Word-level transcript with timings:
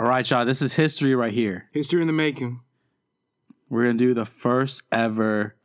All 0.00 0.06
right, 0.06 0.28
y'all. 0.30 0.46
This 0.46 0.62
is 0.62 0.72
history 0.76 1.14
right 1.14 1.30
here. 1.30 1.68
History 1.72 2.00
in 2.00 2.06
the 2.06 2.14
making. 2.14 2.60
We're 3.68 3.84
gonna 3.84 3.98
do 3.98 4.14
the 4.14 4.24
first 4.24 4.82
ever 4.90 5.56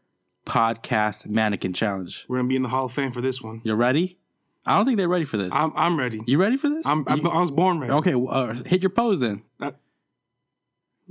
podcast 0.45 1.25
mannequin 1.25 1.71
challenge. 1.71 2.25
We're 2.27 2.39
gonna 2.39 2.49
be 2.49 2.57
in 2.57 2.61
the 2.61 2.67
Hall 2.67 2.83
of 2.83 2.91
Fame 2.91 3.13
for 3.13 3.21
this 3.21 3.41
one. 3.41 3.61
You 3.63 3.75
ready? 3.75 4.19
I 4.65 4.75
don't 4.75 4.85
think 4.85 4.97
they're 4.97 5.07
ready 5.07 5.23
for 5.23 5.37
this. 5.37 5.51
I'm 5.53 5.71
I'm 5.77 5.97
ready. 5.97 6.21
you 6.27 6.37
ready 6.37 6.57
for 6.57 6.67
this? 6.67 6.85
I'm, 6.85 7.07
I 7.07 7.15
was 7.39 7.49
born 7.49 7.79
ready. 7.79 7.93
okay. 7.93 8.13
Uh, 8.13 8.55
hit 8.65 8.83
your 8.83 8.89
pose 8.89 9.21
then. 9.21 9.43
Uh, 9.61 9.71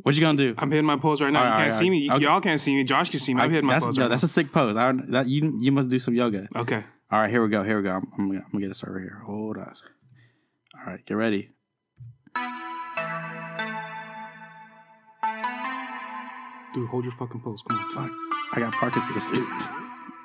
What 0.02 0.14
you 0.14 0.20
gonna 0.20 0.36
do? 0.36 0.54
I'm 0.59 0.70
hitting 0.70 0.84
my 0.84 0.98
pose 0.98 1.22
right 1.22 1.32
now. 1.32 1.38
All 1.38 1.46
you 1.46 1.50
right, 1.50 1.61
can't 1.62 1.72
all 1.72 1.79
see 1.79 1.84
right. 1.84 1.91
me. 1.91 2.11
Okay. 2.11 2.25
Y'all 2.25 2.41
can't 2.43 2.61
see 2.61 2.77
me. 2.77 2.84
Josh 2.84 3.09
can 3.09 3.20
see 3.20 3.32
me. 3.32 3.41
I'm 3.41 3.50
hitting 3.50 3.64
my 3.64 3.72
that's, 3.72 3.86
pose 3.86 3.98
right 3.98 4.11
that's 4.11 4.22
a 4.25 4.29
sick 4.29 4.52
pose. 4.52 4.77
I 4.77 4.93
that, 4.93 5.29
you 5.29 5.59
you 5.62 5.72
must 5.72 5.88
do 5.88 5.98
some 5.98 6.12
yoga. 6.12 6.46
Okay. 6.54 6.84
All 7.11 7.20
right, 7.20 7.30
here 7.30 7.43
we 7.43 7.48
go. 7.48 7.62
Here 7.62 7.79
we 7.79 7.84
go. 7.84 7.93
I'm, 7.93 8.12
I'm, 8.18 8.29
gonna, 8.29 8.41
I'm 8.41 8.52
gonna 8.52 8.64
get 8.66 8.70
it 8.72 8.75
started 8.77 8.96
right 8.96 9.02
here. 9.04 9.22
Hold 9.25 9.56
on. 9.56 9.72
All 10.79 10.93
right, 10.93 11.06
get 11.06 11.14
ready. 11.14 11.52
Dude, 16.75 16.89
hold 16.89 17.05
your 17.05 17.13
fucking 17.13 17.41
pose. 17.41 17.63
Come 17.63 17.79
on. 17.79 17.85
Fuck, 18.09 18.11
I 18.53 18.61
got 18.61 18.73
Parkinson's. 18.73 19.31
Dude. 19.31 19.46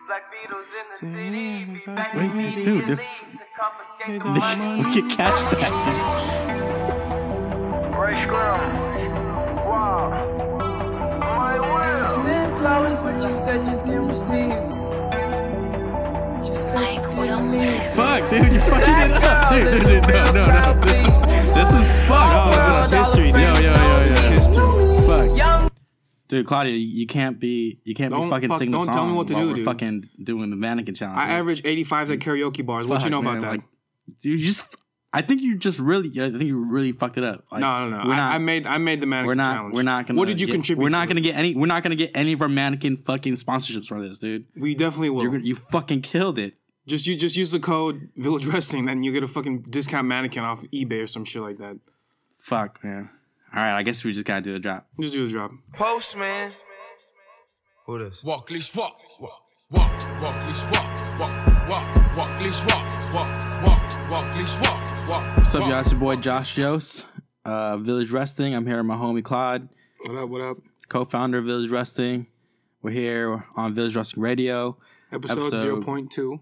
Black 0.07 0.23
Beatles 0.33 0.65
in 0.73 0.85
the 0.91 0.97
city, 1.23 1.65
be 1.65 1.81
back 1.93 2.15
Wait, 2.15 2.31
immediately 2.31 2.63
dude, 2.63 2.87
the- 2.87 2.95
to 2.95 3.01
confiscate 3.59 4.19
the 4.23 4.29
money. 4.29 4.83
we 4.83 4.91
can 5.01 5.09
catch 5.11 5.39
that. 5.51 5.71
Rae 7.99 8.13
Sremmurd. 8.15 9.11
Wow. 9.65 11.19
My 11.19 11.59
will. 11.59 12.23
Send 12.23 12.57
flowers, 12.57 13.01
but 13.03 13.15
you 13.23 13.31
said 13.31 13.59
you 13.67 13.77
didn't 13.85 14.07
receive. 14.07 14.49
But 14.49 16.47
you 16.47 16.55
said 16.55 17.03
you 17.05 17.11
didn't 17.11 17.51
leave. 17.51 17.83
Fuck, 17.93 18.29
dude, 18.31 18.51
you're 18.53 18.61
fucking 18.63 19.11
it 19.11 19.23
up, 19.23 19.51
dude. 19.51 19.81
dude, 19.83 20.03
dude, 20.03 20.15
No, 20.15 20.23
no, 20.31 20.45
no. 20.47 20.81
This 20.81 21.03
is 21.03 21.53
this 21.53 21.71
is 21.73 22.07
fuck. 22.07 22.31
Oh, 22.33 22.49
this 22.49 22.85
is 22.85 22.89
history, 22.97 23.31
dude. 23.31 23.41
Yo, 23.43 23.53
yo, 23.61 23.73
yo, 23.73 24.05
yo. 24.05 24.28
Fuck. 26.29 26.37
Dude, 26.37 26.45
Claudia, 26.47 26.73
you, 26.75 27.07
can't 27.07 27.39
be 27.39 27.79
you 27.83 27.95
can't 27.95 28.11
Don't 28.11 28.25
be 28.25 28.29
fucking 28.29 28.49
fuck- 28.49 28.59
singing 28.59 28.71
the 28.71 28.77
don't 28.77 28.85
song 28.85 28.93
tell 28.95 29.07
me 29.07 29.13
what 29.13 29.27
to 29.29 29.33
while 29.33 29.43
do, 29.43 29.49
we're 29.49 29.55
dude. 29.55 29.65
fucking 29.65 30.09
doing 30.23 30.49
the 30.51 30.55
mannequin 30.55 30.93
challenge. 30.95 31.19
I 31.19 31.25
dude. 31.25 31.31
average 31.39 31.63
85s 31.63 32.13
at 32.13 32.19
karaoke 32.19 32.65
bars. 32.65 32.85
What 32.87 32.95
you 32.95 33.01
Fuck, 33.01 33.11
know 33.11 33.19
about 33.19 33.41
that? 33.41 33.51
Like, 33.51 33.61
dude, 34.21 34.39
you 34.39 34.45
just 34.45 34.75
I 35.11 35.23
think 35.23 35.41
you 35.41 35.57
just 35.57 35.79
really 35.79 36.09
I 36.21 36.29
think 36.29 36.43
you 36.43 36.57
really 36.69 36.91
fucked 36.91 37.17
it 37.17 37.23
up. 37.23 37.45
Like, 37.51 37.61
no, 37.61 37.89
no, 37.89 37.97
no. 37.97 38.03
We're 38.07 38.13
I, 38.13 38.17
not, 38.17 38.33
I 38.35 38.37
made 38.37 38.67
I 38.67 38.77
made 38.77 39.01
the 39.01 39.07
mannequin 39.07 39.27
we're 39.27 39.33
not 39.43 39.55
challenge. 39.55 39.75
we're 39.75 39.81
not 39.81 40.05
gonna 40.05 40.19
What 40.19 40.27
did 40.27 40.39
you 40.39 40.45
get- 40.45 40.53
contribute? 40.53 40.83
We're 40.83 40.89
not 40.89 41.07
gonna 41.07 41.21
get 41.21 41.35
any 41.35 41.55
we're 41.55 41.65
not 41.65 41.81
gonna 41.81 41.95
get 41.95 42.11
any 42.13 42.33
of 42.33 42.41
our 42.43 42.49
mannequin 42.49 42.95
fucking 42.95 43.37
sponsorships 43.37 43.87
for 43.87 43.99
this, 43.99 44.19
dude. 44.19 44.45
We 44.55 44.75
definitely 44.75 45.09
will. 45.09 45.23
You're 45.23 45.31
gonna, 45.31 45.43
you 45.45 45.55
fucking 45.55 46.01
killed 46.03 46.37
it. 46.37 46.53
just 46.85 47.07
you 47.07 47.15
just 47.15 47.35
use 47.37 47.49
the 47.49 47.59
code 47.59 48.09
Village 48.17 48.45
Wrestling, 48.45 48.85
then 48.85 49.01
you 49.01 49.11
get 49.11 49.23
a 49.23 49.27
fucking 49.27 49.63
discount 49.63 50.07
mannequin 50.07 50.43
off 50.43 50.61
eBay 50.71 51.03
or 51.03 51.07
some 51.07 51.25
shit 51.25 51.41
like 51.41 51.57
that. 51.57 51.79
Fuck, 52.37 52.83
man. 52.83 53.09
All 53.51 53.59
right, 53.59 53.77
I 53.77 53.83
guess 53.83 54.03
we 54.03 54.13
just 54.13 54.25
gotta 54.25 54.41
do 54.41 54.53
the 54.53 54.59
drop. 54.59 54.87
Just 54.99 55.13
do 55.13 55.25
the 55.25 55.31
job. 55.33 55.51
Postman. 55.73 56.51
Who 57.85 57.97
this? 57.97 58.23
Walk, 58.23 58.49
leash, 58.51 58.75
walk, 58.75 58.95
walk, 59.19 59.41
walk, 59.71 60.21
walk, 60.21 60.47
leash, 60.47 60.63
walk, 60.71 61.19
walk, 61.19 61.69
walk, 61.69 62.15
walk, 62.17 62.39
leash, 62.39 62.63
walk, 62.65 63.13
walk, 63.13 63.65
walk, 63.65 64.11
walk, 64.11 64.35
leash, 64.35 64.55
walk, 64.59 65.07
walk. 65.09 65.37
What's 65.37 65.55
up, 65.55 65.61
y'all? 65.67 65.79
It's 65.79 65.91
your 65.91 65.99
boy 65.99 66.15
Josh 66.17 66.57
Yos, 66.59 67.05
uh, 67.45 67.77
Village 67.77 68.11
Wrestling. 68.11 68.53
I'm 68.53 68.67
here 68.67 68.77
with 68.77 68.85
my 68.85 68.95
homie 68.95 69.23
Claude, 69.23 69.67
What 70.05 70.15
up? 70.17 70.29
What 70.29 70.41
up? 70.41 70.57
co-founder 70.87 71.39
of 71.39 71.45
Village 71.45 71.71
Wrestling. 71.71 72.27
We're 72.83 72.91
here 72.91 73.45
on 73.55 73.73
Village 73.73 73.95
Wrestling 73.95 74.21
Radio. 74.23 74.77
Episode, 75.11 75.39
Episode- 75.39 75.57
zero 75.57 75.81
point 75.81 76.11
two. 76.11 76.41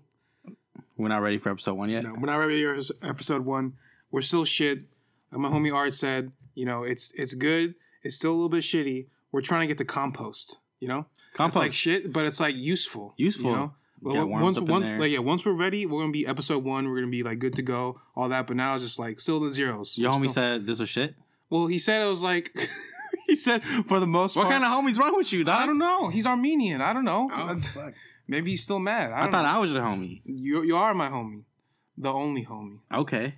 We're 0.97 1.07
not 1.09 1.21
ready 1.21 1.37
for 1.37 1.51
episode 1.51 1.75
one 1.75 1.89
yet. 1.89 2.03
No, 2.03 2.13
we're 2.15 2.25
not 2.25 2.35
ready 2.37 2.63
for 2.65 2.77
episode 3.01 3.45
one. 3.45 3.73
We're 4.11 4.21
still 4.21 4.43
shit. 4.43 4.79
Like 5.31 5.39
my 5.41 5.49
homie 5.49 5.73
Art 5.73 5.93
said, 5.93 6.31
you 6.57 6.65
know, 6.65 6.83
it's 6.83 7.11
it's 7.15 7.33
good. 7.33 7.75
It's 8.03 8.15
still 8.15 8.31
a 8.31 8.37
little 8.39 8.49
bit 8.49 8.63
shitty. 8.63 9.07
We're 9.31 9.41
trying 9.41 9.61
to 9.61 9.67
get 9.67 9.77
to 9.79 9.85
compost. 9.85 10.57
You 10.79 10.87
know, 10.87 11.05
Compost. 11.33 11.55
It's 11.57 11.63
like 11.63 11.73
shit, 11.73 12.13
but 12.13 12.25
it's 12.25 12.39
like 12.39 12.55
useful. 12.55 13.13
Useful. 13.17 13.51
You 13.51 13.55
know? 13.57 13.73
But 14.01 14.09
Got 14.13 14.19
w- 14.19 14.33
worms 14.35 14.43
once 14.43 14.57
in 14.57 14.65
once 14.65 14.89
there. 14.89 14.99
like 14.99 15.11
yeah, 15.11 15.19
once 15.19 15.45
we're 15.45 15.53
ready, 15.53 15.85
we're 15.85 16.01
gonna 16.01 16.11
be 16.11 16.27
episode 16.27 16.63
one. 16.63 16.87
We're 16.87 16.99
gonna 16.99 17.11
be 17.11 17.23
like 17.23 17.39
good 17.39 17.55
to 17.55 17.61
go, 17.63 17.99
all 18.15 18.29
that. 18.29 18.45
But 18.47 18.55
now 18.57 18.73
it's 18.75 18.83
just 18.83 18.99
like 18.99 19.19
still 19.19 19.39
the 19.39 19.49
zeros. 19.51 19.97
Your 19.97 20.11
We're 20.11 20.17
homie 20.17 20.19
still- 20.29 20.33
said 20.33 20.67
this 20.67 20.79
was 20.79 20.89
shit. 20.89 21.15
Well, 21.49 21.67
he 21.67 21.79
said 21.79 22.01
it 22.01 22.09
was 22.09 22.21
like. 22.23 22.51
he 23.27 23.35
said 23.35 23.63
for 23.87 23.99
the 23.99 24.07
most 24.07 24.35
What 24.35 24.43
part. 24.47 24.53
kind 24.53 24.63
of 24.63 24.69
homies 24.71 24.97
wrong 24.99 25.15
with 25.17 25.33
you, 25.33 25.43
dog? 25.43 25.61
I 25.61 25.65
don't 25.65 25.77
know. 25.79 26.09
He's 26.09 26.25
Armenian. 26.27 26.79
I 26.81 26.93
don't 26.93 27.05
know. 27.05 27.29
Oh, 27.33 27.57
fuck. 27.73 27.93
Maybe 28.27 28.51
he's 28.51 28.63
still 28.63 28.79
mad. 28.79 29.11
I, 29.11 29.17
I 29.17 29.21
don't 29.23 29.31
thought 29.31 29.41
know. 29.43 29.49
I 29.49 29.57
was 29.57 29.71
your 29.73 29.81
homie. 29.81 30.21
you 30.25 30.61
you 30.63 30.75
are 30.77 30.93
my 30.93 31.09
homie, 31.09 31.43
the 31.97 32.11
only 32.11 32.45
homie. 32.45 32.79
Okay, 32.93 33.35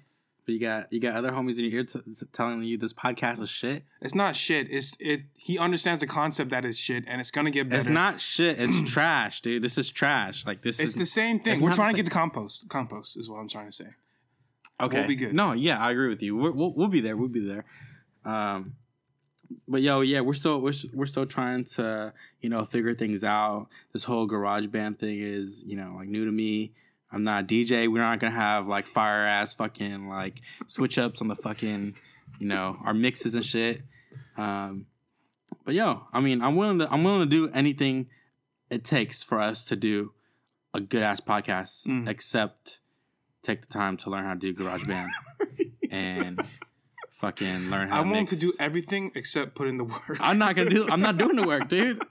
but 0.49 0.53
you 0.53 0.59
got 0.59 0.91
you 0.91 0.99
got 0.99 1.15
other 1.15 1.29
homies 1.29 1.59
in 1.59 1.65
your 1.65 1.73
ear 1.75 1.83
t- 1.83 1.99
t- 1.99 2.25
telling 2.33 2.59
you 2.63 2.75
this 2.75 2.91
podcast 2.91 3.39
is 3.39 3.51
shit. 3.51 3.83
It's 4.01 4.15
not 4.15 4.35
shit. 4.35 4.65
It's 4.71 4.95
it. 4.99 5.21
He 5.35 5.59
understands 5.59 6.01
the 6.01 6.07
concept 6.07 6.49
that 6.49 6.65
it's 6.65 6.75
shit, 6.77 7.03
and 7.05 7.21
it's 7.21 7.29
gonna 7.29 7.51
get 7.51 7.69
better. 7.69 7.81
It's 7.81 7.89
not 7.89 8.19
shit. 8.19 8.59
It's 8.59 8.81
trash, 8.91 9.41
dude. 9.41 9.61
This 9.61 9.77
is 9.77 9.91
trash. 9.91 10.47
Like 10.47 10.63
this 10.63 10.79
It's 10.79 10.91
is 10.91 10.95
the 10.95 11.05
same 11.05 11.39
thing. 11.39 11.61
We're 11.61 11.73
trying 11.73 11.93
to 11.93 11.97
get 11.97 12.05
to 12.07 12.11
compost. 12.11 12.67
Compost 12.67 13.15
is 13.15 13.29
what 13.29 13.37
I'm 13.37 13.47
trying 13.47 13.67
to 13.67 13.71
say. 13.71 13.89
Okay. 14.81 14.97
We'll 14.97 15.07
be 15.07 15.15
good. 15.15 15.35
No, 15.35 15.51
yeah, 15.51 15.77
I 15.77 15.91
agree 15.91 16.09
with 16.09 16.23
you. 16.23 16.35
We're, 16.35 16.51
we'll 16.51 16.73
we'll 16.73 16.87
be 16.87 17.01
there. 17.01 17.15
We'll 17.15 17.27
be 17.27 17.45
there. 17.45 17.65
Um, 18.25 18.73
but 19.67 19.83
yo, 19.83 20.01
yeah, 20.01 20.21
we're 20.21 20.33
still 20.33 20.59
we're 20.61 20.73
we're 20.95 21.05
still 21.05 21.27
trying 21.27 21.65
to 21.75 22.11
you 22.41 22.49
know 22.49 22.65
figure 22.65 22.95
things 22.95 23.23
out. 23.23 23.67
This 23.93 24.03
whole 24.03 24.25
garage 24.25 24.65
band 24.65 24.97
thing 24.97 25.19
is 25.19 25.61
you 25.63 25.75
know 25.75 25.93
like 25.97 26.07
new 26.07 26.25
to 26.25 26.31
me. 26.31 26.71
I'm 27.11 27.23
not 27.23 27.43
a 27.43 27.47
DJ. 27.47 27.91
We're 27.91 27.99
not 28.01 28.19
gonna 28.19 28.35
have 28.35 28.67
like 28.67 28.85
fire 28.87 29.25
ass 29.25 29.53
fucking 29.53 30.07
like 30.07 30.41
switch 30.67 30.97
ups 30.97 31.21
on 31.21 31.27
the 31.27 31.35
fucking 31.35 31.95
you 32.39 32.47
know 32.47 32.77
our 32.83 32.93
mixes 32.93 33.33
and 33.35 33.43
shit. 33.45 33.81
Um, 34.37 34.85
but 35.65 35.73
yo, 35.73 36.03
I 36.13 36.19
mean, 36.19 36.41
I'm 36.41 36.55
willing 36.55 36.79
to 36.79 36.91
I'm 36.91 37.03
willing 37.03 37.21
to 37.21 37.25
do 37.25 37.49
anything 37.53 38.07
it 38.69 38.83
takes 38.83 39.23
for 39.23 39.41
us 39.41 39.65
to 39.65 39.75
do 39.75 40.11
a 40.73 40.79
good 40.79 41.01
ass 41.01 41.19
podcast, 41.19 41.87
Mm. 41.87 42.07
except 42.07 42.79
take 43.41 43.61
the 43.61 43.67
time 43.67 43.97
to 43.97 44.09
learn 44.11 44.25
how 44.25 44.33
to 44.35 44.39
do 44.39 44.53
GarageBand 44.53 45.09
and 45.91 46.39
fucking 47.13 47.69
learn 47.71 47.87
how 47.89 48.01
I 48.01 48.03
to 48.03 48.09
want 48.09 48.19
mix. 48.21 48.31
to 48.31 48.37
do 48.39 48.53
everything 48.59 49.11
except 49.15 49.55
put 49.55 49.67
in 49.67 49.77
the 49.77 49.83
work. 49.85 50.17
I'm 50.19 50.37
not 50.37 50.55
gonna 50.55 50.69
do. 50.69 50.87
I'm 50.89 51.01
not 51.01 51.17
doing 51.17 51.35
the 51.35 51.47
work, 51.47 51.67
dude. 51.69 52.03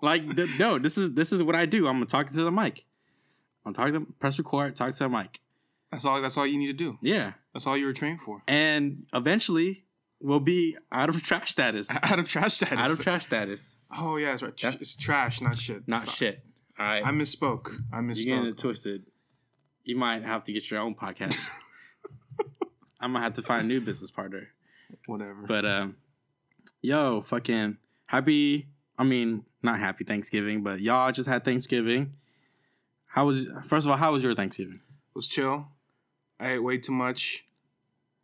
Like, 0.00 0.34
th- 0.36 0.58
no, 0.58 0.78
this 0.78 0.96
is 0.96 1.12
this 1.12 1.32
is 1.32 1.42
what 1.42 1.54
I 1.54 1.66
do. 1.66 1.86
I'm 1.86 1.96
gonna 1.96 2.06
talk 2.06 2.28
to 2.30 2.36
the 2.42 2.50
mic. 2.50 2.84
I'm 3.68 3.74
talking 3.74 3.94
to 3.94 4.12
press 4.18 4.38
record, 4.38 4.74
talk 4.76 4.92
to 4.92 4.98
the 4.98 5.08
mic. 5.08 5.40
That's 5.92 6.04
all. 6.04 6.20
That's 6.20 6.36
all 6.36 6.46
you 6.46 6.58
need 6.58 6.66
to 6.66 6.72
do. 6.74 6.98
Yeah, 7.02 7.32
That's 7.54 7.66
all 7.66 7.76
you 7.76 7.86
were 7.86 7.92
trained 7.94 8.20
for. 8.20 8.42
and 8.48 9.06
eventually 9.14 9.84
we'll 10.20 10.40
be 10.40 10.76
out 10.92 11.08
of 11.08 11.22
trash 11.28 11.52
status. 11.52 11.88
Out 11.90 12.18
of 12.18 12.28
trash 12.28 12.54
status. 12.54 12.78
Out 12.78 12.90
of 12.90 13.00
trash 13.00 13.24
status. 13.24 13.76
Oh 13.96 14.16
yeah, 14.16 14.30
that's 14.30 14.42
right. 14.42 14.52
It's 14.80 14.96
trash, 14.96 15.40
not 15.40 15.56
shit. 15.56 15.86
Not 15.88 16.02
Sorry. 16.02 16.14
shit. 16.16 16.44
All 16.78 16.86
right. 16.86 17.04
I 17.06 17.10
misspoke. 17.10 17.70
I 17.92 17.98
misspoke. 17.98 18.24
You're 18.26 18.36
getting 18.36 18.50
it 18.50 18.58
twisted. 18.58 19.04
You 19.84 19.96
might 19.96 20.22
have 20.24 20.44
to 20.44 20.52
get 20.52 20.70
your 20.70 20.80
own 20.80 20.94
podcast. 20.94 21.38
I 23.00 23.06
might 23.06 23.22
have 23.22 23.34
to 23.36 23.42
find 23.42 23.64
a 23.64 23.66
new 23.68 23.80
business 23.80 24.10
partner. 24.10 24.48
Whatever. 25.06 25.44
But 25.46 25.64
um, 25.64 25.96
yo, 26.82 27.20
fucking 27.22 27.78
happy. 28.08 28.68
I 28.98 29.04
mean, 29.04 29.44
not 29.62 29.78
happy 29.78 30.04
Thanksgiving, 30.04 30.62
but 30.62 30.80
y'all 30.80 31.12
just 31.12 31.28
had 31.28 31.44
Thanksgiving. 31.44 32.14
How 33.08 33.26
was 33.26 33.48
first 33.66 33.86
of 33.86 33.90
all? 33.90 33.96
How 33.96 34.12
was 34.12 34.22
your 34.24 34.34
Thanksgiving? 34.34 34.80
it 34.84 35.14
was 35.14 35.28
chill. 35.28 35.66
I 36.38 36.52
ate 36.52 36.58
way 36.62 36.78
too 36.78 36.92
much, 36.92 37.46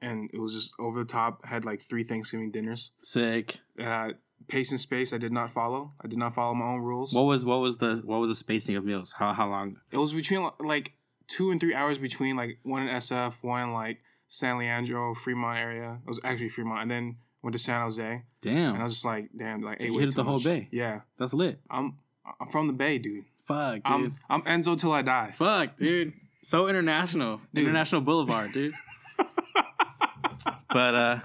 and 0.00 0.30
it 0.32 0.38
was 0.38 0.54
just 0.54 0.74
over 0.78 1.00
the 1.00 1.04
top. 1.04 1.40
I 1.44 1.48
had 1.48 1.64
like 1.64 1.82
three 1.82 2.04
Thanksgiving 2.04 2.50
dinners. 2.52 2.92
Sick. 3.00 3.58
Uh, 3.78 4.10
pace 4.46 4.70
and 4.70 4.78
space 4.80 5.12
I 5.12 5.18
did 5.18 5.32
not 5.32 5.50
follow. 5.50 5.92
I 6.02 6.06
did 6.06 6.18
not 6.18 6.34
follow 6.34 6.54
my 6.54 6.66
own 6.66 6.80
rules. 6.80 7.12
What 7.12 7.24
was 7.24 7.44
what 7.44 7.60
was 7.60 7.78
the 7.78 8.02
what 8.04 8.20
was 8.20 8.30
the 8.30 8.36
spacing 8.36 8.76
of 8.76 8.84
meals? 8.84 9.14
How 9.18 9.32
how 9.32 9.48
long? 9.48 9.78
it 9.90 9.98
was 9.98 10.12
between 10.12 10.48
like 10.60 10.92
two 11.26 11.50
and 11.50 11.58
three 11.60 11.74
hours 11.74 11.98
between 11.98 12.36
like 12.36 12.58
one 12.62 12.82
in 12.82 12.88
SF, 12.88 13.42
one 13.42 13.62
in 13.62 13.72
like 13.72 14.00
San 14.28 14.58
Leandro, 14.58 15.14
Fremont 15.14 15.58
area. 15.58 15.98
It 16.04 16.08
was 16.08 16.20
actually 16.22 16.50
Fremont, 16.50 16.82
and 16.82 16.90
then 16.90 17.16
went 17.42 17.54
to 17.54 17.58
San 17.58 17.80
Jose. 17.80 18.22
Damn. 18.42 18.74
And 18.74 18.78
I 18.78 18.82
was 18.82 18.92
just 18.92 19.04
like, 19.04 19.30
damn, 19.36 19.62
like 19.62 19.80
ate 19.80 19.86
You 19.90 19.98
hit 19.98 20.10
too 20.10 20.16
the 20.16 20.24
whole 20.24 20.40
bay. 20.40 20.68
Yeah, 20.70 21.00
that's 21.18 21.34
lit. 21.34 21.58
I'm 21.70 21.98
I'm 22.40 22.48
from 22.48 22.66
the 22.66 22.72
Bay, 22.72 22.98
dude. 22.98 23.24
Fuck, 23.44 23.74
dude. 23.74 23.84
I'm 23.84 24.16
I'm 24.28 24.42
Enzo 24.42 24.78
till 24.78 24.92
I 24.92 25.02
die. 25.02 25.32
Fuck, 25.36 25.76
dude. 25.76 26.12
So 26.42 26.68
international. 26.68 27.40
Dude. 27.52 27.64
International 27.64 28.00
Boulevard, 28.00 28.52
dude. 28.52 28.74
but 30.70 30.94
uh 30.94 31.20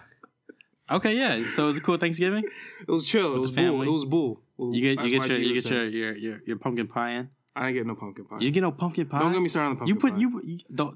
okay, 0.92 1.16
yeah. 1.16 1.44
So 1.50 1.64
it 1.64 1.68
was 1.68 1.78
a 1.78 1.82
cool 1.82 1.98
Thanksgiving. 1.98 2.44
It 2.88 2.92
was 2.92 3.08
chill. 3.08 3.36
It 3.36 3.40
was 3.40 3.52
bull. 3.52 3.64
family. 3.64 3.88
It 3.88 3.92
was 3.92 4.06
bull. 4.06 4.42
You 4.58 4.96
get 4.96 5.04
you 5.06 5.20
get 5.20 5.30
your 5.30 5.40
you 5.40 5.54
get 5.54 5.70
your, 5.70 5.86
your 5.86 6.16
your 6.16 6.42
your 6.46 6.58
pumpkin 6.58 6.88
pie 6.88 7.12
in. 7.12 7.30
I 7.56 7.68
didn't 7.68 7.76
get 7.76 7.88
no 7.88 7.96
pumpkin 7.96 8.26
pie. 8.26 8.38
You 8.40 8.52
get 8.52 8.62
no 8.62 8.72
pumpkin 8.72 9.08
pie. 9.08 9.20
Don't 9.20 9.34
get 9.34 9.42
me 9.42 9.50
started 9.50 9.70
on 9.70 9.74
the 9.76 9.80
pumpkin 9.80 9.98
pie. 9.98 10.20
You 10.20 10.30
put 10.30 10.42
pie. 10.42 10.48
you, 10.48 10.54
you 10.56 10.60
the, 10.70 10.92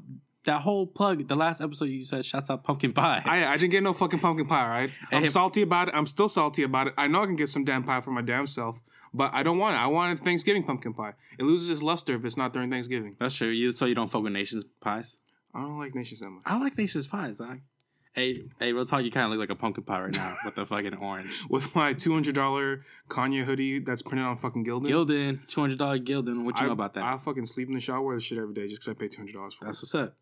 that 0.45 0.61
whole 0.61 0.85
plug. 0.85 1.27
The 1.27 1.35
last 1.35 1.61
episode 1.61 1.85
you 1.85 2.03
said 2.03 2.23
shouts 2.25 2.49
out 2.49 2.63
pumpkin 2.63 2.93
pie. 2.93 3.21
I, 3.25 3.45
I 3.45 3.57
didn't 3.57 3.71
get 3.71 3.83
no 3.83 3.93
fucking 3.93 4.19
pumpkin 4.19 4.45
pie, 4.45 4.69
Right. 4.69 4.89
I'm 5.11 5.23
Hey, 5.23 5.27
salty 5.29 5.61
about 5.61 5.89
it. 5.89 5.93
I'm 5.95 6.05
still 6.05 6.29
salty 6.29 6.63
about 6.63 6.87
it. 6.87 6.93
I 6.97 7.07
know 7.07 7.23
I 7.23 7.25
can 7.25 7.35
get 7.35 7.49
some 7.49 7.63
damn 7.63 7.83
pie 7.83 8.01
for 8.01 8.11
my 8.11 8.21
damn 8.21 8.47
self, 8.47 8.79
but 9.13 9.33
I 9.33 9.43
don't 9.43 9.57
want 9.57 9.75
it. 9.75 9.79
I 9.79 9.87
wanted 9.87 10.19
Thanksgiving 10.19 10.63
pumpkin 10.63 10.93
pie. 10.93 11.13
It 11.37 11.43
loses 11.43 11.69
its 11.69 11.83
luster 11.83 12.15
if 12.15 12.25
it's 12.25 12.37
not 12.37 12.53
during 12.53 12.69
Thanksgiving. 12.69 13.15
That's 13.19 13.35
true. 13.35 13.49
You 13.49 13.71
so 13.71 13.85
you 13.85 13.95
don't 13.95 14.09
fuck 14.09 14.23
with 14.23 14.33
Nation's 14.33 14.63
pies. 14.81 15.19
I 15.53 15.61
don't 15.61 15.77
like 15.77 15.93
Nation's 15.93 16.21
that 16.21 16.29
much. 16.29 16.43
I 16.45 16.59
like 16.59 16.77
Nation's 16.77 17.07
pies, 17.07 17.37
dog. 17.37 17.59
Hey, 18.13 18.43
hey, 18.59 18.73
real 18.73 18.85
talk. 18.85 19.03
You 19.03 19.09
kind 19.09 19.25
of 19.25 19.31
look 19.31 19.39
like 19.39 19.49
a 19.49 19.59
pumpkin 19.59 19.83
pie 19.83 20.01
right 20.01 20.15
now 20.15 20.37
with 20.45 20.55
the 20.55 20.65
fucking 20.65 20.95
orange. 20.95 21.31
With 21.49 21.73
my 21.75 21.93
two 21.93 22.13
hundred 22.13 22.35
dollar 22.35 22.85
Kanye 23.09 23.43
hoodie 23.43 23.79
that's 23.79 24.01
printed 24.01 24.25
on 24.25 24.37
fucking 24.37 24.65
Gildan. 24.65 24.87
Gildan, 24.87 25.47
two 25.47 25.61
hundred 25.61 25.79
dollar 25.79 25.99
Gildan. 25.99 26.43
What 26.43 26.59
you 26.59 26.65
I, 26.65 26.67
know 26.67 26.73
about 26.73 26.93
that? 26.95 27.03
I 27.03 27.17
fucking 27.17 27.45
sleep 27.45 27.67
in 27.69 27.73
the 27.73 27.79
shower 27.79 28.01
wear 28.01 28.15
this 28.15 28.23
shit 28.23 28.37
every 28.37 28.53
day 28.53 28.67
just 28.67 28.81
because 28.81 28.89
I 28.89 28.93
pay 28.93 29.07
two 29.07 29.21
hundred 29.21 29.33
dollars 29.33 29.55
for 29.55 29.65
That's 29.65 29.79
it. 29.79 29.81
That's 29.81 29.93
what's 29.93 30.09
up. 30.09 30.17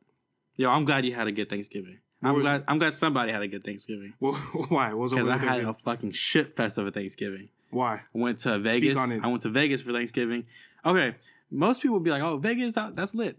Yo, 0.56 0.70
I'm 0.70 0.86
glad 0.86 1.06
you 1.06 1.14
had 1.14 1.28
a 1.28 1.32
good 1.32 1.50
Thanksgiving. 1.50 2.00
I'm 2.24 2.40
glad. 2.40 2.64
I'm 2.68 2.78
glad 2.78 2.94
somebody 2.94 3.32
had 3.32 3.42
a 3.42 3.48
good 3.48 3.64
Thanksgiving 3.64 4.14
Well, 4.20 4.34
why? 4.70 4.92
Because 4.92 5.14
I 5.28 5.38
had 5.38 5.64
a 5.64 5.76
fucking 5.84 6.12
shit 6.12 6.56
fest 6.56 6.78
of 6.78 6.88
a 6.88 6.92
Thanksgiving. 6.92 7.50
Why? 7.72 7.96
I 7.96 8.02
went 8.14 8.40
to 8.42 8.60
Vegas. 8.60 8.98
I 8.98 9.28
went 9.28 9.42
to 9.44 9.50
Vegas 9.50 9.82
for 9.82 9.92
Thanksgiving. 9.92 10.46
Okay, 10.86 11.16
most 11.50 11.82
people 11.82 11.96
would 11.96 12.04
be 12.04 12.12
like, 12.12 12.22
"Oh, 12.22 12.38
Vegas, 12.38 12.74
that, 12.74 12.96
that's 12.96 13.16
lit," 13.16 13.38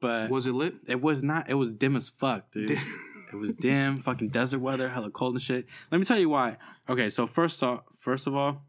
but 0.00 0.30
Was 0.30 0.46
it 0.46 0.52
lit? 0.52 0.74
it 0.86 1.00
was 1.00 1.22
not. 1.22 1.48
It 1.50 1.54
was 1.54 1.70
dim 1.70 1.96
as 1.96 2.08
fuck, 2.08 2.50
dude. 2.50 2.70
it 2.72 3.36
was 3.36 3.52
dim, 3.52 3.98
fucking 4.02 4.28
desert 4.28 4.60
weather, 4.60 4.88
hella 4.90 5.10
cold 5.10 5.34
and 5.34 5.42
shit. 5.42 5.66
Let 5.90 5.98
me 5.98 6.04
tell 6.04 6.18
you 6.18 6.28
why. 6.28 6.56
Okay, 6.88 7.10
so 7.10 7.26
first 7.26 7.62
off, 7.62 7.82
first 7.94 8.26
of 8.26 8.34
all, 8.34 8.62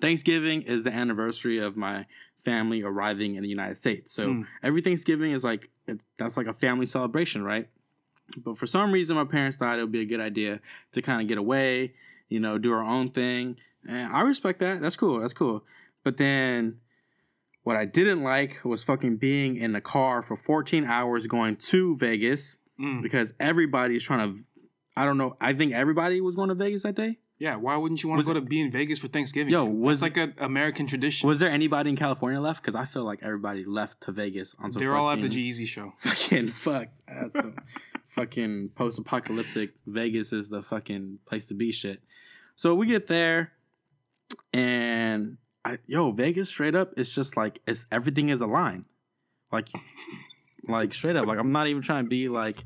Thanksgiving 0.00 0.62
is 0.62 0.84
the 0.84 0.92
anniversary 0.92 1.58
of 1.58 1.76
my 1.76 2.06
family 2.44 2.82
arriving 2.82 3.36
in 3.36 3.42
the 3.42 3.48
United 3.48 3.76
States. 3.76 4.12
So 4.12 4.28
Mm. 4.28 4.46
every 4.62 4.82
Thanksgiving 4.82 5.32
is 5.32 5.44
like 5.44 5.70
it, 5.86 6.02
that's 6.18 6.36
like 6.36 6.46
a 6.46 6.52
family 6.52 6.86
celebration, 6.86 7.42
right? 7.42 7.68
But 8.36 8.58
for 8.58 8.66
some 8.66 8.90
reason, 8.92 9.16
my 9.16 9.24
parents 9.24 9.56
thought 9.56 9.78
it 9.78 9.82
would 9.82 9.92
be 9.92 10.00
a 10.00 10.06
good 10.06 10.20
idea 10.20 10.60
to 10.92 11.02
kind 11.02 11.22
of 11.22 11.28
get 11.28 11.38
away, 11.38 11.94
you 12.28 12.40
know, 12.40 12.58
do 12.58 12.72
our 12.72 12.82
own 12.82 13.10
thing, 13.10 13.56
and 13.88 14.12
I 14.12 14.20
respect 14.22 14.60
that. 14.60 14.80
That's 14.80 14.96
cool. 14.96 15.20
That's 15.20 15.34
cool. 15.34 15.64
But 16.02 16.16
then. 16.16 16.78
What 17.62 17.76
I 17.76 17.86
didn't 17.86 18.22
like 18.22 18.62
was 18.62 18.84
fucking 18.84 19.16
being 19.16 19.56
in 19.56 19.72
the 19.72 19.80
car 19.80 20.20
for 20.20 20.36
14 20.36 20.84
hours 20.84 21.26
going 21.26 21.56
to 21.56 21.96
Vegas 21.96 22.58
Mm. 22.78 23.00
because 23.02 23.32
everybody's 23.40 24.04
trying 24.04 24.34
to. 24.34 24.38
I 24.94 25.06
don't 25.06 25.16
know. 25.16 25.36
I 25.40 25.54
think 25.54 25.72
everybody 25.72 26.20
was 26.20 26.34
going 26.36 26.50
to 26.50 26.54
Vegas 26.54 26.82
that 26.82 26.94
day. 26.94 27.20
Yeah. 27.38 27.56
Why 27.56 27.78
wouldn't 27.78 28.02
you 28.02 28.10
want 28.10 28.18
Was 28.18 28.26
to 28.26 28.34
go 28.34 28.40
to 28.40 28.44
be 28.44 28.60
in 28.60 28.70
Vegas 28.70 28.98
for 28.98 29.06
Thanksgiving? 29.08 29.50
Yo, 29.50 29.64
That's 29.64 29.76
was- 29.78 30.02
like 30.02 30.18
an 30.18 30.34
American 30.36 30.86
tradition. 30.86 31.26
Was 31.26 31.38
there 31.38 31.48
anybody 31.48 31.88
in 31.88 31.96
California 31.96 32.38
left? 32.38 32.60
Because 32.60 32.74
I 32.74 32.84
feel 32.84 33.04
like 33.04 33.20
everybody 33.22 33.64
left 33.64 34.02
to 34.02 34.12
Vegas 34.12 34.54
on 34.58 34.72
some. 34.72 34.80
They're 34.80 34.94
all 34.94 35.08
at 35.10 35.22
the 35.22 35.28
G-Eazy 35.30 35.66
show. 35.66 35.94
Fucking 36.00 36.48
fuck. 36.48 36.88
That's 37.08 37.32
some 37.34 37.54
fucking 38.08 38.70
post-apocalyptic 38.74 39.70
Vegas 39.86 40.32
is 40.34 40.50
the 40.50 40.62
fucking 40.62 41.20
place 41.24 41.46
to 41.46 41.54
be. 41.54 41.72
Shit. 41.72 42.02
So 42.56 42.74
we 42.74 42.86
get 42.86 43.06
there, 43.06 43.52
and 44.52 45.36
I, 45.64 45.78
yo, 45.86 46.12
Vegas 46.12 46.48
straight 46.48 46.74
up, 46.74 46.92
it's 46.96 47.08
just 47.08 47.36
like 47.36 47.60
it's 47.66 47.86
everything 47.90 48.28
is 48.28 48.40
aligned, 48.40 48.84
like, 49.52 49.68
like 50.68 50.94
straight 50.94 51.16
up. 51.16 51.26
Like 51.26 51.38
I'm 51.38 51.52
not 51.52 51.66
even 51.66 51.82
trying 51.82 52.04
to 52.04 52.08
be 52.08 52.28
like 52.28 52.64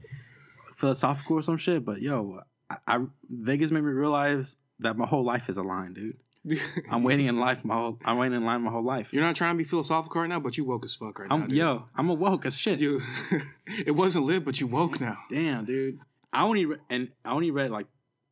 philosophical 0.74 1.36
or 1.36 1.42
some 1.42 1.56
shit, 1.56 1.84
but 1.84 2.00
yo, 2.00 2.40
I, 2.70 2.76
I 2.86 2.98
Vegas 3.28 3.70
made 3.70 3.82
me 3.82 3.90
realize 3.90 4.56
that 4.80 4.96
my 4.96 5.06
whole 5.06 5.24
life 5.24 5.48
is 5.48 5.56
aligned, 5.56 5.94
dude. 5.96 6.16
I'm 6.90 7.02
waiting 7.02 7.26
in 7.26 7.38
life 7.38 7.64
my 7.64 7.74
whole. 7.74 7.98
I'm 8.04 8.16
waiting 8.16 8.36
in 8.36 8.44
line 8.44 8.62
my 8.62 8.70
whole 8.70 8.84
life. 8.84 9.08
You're 9.12 9.22
not 9.24 9.36
trying 9.36 9.54
to 9.54 9.58
be 9.58 9.64
philosophical 9.64 10.20
right 10.20 10.28
now, 10.28 10.40
but 10.40 10.56
you 10.56 10.64
woke 10.64 10.84
as 10.84 10.94
fuck 10.94 11.18
right 11.18 11.28
now. 11.28 11.34
I'm 11.34 11.48
dude. 11.48 11.56
yo. 11.56 11.84
I'm 11.96 12.08
a 12.08 12.14
woke 12.14 12.46
as 12.46 12.56
shit. 12.56 12.80
You, 12.80 13.02
it 13.66 13.94
wasn't 13.94 14.24
lit, 14.24 14.44
but 14.44 14.60
you 14.60 14.66
woke 14.66 15.00
now. 15.00 15.18
Damn, 15.30 15.64
dude. 15.64 15.98
I 16.32 16.44
only 16.44 16.64
re- 16.66 16.78
and 16.88 17.08
I 17.24 17.30
only 17.32 17.50
read 17.50 17.70
like 17.70 17.86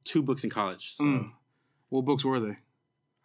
two 0.05 0.23
books 0.23 0.45
in 0.45 0.51
college, 0.51 0.95
so 0.95 1.05
Mm. 1.05 1.33
What 1.89 2.05
books 2.05 2.25
were 2.25 2.41
they? 2.41 2.57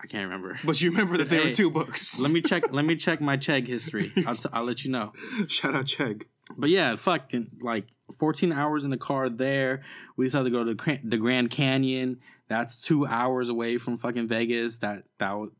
I 0.04 0.08
can't 0.08 0.24
remember. 0.24 0.60
But 0.64 0.82
you 0.82 0.90
remember 0.92 1.18
that 1.18 1.30
there 1.30 1.42
Hey, 1.42 1.48
were 1.50 1.54
two 1.54 1.70
books. 1.70 2.20
let 2.20 2.32
me 2.32 2.42
check. 2.42 2.64
let 2.72 2.86
me 2.86 2.96
check 2.96 3.22
my 3.22 3.38
Chegg 3.38 3.68
history. 3.76 4.12
I'll, 4.26 4.36
t- 4.36 4.50
I'll 4.52 4.64
let 4.66 4.84
you 4.84 4.92
know. 4.92 5.14
shout 5.48 5.76
out 5.76 5.86
Chegg. 5.86 6.24
But 6.58 6.70
yeah, 6.70 6.96
fucking 6.96 7.52
like 7.62 7.86
14 8.20 8.52
hours 8.52 8.84
in 8.84 8.90
the 8.90 8.98
car 8.98 9.30
there. 9.30 9.84
We 10.18 10.26
decided 10.26 10.46
to 10.46 10.50
go 10.50 10.64
to 10.64 10.72
the, 10.72 10.76
Cran- 10.76 11.02
the 11.04 11.18
Grand 11.18 11.50
Canyon. 11.52 12.20
That's 12.48 12.76
two 12.76 13.06
hours 13.06 13.48
away 13.48 13.78
from 13.78 13.98
fucking 13.98 14.28
Vegas. 14.28 14.80
That 14.80 15.04
that 15.20 15.34
was 15.34 15.52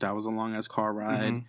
that 0.00 0.14
was 0.14 0.26
a 0.26 0.30
long 0.30 0.54
ass 0.54 0.68
car 0.68 0.92
ride. 0.92 1.32
Mhm. 1.32 1.44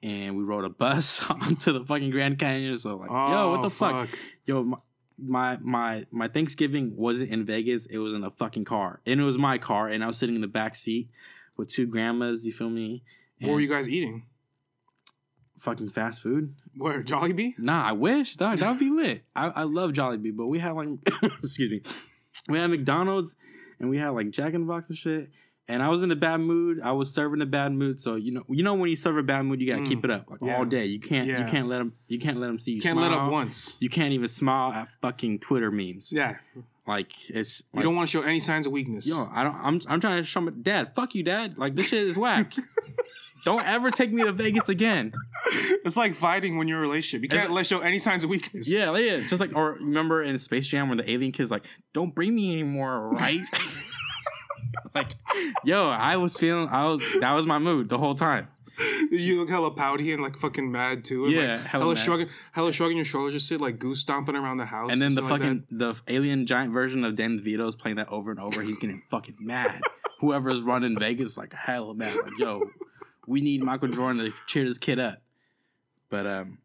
And 0.00 0.36
we 0.36 0.44
rode 0.44 0.64
a 0.64 0.68
bus 0.68 1.22
onto 1.30 1.72
the 1.72 1.84
fucking 1.84 2.10
Grand 2.10 2.38
Canyon. 2.38 2.76
So 2.76 2.96
like, 2.96 3.10
yo, 3.10 3.50
what 3.50 3.58
Oh, 3.58 3.62
the 3.62 3.70
fuck? 3.70 4.08
Yo, 4.46 4.62
my, 4.62 4.76
my 5.18 5.58
my 5.60 6.06
my 6.12 6.28
Thanksgiving 6.28 6.96
wasn't 6.96 7.30
in 7.30 7.44
Vegas. 7.44 7.84
It 7.86 7.98
was 7.98 8.14
in 8.14 8.22
a 8.24 8.30
fucking 8.30 8.64
car, 8.64 9.00
and 9.04 9.20
it 9.20 9.24
was 9.24 9.36
my 9.36 9.58
car, 9.58 9.88
and 9.88 10.02
I 10.04 10.06
was 10.06 10.16
sitting 10.16 10.36
in 10.36 10.40
the 10.40 10.46
back 10.46 10.74
seat 10.76 11.10
with 11.58 11.68
two 11.68 11.86
grandmas. 11.86 12.46
You 12.46 12.52
feel 12.52 12.70
me? 12.70 13.02
What 13.40 13.52
were 13.52 13.60
you 13.60 13.68
guys 13.68 13.88
eating? 13.88 14.24
Fucking 15.58 15.88
fast 15.90 16.22
food. 16.22 16.54
Where 16.76 17.02
Jollibee? 17.02 17.58
Nah, 17.58 17.88
I 17.88 17.92
wish. 17.92 18.36
Dog, 18.36 18.58
that 18.58 18.70
would 18.70 18.78
be 18.78 18.90
lit. 18.90 19.24
I, 19.34 19.48
I 19.48 19.62
love 19.64 19.90
Jollibee, 19.90 20.34
but 20.34 20.46
we 20.46 20.60
had 20.60 20.70
like, 20.72 20.88
excuse 21.42 21.70
me, 21.70 21.82
we 22.48 22.58
had 22.58 22.70
McDonald's, 22.70 23.34
and 23.80 23.90
we 23.90 23.98
had 23.98 24.10
like 24.10 24.30
Jack 24.30 24.54
in 24.54 24.60
the 24.62 24.66
Box 24.66 24.88
and 24.88 24.96
shit. 24.96 25.30
And 25.70 25.82
I 25.82 25.88
was 25.88 26.02
in 26.02 26.10
a 26.10 26.16
bad 26.16 26.38
mood. 26.38 26.80
I 26.82 26.92
was 26.92 27.12
serving 27.12 27.42
a 27.42 27.46
bad 27.46 27.72
mood, 27.72 28.00
so 28.00 28.14
you 28.14 28.30
know, 28.32 28.44
you 28.48 28.62
know 28.62 28.74
when 28.74 28.88
you 28.88 28.96
serve 28.96 29.18
a 29.18 29.22
bad 29.22 29.42
mood, 29.42 29.60
you 29.60 29.66
gotta 29.66 29.82
Mm. 29.82 29.88
keep 29.88 30.04
it 30.04 30.10
up 30.10 30.30
like 30.30 30.40
Yeah. 30.42 30.56
all 30.56 30.64
day. 30.64 30.86
You 30.86 31.00
can't, 31.00 31.28
Yeah. 31.28 31.40
you 31.40 31.44
can't 31.44 31.66
let 31.68 31.78
them, 31.78 31.92
you 32.06 32.18
can't 32.20 32.38
let 32.38 32.46
them 32.46 32.58
see 32.60 32.70
you. 32.70 32.76
You 32.76 32.82
can't 32.82 32.98
let 32.98 33.12
up 33.12 33.30
once. 33.30 33.76
You 33.80 33.90
can't 33.90 34.12
even 34.12 34.28
smile 34.28 34.72
at 34.72 34.88
fucking 35.02 35.40
Twitter 35.40 35.70
memes. 35.72 36.10
Yeah. 36.12 36.36
Like 36.88 37.12
it's 37.28 37.60
You 37.72 37.76
like, 37.78 37.84
don't 37.84 37.94
want 37.94 38.08
to 38.08 38.10
show 38.10 38.22
any 38.22 38.40
signs 38.40 38.66
of 38.66 38.72
weakness. 38.72 39.06
Yo, 39.06 39.28
I 39.32 39.44
don't. 39.44 39.54
I'm. 39.56 39.80
I'm 39.88 40.00
trying 40.00 40.22
to 40.22 40.24
show 40.24 40.40
my 40.40 40.52
dad. 40.52 40.94
Fuck 40.94 41.14
you, 41.14 41.22
dad. 41.22 41.58
Like 41.58 41.74
this 41.76 41.88
shit 41.88 42.06
is 42.08 42.16
whack. 42.16 42.54
don't 43.44 43.62
ever 43.66 43.90
take 43.90 44.10
me 44.10 44.22
to 44.24 44.32
Vegas 44.32 44.70
again. 44.70 45.12
It's 45.84 45.98
like 45.98 46.14
fighting 46.14 46.56
when 46.56 46.66
you're 46.66 46.78
in 46.78 46.84
a 46.84 46.88
relationship. 46.88 47.22
You 47.22 47.26
It's- 47.26 47.42
can't 47.42 47.52
let 47.52 47.66
show 47.66 47.80
any 47.80 47.98
signs 47.98 48.24
of 48.24 48.30
weakness. 48.30 48.70
Yeah, 48.70 48.96
yeah. 48.96 49.20
Just 49.28 49.38
like 49.38 49.54
or 49.54 49.74
remember 49.74 50.22
in 50.22 50.38
Space 50.38 50.66
Jam 50.66 50.88
where 50.88 50.96
the 50.96 51.10
alien 51.10 51.30
kid's 51.30 51.50
like, 51.50 51.66
"Don't 51.92 52.14
bring 52.14 52.34
me 52.34 52.54
anymore, 52.54 53.10
right?" 53.10 53.42
like, 54.94 55.10
yo, 55.64 55.90
I 55.90 56.16
was 56.16 56.38
feeling. 56.38 56.68
I 56.70 56.86
was. 56.86 57.02
That 57.20 57.32
was 57.32 57.44
my 57.44 57.58
mood 57.58 57.90
the 57.90 57.98
whole 57.98 58.14
time. 58.14 58.48
You 59.10 59.38
look 59.40 59.48
hella 59.48 59.70
pouty 59.70 60.12
and 60.12 60.22
like 60.22 60.36
fucking 60.38 60.70
mad 60.70 61.04
too. 61.04 61.24
And, 61.24 61.32
Yeah, 61.32 61.40
like, 61.40 61.60
hella 61.60 61.82
hella 61.84 61.94
mad. 61.94 62.04
shrugging, 62.04 62.28
hella 62.52 62.72
shrugging 62.72 62.96
your 62.96 63.04
shoulders, 63.04 63.32
just 63.34 63.48
sit 63.48 63.60
like 63.60 63.78
goose 63.78 64.00
stomping 64.00 64.36
around 64.36 64.58
the 64.58 64.66
house. 64.66 64.92
And 64.92 65.00
then 65.00 65.14
the 65.14 65.22
stuff 65.22 65.30
like 65.32 65.40
fucking 65.42 65.64
the 65.70 65.94
alien 66.08 66.46
giant 66.46 66.72
version 66.72 67.04
of 67.04 67.16
Dan 67.16 67.38
DeVito 67.40 67.68
is 67.68 67.76
playing 67.76 67.96
that 67.96 68.08
over 68.08 68.30
and 68.30 68.38
over. 68.40 68.62
He's 68.62 68.78
getting 68.78 69.02
fucking 69.10 69.36
mad. 69.40 69.80
Whoever's 70.20 70.62
running 70.62 70.98
Vegas 70.98 71.28
is 71.28 71.38
like 71.38 71.52
hella 71.54 71.94
mad. 71.94 72.14
Like, 72.14 72.38
yo, 72.38 72.62
we 73.26 73.40
need 73.40 73.62
Michael 73.62 73.88
Jordan 73.88 74.24
to 74.24 74.32
cheer 74.46 74.64
this 74.64 74.78
kid 74.78 74.98
up. 74.98 75.22
But 76.10 76.26
um, 76.26 76.58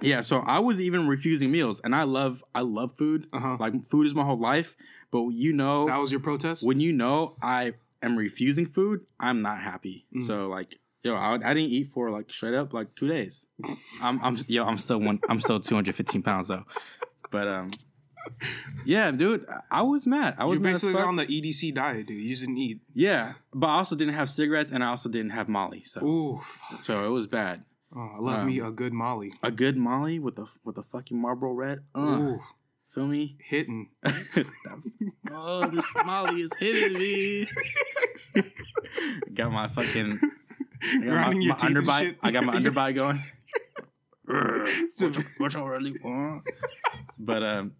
yeah. 0.00 0.20
So 0.20 0.40
I 0.40 0.58
was 0.58 0.80
even 0.80 1.06
refusing 1.08 1.50
meals, 1.50 1.80
and 1.80 1.94
I 1.94 2.02
love 2.04 2.44
I 2.54 2.60
love 2.60 2.96
food. 2.96 3.26
Uh-huh. 3.32 3.56
Like 3.58 3.84
food 3.86 4.06
is 4.06 4.14
my 4.14 4.24
whole 4.24 4.40
life. 4.40 4.76
But 5.10 5.28
you 5.28 5.52
know, 5.52 5.86
that 5.86 5.98
was 5.98 6.10
your 6.10 6.20
protest. 6.20 6.66
when 6.66 6.80
you 6.80 6.92
know 6.92 7.36
I 7.42 7.74
am 8.02 8.16
refusing 8.16 8.66
food, 8.66 9.06
I'm 9.20 9.42
not 9.42 9.60
happy. 9.60 10.06
Mm. 10.14 10.26
So 10.26 10.48
like, 10.48 10.78
yo, 11.02 11.14
I, 11.14 11.34
I 11.34 11.54
didn't 11.54 11.70
eat 11.70 11.90
for 11.92 12.10
like 12.10 12.32
straight 12.32 12.54
up 12.54 12.72
like 12.72 12.94
two 12.94 13.08
days. 13.08 13.46
I'm 14.00 14.22
I'm 14.22 14.36
yo, 14.48 14.64
I'm 14.64 14.78
still 14.78 14.98
one. 15.00 15.20
I'm 15.28 15.38
still 15.40 15.60
215 15.60 16.22
pounds 16.22 16.48
though. 16.48 16.64
But 17.30 17.48
um, 17.48 17.70
yeah, 18.84 19.10
dude, 19.10 19.46
I- 19.70 19.82
was 19.82 20.06
mad. 20.06 20.36
I 20.38 20.44
was 20.44 20.56
you're 20.58 20.62
basically 20.64 21.00
on 21.00 21.16
the 21.16 21.26
EDC 21.26 21.74
diet, 21.74 22.06
dude. 22.06 22.20
You 22.20 22.28
just 22.28 22.42
didn't 22.42 22.58
eat. 22.58 22.80
yeah, 22.94 23.34
but 23.52 23.66
I 23.68 23.74
also 23.76 23.96
didn't 23.96 24.14
have 24.14 24.30
cigarettes 24.30 24.70
and 24.72 24.84
I 24.84 24.88
also 24.88 25.08
didn't 25.08 25.30
have 25.30 25.48
Molly. 25.48 25.82
So 25.84 26.04
Ooh, 26.04 26.40
so 26.78 27.04
it 27.04 27.08
was 27.08 27.26
bad. 27.26 27.64
oh, 27.96 28.10
I 28.16 28.20
love 28.20 28.40
Um, 28.40 28.46
me 28.46 28.60
a 28.60 28.70
good 28.70 28.92
Molly. 28.92 29.32
A 29.42 29.50
good 29.50 29.76
Molly 29.76 30.18
with 30.18 30.36
the 30.36 30.46
with 30.64 30.76
the 30.76 30.82
fucking 30.82 31.18
Marlboro 31.20 31.52
Red. 31.52 31.80
Uh, 31.94 32.00
Ooh, 32.20 32.40
feel 32.88 33.06
me? 33.06 33.36
hitting. 33.44 33.90
oh, 35.32 35.66
this 35.68 35.86
Molly 36.04 36.42
is 36.42 36.52
hitting 36.58 36.98
me. 36.98 37.46
got 39.34 39.50
my 39.52 39.68
fucking 39.68 40.18
I 40.82 40.98
got 40.98 41.06
my, 41.06 41.32
your 41.32 41.48
my 41.48 41.54
teeth 41.56 41.70
underbite. 41.70 42.16
I 42.22 42.30
got 42.30 42.44
my 42.44 42.54
underbite 42.58 42.94
going. 42.94 43.22
So- 44.90 45.12
what, 45.38 45.54
you 45.54 45.64
really 45.64 45.94
want? 46.02 46.44
But 47.18 47.42
um, 47.42 47.72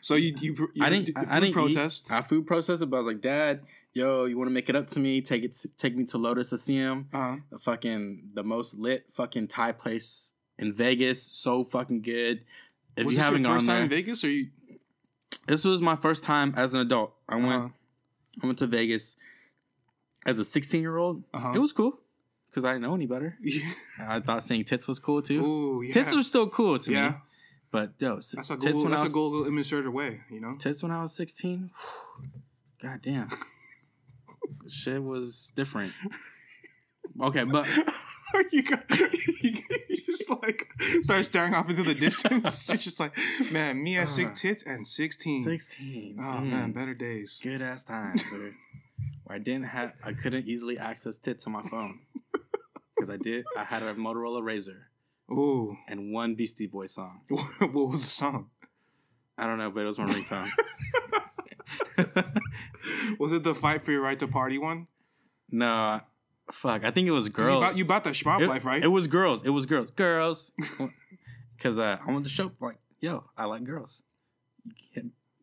So 0.00 0.14
you 0.14 0.34
you, 0.40 0.68
you 0.74 0.84
I 0.84 0.90
didn't. 0.90 1.16
I, 1.16 1.36
I 1.36 1.40
didn't 1.40 1.54
protest. 1.54 2.06
Eat. 2.06 2.14
I 2.14 2.22
food 2.22 2.46
protested, 2.46 2.90
but 2.90 2.96
I 2.96 3.00
was 3.00 3.06
like, 3.06 3.20
Dad, 3.20 3.62
yo, 3.92 4.24
you 4.24 4.38
want 4.38 4.48
to 4.48 4.52
make 4.52 4.68
it 4.68 4.76
up 4.76 4.86
to 4.88 5.00
me? 5.00 5.20
Take 5.20 5.44
it. 5.44 5.52
To, 5.52 5.68
take 5.76 5.96
me 5.96 6.04
to 6.06 6.18
Lotus 6.18 6.52
of 6.52 6.60
Siam, 6.60 7.08
uh-huh. 7.12 7.36
the 7.50 7.58
fucking 7.58 8.30
the 8.34 8.42
most 8.42 8.74
lit 8.74 9.06
fucking 9.12 9.48
Thai 9.48 9.72
place 9.72 10.34
in 10.58 10.72
Vegas. 10.72 11.22
So 11.22 11.64
fucking 11.64 12.02
good. 12.02 12.44
If 12.96 13.06
was 13.06 13.14
you 13.14 13.18
this 13.18 13.24
haven't 13.24 13.42
your 13.42 13.54
first 13.54 13.66
gone 13.66 13.74
time 13.74 13.88
there, 13.88 13.98
in 13.98 14.04
Vegas, 14.04 14.24
or 14.24 14.30
you? 14.30 14.48
this 15.46 15.64
was 15.64 15.80
my 15.80 15.96
first 15.96 16.24
time 16.24 16.54
as 16.56 16.74
an 16.74 16.80
adult. 16.80 17.12
I 17.28 17.36
went. 17.36 17.48
Uh-huh. 17.48 17.68
I 18.42 18.46
went 18.46 18.58
to 18.60 18.66
Vegas 18.66 19.16
as 20.26 20.38
a 20.38 20.44
16 20.44 20.80
year 20.80 20.96
old. 20.96 21.24
Uh-huh. 21.32 21.52
It 21.54 21.58
was 21.58 21.72
cool 21.72 21.98
because 22.50 22.64
I 22.64 22.72
didn't 22.72 22.82
know 22.82 22.94
any 22.94 23.06
better. 23.06 23.36
Yeah. 23.42 23.72
I 23.98 24.20
thought 24.20 24.42
saying 24.42 24.64
tits 24.64 24.88
was 24.88 24.98
cool 24.98 25.22
too. 25.22 25.44
Ooh, 25.44 25.82
yeah. 25.82 25.92
Tits 25.92 26.14
were 26.14 26.22
still 26.22 26.48
cool 26.48 26.78
to 26.78 26.92
yeah. 26.92 27.08
me, 27.08 27.14
but 27.70 27.92
yo, 27.98 28.16
That's 28.16 28.34
a 28.34 28.56
tits 28.56 28.64
Google. 28.64 28.82
when 28.82 28.90
That's 28.90 29.02
I 29.02 29.04
a 29.04 29.08
was, 29.08 29.12
Google 29.12 29.46
image 29.46 29.68
search 29.68 29.86
away. 29.86 30.20
You 30.30 30.40
know. 30.40 30.56
tits 30.58 30.82
when 30.82 30.92
I 30.92 31.02
was 31.02 31.12
16. 31.14 31.70
God 32.82 33.00
damn, 33.02 33.28
shit 34.68 35.02
was 35.02 35.52
different. 35.54 35.92
Okay, 37.20 37.44
but 37.44 37.68
you, 38.52 38.62
got, 38.62 38.84
you 39.40 39.52
just 40.06 40.30
like 40.30 40.66
start 41.02 41.26
staring 41.26 41.52
off 41.52 41.68
into 41.68 41.82
the 41.82 41.92
distance. 41.94 42.70
it's 42.70 42.84
just 42.84 43.00
like, 43.00 43.12
man, 43.50 43.82
me 43.82 43.98
at 43.98 44.08
six 44.08 44.40
tits 44.40 44.62
and 44.62 44.86
sixteen. 44.86 45.44
sixteen. 45.44 46.16
Oh 46.18 46.22
mm, 46.22 46.50
man, 46.50 46.72
better 46.72 46.94
days. 46.94 47.38
good 47.42 47.60
ass 47.60 47.84
times, 47.84 48.22
dude. 48.30 48.54
Where 49.30 49.36
I 49.36 49.38
didn't 49.38 49.66
have, 49.66 49.92
I 50.02 50.12
couldn't 50.12 50.48
easily 50.48 50.76
access 50.76 51.16
tits 51.16 51.46
on 51.46 51.52
my 51.52 51.62
phone 51.62 52.00
because 52.96 53.08
I 53.08 53.16
did. 53.16 53.44
I 53.56 53.62
had 53.62 53.80
a 53.80 53.94
Motorola 53.94 54.42
Razor 54.42 54.88
Ooh, 55.30 55.76
and 55.86 56.12
one 56.12 56.34
Beastie 56.34 56.66
Boy 56.66 56.86
song. 56.86 57.20
what 57.28 57.72
was 57.72 58.02
the 58.02 58.10
song? 58.10 58.50
I 59.38 59.46
don't 59.46 59.56
know, 59.56 59.70
but 59.70 59.84
it 59.84 59.86
was 59.86 59.98
my 60.00 60.06
ringtone. 60.06 60.50
Was 63.20 63.30
it 63.30 63.44
the 63.44 63.54
fight 63.54 63.84
for 63.84 63.92
your 63.92 64.00
right 64.00 64.18
to 64.18 64.26
party 64.26 64.58
one? 64.58 64.88
no, 65.52 66.00
fuck. 66.50 66.82
I 66.82 66.90
think 66.90 67.06
it 67.06 67.12
was 67.12 67.28
girls. 67.28 67.50
You 67.50 67.60
bought, 67.60 67.76
you 67.76 67.84
bought 67.84 68.04
that 68.04 68.14
Schmop 68.14 68.44
life, 68.48 68.64
right? 68.64 68.82
It 68.82 68.88
was 68.88 69.06
girls. 69.06 69.44
It 69.44 69.50
was 69.50 69.64
girls. 69.64 69.90
Girls. 69.90 70.50
Because 71.56 71.78
uh, 71.78 71.98
I 72.04 72.10
want 72.10 72.24
to 72.24 72.30
show 72.30 72.50
like, 72.58 72.78
yo, 73.00 73.22
I 73.38 73.44
like 73.44 73.62
girls. 73.62 74.02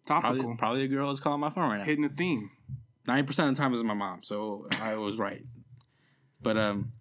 topical. 0.06 0.34
Probably, 0.36 0.58
probably 0.58 0.84
a 0.84 0.88
girl 0.90 1.10
is 1.10 1.22
calling 1.22 1.40
my 1.40 1.50
phone 1.50 1.70
right 1.70 1.78
now. 1.78 1.86
Hitting 1.86 2.04
the 2.04 2.10
theme. 2.10 2.52
Ninety 3.08 3.26
percent 3.26 3.50
of 3.50 3.56
the 3.56 3.62
time 3.62 3.74
is 3.74 3.84
my 3.84 3.94
mom, 3.94 4.22
so 4.24 4.68
I 4.82 4.96
was 4.96 5.18
right. 5.18 5.42
But 6.42 6.58
um, 6.58 6.92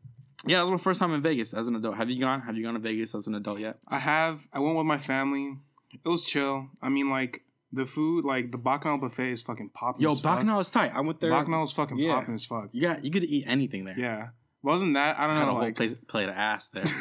yeah, 0.47 0.59
it 0.61 0.63
was 0.63 0.71
my 0.71 0.77
first 0.79 1.01
time 1.01 1.13
in 1.13 1.21
Vegas 1.23 1.53
as 1.53 1.67
an 1.67 1.75
adult. 1.77 1.97
Have 1.97 2.09
you 2.11 2.21
gone? 2.21 2.43
Have 2.43 2.57
you 2.57 2.63
gone 2.65 2.75
to 2.75 2.81
Vegas 2.81 3.15
as 3.15 3.27
an 3.27 3.35
adult 3.35 3.59
yet? 3.59 3.79
I 3.89 3.99
have. 3.99 4.47
I 4.53 4.61
went 4.61 4.77
with 4.77 4.87
my 4.87 4.99
family. 4.99 5.57
It 5.93 6.09
was 6.09 6.25
chill. 6.25 6.69
I 6.81 6.89
mean, 6.89 7.11
like 7.11 7.43
the 7.73 7.87
food, 7.87 8.25
like 8.25 8.53
the 8.53 8.59
Bacchanal 8.59 8.99
buffet 8.99 9.31
is 9.33 9.43
fucking 9.43 9.71
popping. 9.71 10.03
Yo. 10.03 10.15
Bacchanal 10.15 10.61
is 10.61 10.71
tight. 10.71 10.93
I 10.95 11.01
went 11.01 11.21
there. 11.21 11.31
Bacchanal 11.31 11.65
is 11.65 11.73
fucking 11.73 11.99
Yeah. 11.99 12.15
popping 12.21 12.35
as 12.35 12.45
fuck. 12.45 12.69
You 12.73 12.83
got 12.83 13.05
you 13.05 13.11
could 13.11 13.25
eat 13.25 13.45
anything 13.47 13.85
there. 13.85 13.99
Yeah. 13.99 14.29
But 14.63 14.71
other 14.73 14.81
than 14.81 14.93
that, 14.95 15.19
I 15.19 15.25
I 15.25 15.27
don't 15.27 15.37
had 15.37 15.43
a 15.43 15.47
know. 15.47 15.53
whole 15.53 15.61
Like, 15.63 15.77
place, 15.77 15.95
plate 16.07 16.29
of 16.29 16.35
ass 16.37 16.69
there. 16.69 16.85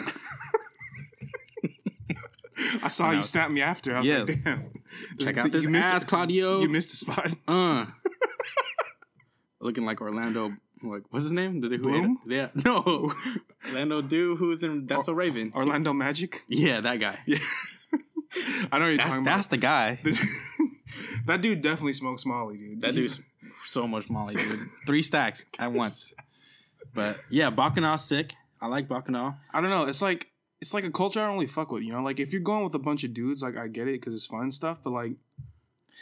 I 2.82 2.88
saw 2.88 3.12
No. 3.12 3.18
you 3.18 3.24
snap 3.24 3.52
me 3.52 3.62
after. 3.62 3.96
I 3.96 4.00
was 4.00 4.08
Yeah. 4.08 4.20
like, 4.24 4.44
damn. 4.44 4.72
Check 5.20 5.38
out 5.38 5.52
this 5.52 5.64
you 5.64 5.70
missed 5.70 5.88
ass, 5.88 6.04
it. 6.04 6.08
Claudio. 6.08 6.62
You 6.62 6.70
missed 6.70 6.94
a 6.94 6.96
spot. 6.96 7.32
uh, 7.48 7.86
looking 9.66 9.86
like 9.86 10.00
Orlando. 10.02 10.54
Like 10.84 11.04
what's 11.10 11.24
his 11.26 11.34
name? 11.34 11.62
The 11.62 11.70
dude 11.70 11.80
who 11.82 11.90
Bloom? 11.90 12.20
Yeah, 12.28 12.50
no, 12.54 13.12
Orlando 13.68 14.02
dude 14.02 14.38
who's 14.38 14.62
in 14.64 14.86
That's 14.86 15.08
a 15.08 15.14
Raven. 15.16 15.52
Orlando 15.56 15.94
Magic. 15.94 16.44
Yeah, 16.48 16.82
that 16.82 17.00
guy. 17.00 17.20
Yeah. 17.26 17.40
I 18.72 18.80
know 18.80 18.88
you're 18.88 18.98
That's 18.98 19.10
talking 19.10 19.24
that's 19.24 19.48
the 19.48 19.58
guy. 19.58 20.00
that 21.26 21.42
dude 21.42 21.62
definitely 21.62 21.94
smokes 21.94 22.26
Molly, 22.26 22.58
dude. 22.58 22.82
That 22.82 22.94
He's- 22.94 23.16
dude's 23.18 23.28
so 23.64 23.88
much 23.88 24.10
Molly, 24.10 24.36
dude. 24.36 24.70
Three 24.86 25.02
stacks 25.02 25.46
at 25.58 25.72
once. 25.72 26.14
But 26.94 27.20
yeah, 27.30 27.50
Bacchanal's 27.50 28.06
sick. 28.06 28.36
I 28.62 28.68
like 28.68 28.88
Bacchanal. 28.88 29.36
I 29.54 29.62
don't 29.62 29.70
know. 29.70 29.84
It's 29.86 30.02
like 30.02 30.30
it's 30.62 30.74
like 30.74 30.84
a 30.84 30.92
culture 30.92 31.20
I 31.22 31.26
don't 31.28 31.36
really 31.36 31.48
fuck 31.48 31.72
with. 31.72 31.84
You 31.84 31.94
know, 31.94 32.02
like 32.04 32.20
if 32.20 32.32
you're 32.32 32.42
going 32.42 32.64
with 32.64 32.74
a 32.76 32.80
bunch 32.80 33.04
of 33.04 33.14
dudes, 33.14 33.42
like 33.42 33.58
I 33.58 33.68
get 33.68 33.88
it 33.88 34.00
because 34.00 34.14
it's 34.14 34.26
fun 34.26 34.42
and 34.42 34.54
stuff. 34.54 34.80
But 34.84 34.92
like, 34.92 35.14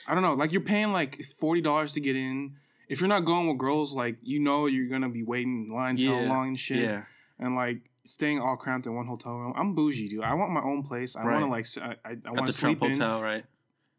I 0.07 0.13
don't 0.13 0.23
know. 0.23 0.33
Like 0.33 0.51
you're 0.51 0.61
paying 0.61 0.91
like 0.91 1.23
forty 1.39 1.61
dollars 1.61 1.93
to 1.93 2.01
get 2.01 2.15
in. 2.15 2.55
If 2.93 3.01
you're 3.01 3.07
not 3.09 3.25
going 3.25 3.47
with 3.49 3.57
girls, 3.57 3.93
like 3.93 4.17
you 4.23 4.39
know 4.39 4.65
you're 4.67 4.87
gonna 4.87 5.09
be 5.09 5.23
waiting 5.23 5.65
in 5.67 5.75
lines 5.75 6.01
Yeah, 6.01 6.11
long 6.29 6.47
and 6.49 6.59
shit. 6.59 6.77
Yeah. 6.79 7.03
And 7.39 7.55
like 7.55 7.79
staying 8.05 8.39
all 8.39 8.55
cramped 8.55 8.85
in 8.87 8.95
one 8.95 9.07
hotel 9.07 9.33
room. 9.35 9.53
I'm 9.55 9.75
bougie, 9.75 10.07
dude. 10.09 10.23
I 10.23 10.33
want 10.35 10.51
my 10.51 10.61
own 10.61 10.83
place. 10.83 11.15
I 11.15 11.23
want 11.23 11.39
to 11.39 11.45
Right. 11.45 11.51
like 11.85 11.97
I, 12.05 12.09
I, 12.27 12.31
want 12.31 12.45
the 12.45 12.51
to 12.51 12.57
Trump 12.59 12.79
sleep 12.79 12.83
in. 12.83 12.91
Hotel, 12.99 13.21
right? 13.21 13.45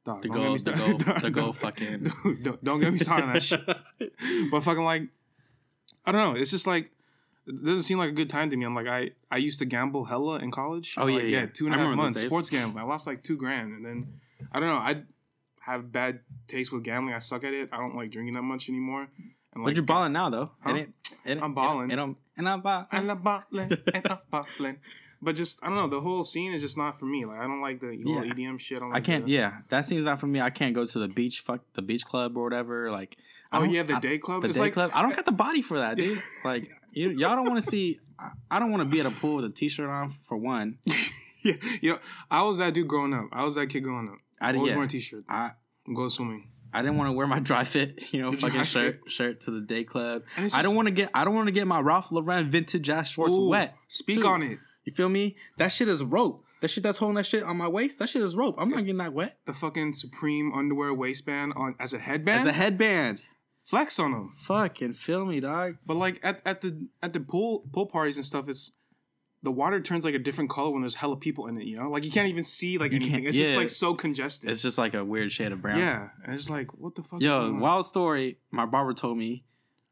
Dog, 0.05 0.23
The 0.23 0.29
don't 0.29 0.37
go, 0.37 0.57
the 0.59 0.73
go, 0.73 0.87
the 0.99 1.21
Don't- 1.21 1.33
go, 1.33 1.53
fucking. 1.53 2.13
Don't, 2.25 2.43
don't, 2.43 2.65
don't 2.65 2.81
get 2.81 2.93
me 2.93 2.99
started 2.99 3.25
on 3.27 3.33
that 3.35 3.43
shit. 3.43 3.61
But 4.51 4.61
fucking 4.63 4.85
like, 4.85 5.05
I 6.05 6.13
don't 6.13 6.21
know. 6.35 6.41
It's 6.41 6.51
just 6.51 6.67
like 6.67 6.91
it 7.47 7.65
doesn't 7.65 7.85
seem 7.85 7.99
like 7.99 8.11
a 8.11 8.13
good 8.13 8.29
time 8.31 8.49
to 8.51 8.57
me. 8.57 8.65
I'm 8.67 8.75
like, 8.75 8.87
I 8.87 9.11
I 9.31 9.39
used 9.39 9.59
to 9.61 9.65
gamble 9.65 10.05
hella 10.05 10.39
in 10.41 10.51
college. 10.51 10.95
Oh, 10.99 11.05
Like, 11.07 11.23
yeah, 11.23 11.29
yeah. 11.41 11.47
two 11.47 11.67
and 11.67 11.75
a 11.75 11.79
half 11.79 11.95
months 11.97 12.21
sports 12.21 12.51
gambling. 12.51 12.85
I 12.85 12.87
lost 12.87 13.07
like 13.07 13.23
two 13.23 13.37
grand, 13.37 13.73
and 13.73 13.85
then 13.85 14.21
I 14.53 14.61
don't 14.61 14.69
know. 14.69 14.77
I 14.77 15.03
have 15.66 15.90
bad 15.92 16.21
taste 16.49 16.73
with 16.73 16.83
gambling. 16.85 17.14
I 17.14 17.18
suck 17.18 17.44
at 17.44 17.52
it. 17.54 17.68
I 17.73 17.76
don't 17.78 17.97
like 17.97 18.11
drinking 18.11 18.35
that 18.35 18.42
much 18.42 18.68
anymore. 18.68 19.09
And 19.54 19.64
But 19.64 19.75
you're 19.76 19.85
balling 19.85 20.12
now, 20.12 20.30
though. 20.30 20.50
Huh? 20.61 20.75
It 20.75 20.88
it 21.25 21.38
I'm 21.42 21.54
balling. 21.54 21.90
And 21.92 22.00
I'm, 22.00 22.16
and 22.37 22.49
I'm 22.49 22.61
balling. 22.61 22.87
And 22.92 23.11
I'm 23.11 23.18
balling, 23.23 23.44
and 23.94 24.06
I'm 24.11 24.18
balling. 24.30 24.76
But 25.23 25.37
just 25.37 25.62
I 25.62 25.68
don't 25.68 25.76
know. 25.76 25.88
The 25.88 26.00
whole 26.02 26.23
scene 26.25 26.52
is 26.52 26.61
just 26.61 26.76
not 26.76 26.99
for 26.99 27.06
me. 27.06 27.25
Like 27.25 27.38
I 27.38 27.44
don't 27.44 27.62
like 27.62 27.80
the 27.80 27.99
whole 28.04 28.25
Yeah. 28.26 28.33
EDM 28.33 28.59
shit. 28.61 28.80
don't 28.80 28.94
I 28.94 29.00
can't. 29.00 29.25
the- 29.25 29.30
Yeah, 29.33 29.59
that 29.71 29.87
scene's 29.87 30.04
not 30.04 30.21
for 30.21 30.26
me. 30.26 30.40
I 30.40 30.50
can't 30.50 30.75
go 30.75 30.85
to 30.85 30.99
the 30.99 31.09
beach. 31.09 31.40
Fuck 31.40 31.61
the 31.75 31.83
beach 31.83 32.04
club 32.04 32.37
or 32.37 32.42
whatever. 32.44 32.90
Like, 32.90 33.16
I 33.50 33.59
Oh 33.59 33.62
yeah, 33.62 33.85
the 33.85 33.94
I- 33.94 34.00
day 34.00 34.18
club. 34.18 34.42
the 34.42 34.49
it's 34.49 34.56
day 34.56 34.64
like, 34.64 34.73
club. 34.75 34.90
I 34.92 35.00
don't 35.02 35.14
got 35.16 35.25
the 35.25 35.33
body 35.33 35.62
for 35.62 35.78
that, 35.78 35.97
dude. 35.97 36.18
like, 36.44 36.68
you, 36.92 37.11
y'all 37.11 37.37
don't 37.37 37.47
want 37.47 37.62
to 37.64 37.71
see. 37.71 38.00
I, 38.18 38.30
I 38.50 38.59
don't 38.59 38.71
want 38.71 38.83
to 38.83 38.88
be 38.88 39.00
at 39.00 39.06
a 39.06 39.11
pool 39.11 39.37
with 39.37 39.44
a 39.47 39.50
t-shirt 39.50 39.88
on 39.88 40.09
for 40.11 40.37
one. 40.37 40.78
Yeah, 41.47 41.56
you 41.83 41.90
know, 41.92 41.99
I 42.30 42.42
was 42.42 42.56
that 42.56 42.73
dude 42.73 42.88
growing 42.88 43.12
up. 43.12 43.26
I 43.30 43.44
was 43.44 43.56
that 43.56 43.66
kid 43.66 43.80
growing 43.83 44.09
up. 44.09 44.16
I 44.41 44.53
did. 44.53 44.59
always 44.59 44.71
Yeah, 44.71 44.76
wearing 44.76 44.88
a 44.88 44.91
t-shirt. 44.91 45.25
I 45.29 45.50
Go 45.95 46.09
swimming. 46.09 46.49
I 46.73 46.83
didn't 46.83 46.97
want 46.97 47.09
to 47.09 47.12
wear 47.12 47.26
my 47.26 47.38
dry 47.38 47.64
fit, 47.64 48.03
you 48.12 48.21
know, 48.21 48.33
Your 48.33 48.41
fucking 48.41 48.64
shirt 48.64 49.00
shirt 49.07 49.41
to 49.43 49.50
the 49.50 49.61
day 49.61 49.85
club. 49.85 50.23
It's 50.37 50.55
I 50.55 50.62
don't 50.62 50.75
want 50.75 50.88
to 50.88 50.95
get 50.95 51.11
I 51.14 51.25
don't 51.25 51.35
want 51.35 51.47
to 51.47 51.53
get 51.53 51.67
my 51.67 51.81
Ralph 51.81 52.11
Lauren 52.11 52.50
vintage 52.50 52.91
ass 52.91 53.11
shorts 53.11 53.38
Ooh, 53.38 53.49
wet. 53.49 53.76
Speak 53.88 54.21
too. 54.21 54.26
on 54.26 54.43
it. 54.43 54.59
You 54.85 54.93
feel 54.93 55.09
me? 55.09 55.37
That 55.59 55.69
shit 55.69 55.88
is 55.88 56.03
rope. 56.03 56.45
That 56.61 56.69
shit 56.69 56.83
that's 56.83 56.99
holding 56.99 57.17
that 57.17 57.26
shit 57.26 57.43
on 57.43 57.59
my 57.59 57.69
waist. 57.69 57.99
That 57.99 58.09
shit 58.09 58.23
is 58.23 58.35
rope. 58.37 58.57
I'm 58.59 58.71
not 58.71 58.81
getting 58.81 58.97
that 58.97 59.12
wet. 59.12 59.38
The 59.47 59.53
fucking 59.53 59.93
Supreme 59.93 60.53
underwear 60.55 60.95
waistband 60.95 61.53
on 61.57 61.75
as 61.79 61.93
a 61.93 61.99
headband. 61.99 62.41
As 62.41 62.47
a 62.47 62.53
headband. 62.53 63.23
Flex 63.64 63.99
on 63.99 64.12
them. 64.12 64.33
Fucking 64.35 64.95
feel 64.95 65.25
me, 65.25 65.41
dog. 65.41 65.76
But 65.87 65.95
like 65.97 66.21
at, 66.23 66.43
at 66.45 66.61
the 66.61 66.87
at 67.03 67.12
the 67.12 67.21
pool 67.21 67.64
pool 67.73 67.87
parties 67.87 68.17
and 68.17 68.26
stuff, 68.26 68.49
it's 68.49 68.73
the 69.45 69.51
water 69.53 69.81
turns 69.81 70.05
like 70.05 70.15
a 70.15 70.19
different 70.19 70.51
color 70.51 70.71
when 70.73 70.83
there's 70.83 70.97
hella 70.97 71.17
people 71.17 71.47
in 71.47 71.57
it. 71.61 71.65
You 71.67 71.77
know, 71.79 71.89
like 71.91 72.05
you 72.05 72.11
can't 72.11 72.29
even 72.29 72.43
see 72.43 72.79
like 72.79 72.91
You 72.93 72.97
anything. 72.97 73.25
It's 73.25 73.37
just 73.37 73.55
like 73.55 73.71
so 73.71 73.95
congested. 73.95 74.51
It's 74.51 74.63
just 74.63 74.79
like 74.79 74.95
a 74.95 75.05
weird 75.05 75.31
shade 75.31 75.53
of 75.53 75.63
brown. 75.63 75.79
yeah, 75.79 76.09
and 76.25 76.35
it's 76.35 76.51
like 76.51 76.69
what 76.75 76.97
the 76.97 77.03
fuck. 77.03 77.21
Yo, 77.21 77.53
wild 77.55 77.87
story. 77.87 78.39
My 78.51 78.67
barber 78.67 78.95
told 78.95 79.19
me. 79.19 79.45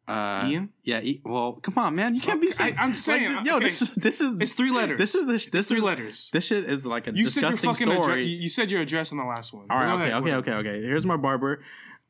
Uh, 0.08 0.48
Ian? 0.48 0.70
Yeah. 0.82 1.00
E- 1.00 1.22
well, 1.24 1.52
come 1.62 1.78
on, 1.78 1.94
man. 1.94 2.16
You 2.16 2.20
can't 2.20 2.40
be 2.40 2.48
I- 2.48 2.50
saying. 2.50 2.74
I'm 2.76 2.94
saying, 3.08 3.32
Like, 3.36 3.46
yo, 3.46 3.56
okay. 3.58 3.66
this 3.66 3.82
is 3.82 3.94
this 3.94 4.20
is 4.20 4.34
It's 4.40 4.50
three 4.52 4.72
letters. 4.72 4.98
This 4.98 5.14
is 5.14 5.26
the 5.26 5.32
this 5.34 5.46
It's 5.54 5.68
three 5.68 5.78
is, 5.78 5.82
letters. 5.84 6.30
This 6.32 6.44
shit 6.46 6.64
is 6.64 6.84
like 6.84 7.06
a 7.06 7.12
You 7.14 7.28
said 7.28 7.42
your 7.42 7.50
disgusting 7.52 7.86
story. 7.86 8.00
address. 8.22 8.26
You 8.28 8.48
said 8.48 8.70
your 8.72 8.80
address 8.82 9.12
on 9.12 9.18
the 9.18 9.24
last 9.24 9.52
one. 9.52 9.66
All 9.70 9.78
right, 9.78 9.94
okay, 9.94 10.02
ahead, 10.10 10.22
okay, 10.22 10.32
okay, 10.34 10.52
okay. 10.54 10.82
Here's 10.82 11.06
my 11.06 11.16
barber. 11.16 11.62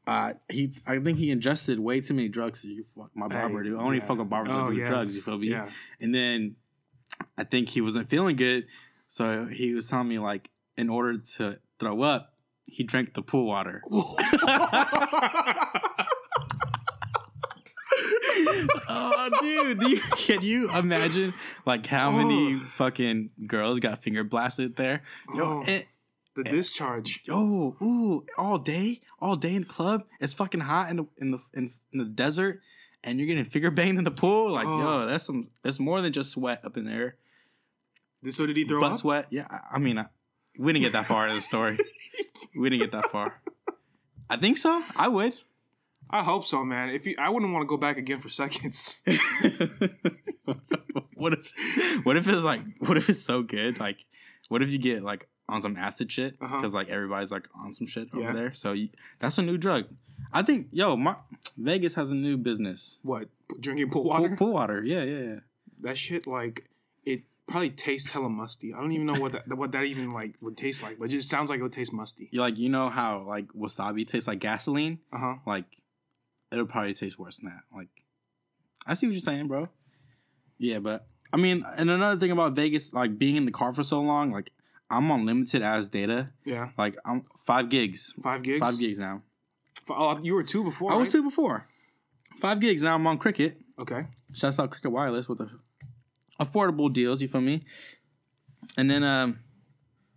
Uh, 0.06 0.32
he, 0.48 0.72
I 0.86 0.98
think 1.00 1.18
he 1.18 1.30
ingested 1.30 1.78
way 1.78 2.00
too 2.00 2.14
many 2.14 2.28
drugs. 2.28 2.64
You 2.64 2.84
fuck 2.96 3.10
my 3.14 3.26
Hey, 3.26 3.34
barber, 3.34 3.62
dude. 3.62 3.78
I 3.78 3.82
only 3.82 3.98
yeah. 3.98 4.04
fuck 4.06 4.18
with 4.18 4.30
barbers 4.30 4.52
that 4.52 4.58
Oh, 4.58 4.70
do 4.70 4.76
yeah. 4.78 4.88
drugs. 4.88 5.14
You 5.14 5.20
feel 5.20 5.36
me? 5.38 5.48
Yeah. 5.50 5.68
And 6.00 6.14
then 6.14 6.56
I 7.38 7.44
think 7.44 7.70
he 7.70 7.80
wasn't 7.80 8.08
feeling 8.08 8.36
good, 8.36 8.66
so 9.08 9.46
he 9.46 9.74
was 9.74 9.88
telling 9.88 10.08
me 10.08 10.18
like, 10.18 10.50
in 10.76 10.88
order 10.88 11.18
to 11.36 11.58
throw 11.78 12.02
up, 12.02 12.34
he 12.66 12.82
drank 12.84 13.14
the 13.14 13.22
pool 13.22 13.46
water. 13.46 13.82
oh, 18.88 19.30
dude, 19.40 19.82
you, 19.82 20.00
can 20.16 20.42
you 20.42 20.70
imagine 20.70 21.34
like 21.66 21.86
how 21.86 22.10
many 22.10 22.54
Oh. 22.56 22.66
fucking 22.68 23.30
girls 23.46 23.80
got 23.80 24.02
finger 24.02 24.24
blasted 24.24 24.76
there? 24.76 25.02
Yo, 25.34 25.44
Oh. 25.44 25.62
it, 25.66 25.88
The 26.34 26.44
discharge. 26.44 27.20
yo, 27.26 27.76
ooh, 27.82 28.24
all 28.38 28.58
day, 28.58 29.00
all 29.20 29.36
day 29.36 29.54
in 29.54 29.62
the 29.62 29.68
club. 29.68 30.04
It's 30.20 30.32
fucking 30.32 30.60
hot 30.60 30.90
in 30.90 30.96
the 30.96 31.04
in 31.18 31.30
the 31.32 31.38
in, 31.54 31.70
in 31.92 31.98
the 31.98 32.04
desert, 32.06 32.60
and 33.04 33.18
you're 33.18 33.26
getting 33.26 33.44
finger 33.44 33.70
banged 33.70 33.98
in 33.98 34.04
the 34.04 34.10
pool. 34.10 34.52
Like, 34.52 34.66
Oh. 34.66 34.78
yo, 35.00 35.06
that's 35.06 35.24
some. 35.24 35.48
That's 35.62 35.78
more 35.78 36.00
than 36.00 36.12
just 36.12 36.32
sweat 36.32 36.64
up 36.64 36.76
in 36.76 36.84
there. 36.84 37.16
So 38.30 38.46
did 38.46 38.56
he 38.56 38.64
throw 38.64 38.80
Butt 38.80 38.92
up? 38.92 38.98
sweat. 38.98 39.26
Yeah, 39.30 39.46
I, 39.50 39.76
I 39.76 39.78
mean, 39.78 39.98
I, 39.98 40.06
we 40.58 40.72
didn't 40.72 40.84
get 40.84 40.92
that 40.92 41.06
far 41.06 41.26
in 41.28 41.34
the 41.34 41.40
story. 41.40 41.78
we 42.56 42.70
didn't 42.70 42.82
get 42.90 42.92
that 42.92 43.10
far. 43.10 43.40
I 44.30 44.36
think 44.36 44.58
so. 44.58 44.82
I 44.96 45.08
would. 45.08 45.34
I 46.10 46.22
hope 46.22 46.44
so, 46.44 46.62
man. 46.64 46.90
If 46.90 47.06
you, 47.06 47.16
I 47.18 47.30
wouldn't 47.30 47.52
want 47.52 47.62
to 47.62 47.66
go 47.66 47.76
back 47.78 47.96
again 47.96 48.20
for 48.20 48.28
seconds. 48.28 49.00
what 51.14 51.32
if 51.34 51.52
what 52.04 52.16
if 52.16 52.26
it's 52.28 52.44
like 52.44 52.60
what 52.80 52.96
if 52.96 53.08
it's 53.08 53.22
so 53.22 53.42
good 53.42 53.78
like 53.78 54.04
what 54.48 54.60
if 54.62 54.68
you 54.70 54.78
get 54.78 55.02
like 55.02 55.28
on 55.48 55.62
some 55.62 55.76
acid 55.76 56.10
shit 56.10 56.38
because 56.38 56.52
Uh-huh. 56.64 56.68
like 56.78 56.88
everybody's 56.88 57.30
like 57.30 57.48
on 57.54 57.72
some 57.72 57.86
shit 57.86 58.08
over 58.12 58.22
Yeah. 58.24 58.32
there 58.32 58.52
so 58.54 58.72
you, 58.72 58.88
that's 59.20 59.38
a 59.38 59.42
new 59.42 59.56
drug 59.56 59.84
i 60.32 60.42
think 60.42 60.68
yo 60.72 60.96
my, 60.96 61.16
vegas 61.56 61.94
has 61.94 62.10
a 62.10 62.14
new 62.14 62.36
business 62.36 62.98
what? 63.02 63.28
Drinking 63.60 63.90
pool 63.90 64.02
pool, 64.02 64.10
water? 64.10 64.36
pool 64.36 64.52
water 64.52 64.82
yeah 64.84 65.02
yeah 65.02 65.18
yeah 65.30 65.40
That 65.82 65.96
shit, 65.98 66.26
like, 66.26 66.68
it 67.04 67.22
probably 67.48 67.70
tastes 67.70 68.10
hella 68.10 68.28
musty. 68.30 68.72
I 68.72 68.78
don't 68.80 68.92
even 68.92 69.06
know 69.06 69.20
what 69.20 69.32
that 69.32 69.48
what 69.56 69.72
that 69.72 69.82
even 69.84 70.12
like 70.12 70.36
would 70.40 70.56
taste 70.56 70.82
like, 70.82 70.98
but 70.98 71.06
it 71.06 71.08
just 71.18 71.28
sounds 71.28 71.50
like 71.50 71.58
it 71.58 71.62
would 71.62 71.72
taste 71.72 71.92
musty. 71.92 72.28
you 72.32 72.40
like 72.40 72.56
you 72.56 72.68
know 72.68 72.88
how 72.88 73.24
like 73.26 73.48
wasabi 73.48 74.06
tastes 74.06 74.28
like 74.28 74.38
gasoline 74.38 75.00
Uh 75.12 75.18
huh. 75.18 75.34
like 75.46 75.64
it'll 76.52 76.66
probably 76.66 76.94
taste 76.94 77.18
worse 77.18 77.36
than 77.38 77.46
that 77.50 77.62
like 77.76 77.88
i 78.86 78.94
see 78.94 79.06
what 79.06 79.12
you're 79.12 79.20
saying 79.20 79.48
bro 79.48 79.68
yeah 80.58 80.78
but 80.78 81.06
i 81.32 81.36
mean 81.36 81.62
and 81.78 81.90
another 81.90 82.18
thing 82.20 82.30
about 82.30 82.52
vegas 82.54 82.92
like 82.94 83.18
being 83.18 83.36
in 83.36 83.44
the 83.46 83.50
car 83.52 83.72
for 83.72 83.82
so 83.82 84.00
long 84.00 84.30
like 84.32 84.50
i'm 84.90 85.10
on 85.10 85.24
limited 85.26 85.62
as 85.62 85.88
data 85.88 86.30
Yeah. 86.44 86.70
like 86.78 86.96
i'm 87.04 87.24
five 87.36 87.68
gigs 87.70 88.14
Five 88.22 88.42
gigs. 88.42 88.60
Five 88.60 88.78
gigs 88.78 88.98
now. 88.98 89.22
Oh, 89.90 90.18
you 90.22 90.34
were 90.34 90.42
two 90.42 90.64
before. 90.64 90.92
I 90.92 90.96
was 90.96 91.08
right? 91.08 91.12
two 91.12 91.22
before. 91.24 91.66
Five 92.40 92.60
gigs 92.60 92.82
now. 92.82 92.94
I'm 92.94 93.06
on 93.06 93.18
cricket. 93.18 93.58
Okay. 93.78 94.06
Shouts 94.32 94.58
out 94.58 94.70
Cricket 94.70 94.90
Wireless 94.92 95.28
with 95.28 95.38
the 95.38 95.50
affordable 96.40 96.92
deals. 96.92 97.22
You 97.22 97.28
feel 97.28 97.40
me? 97.40 97.62
And 98.76 98.90
then 98.90 99.02
um, 99.04 99.40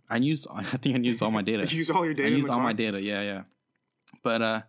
I 0.08 0.16
used 0.16 0.46
I 0.54 0.62
think 0.64 0.96
I 0.96 0.98
used 1.00 1.22
all 1.22 1.30
my 1.30 1.42
data. 1.42 1.66
You 1.70 1.78
use 1.78 1.90
all 1.90 2.04
your 2.04 2.14
data. 2.14 2.28
I 2.28 2.32
used 2.32 2.48
all 2.48 2.56
car? 2.56 2.64
my 2.64 2.72
data. 2.72 3.00
Yeah, 3.00 3.22
yeah. 3.22 3.42
But 4.22 4.42
uh, 4.42 4.60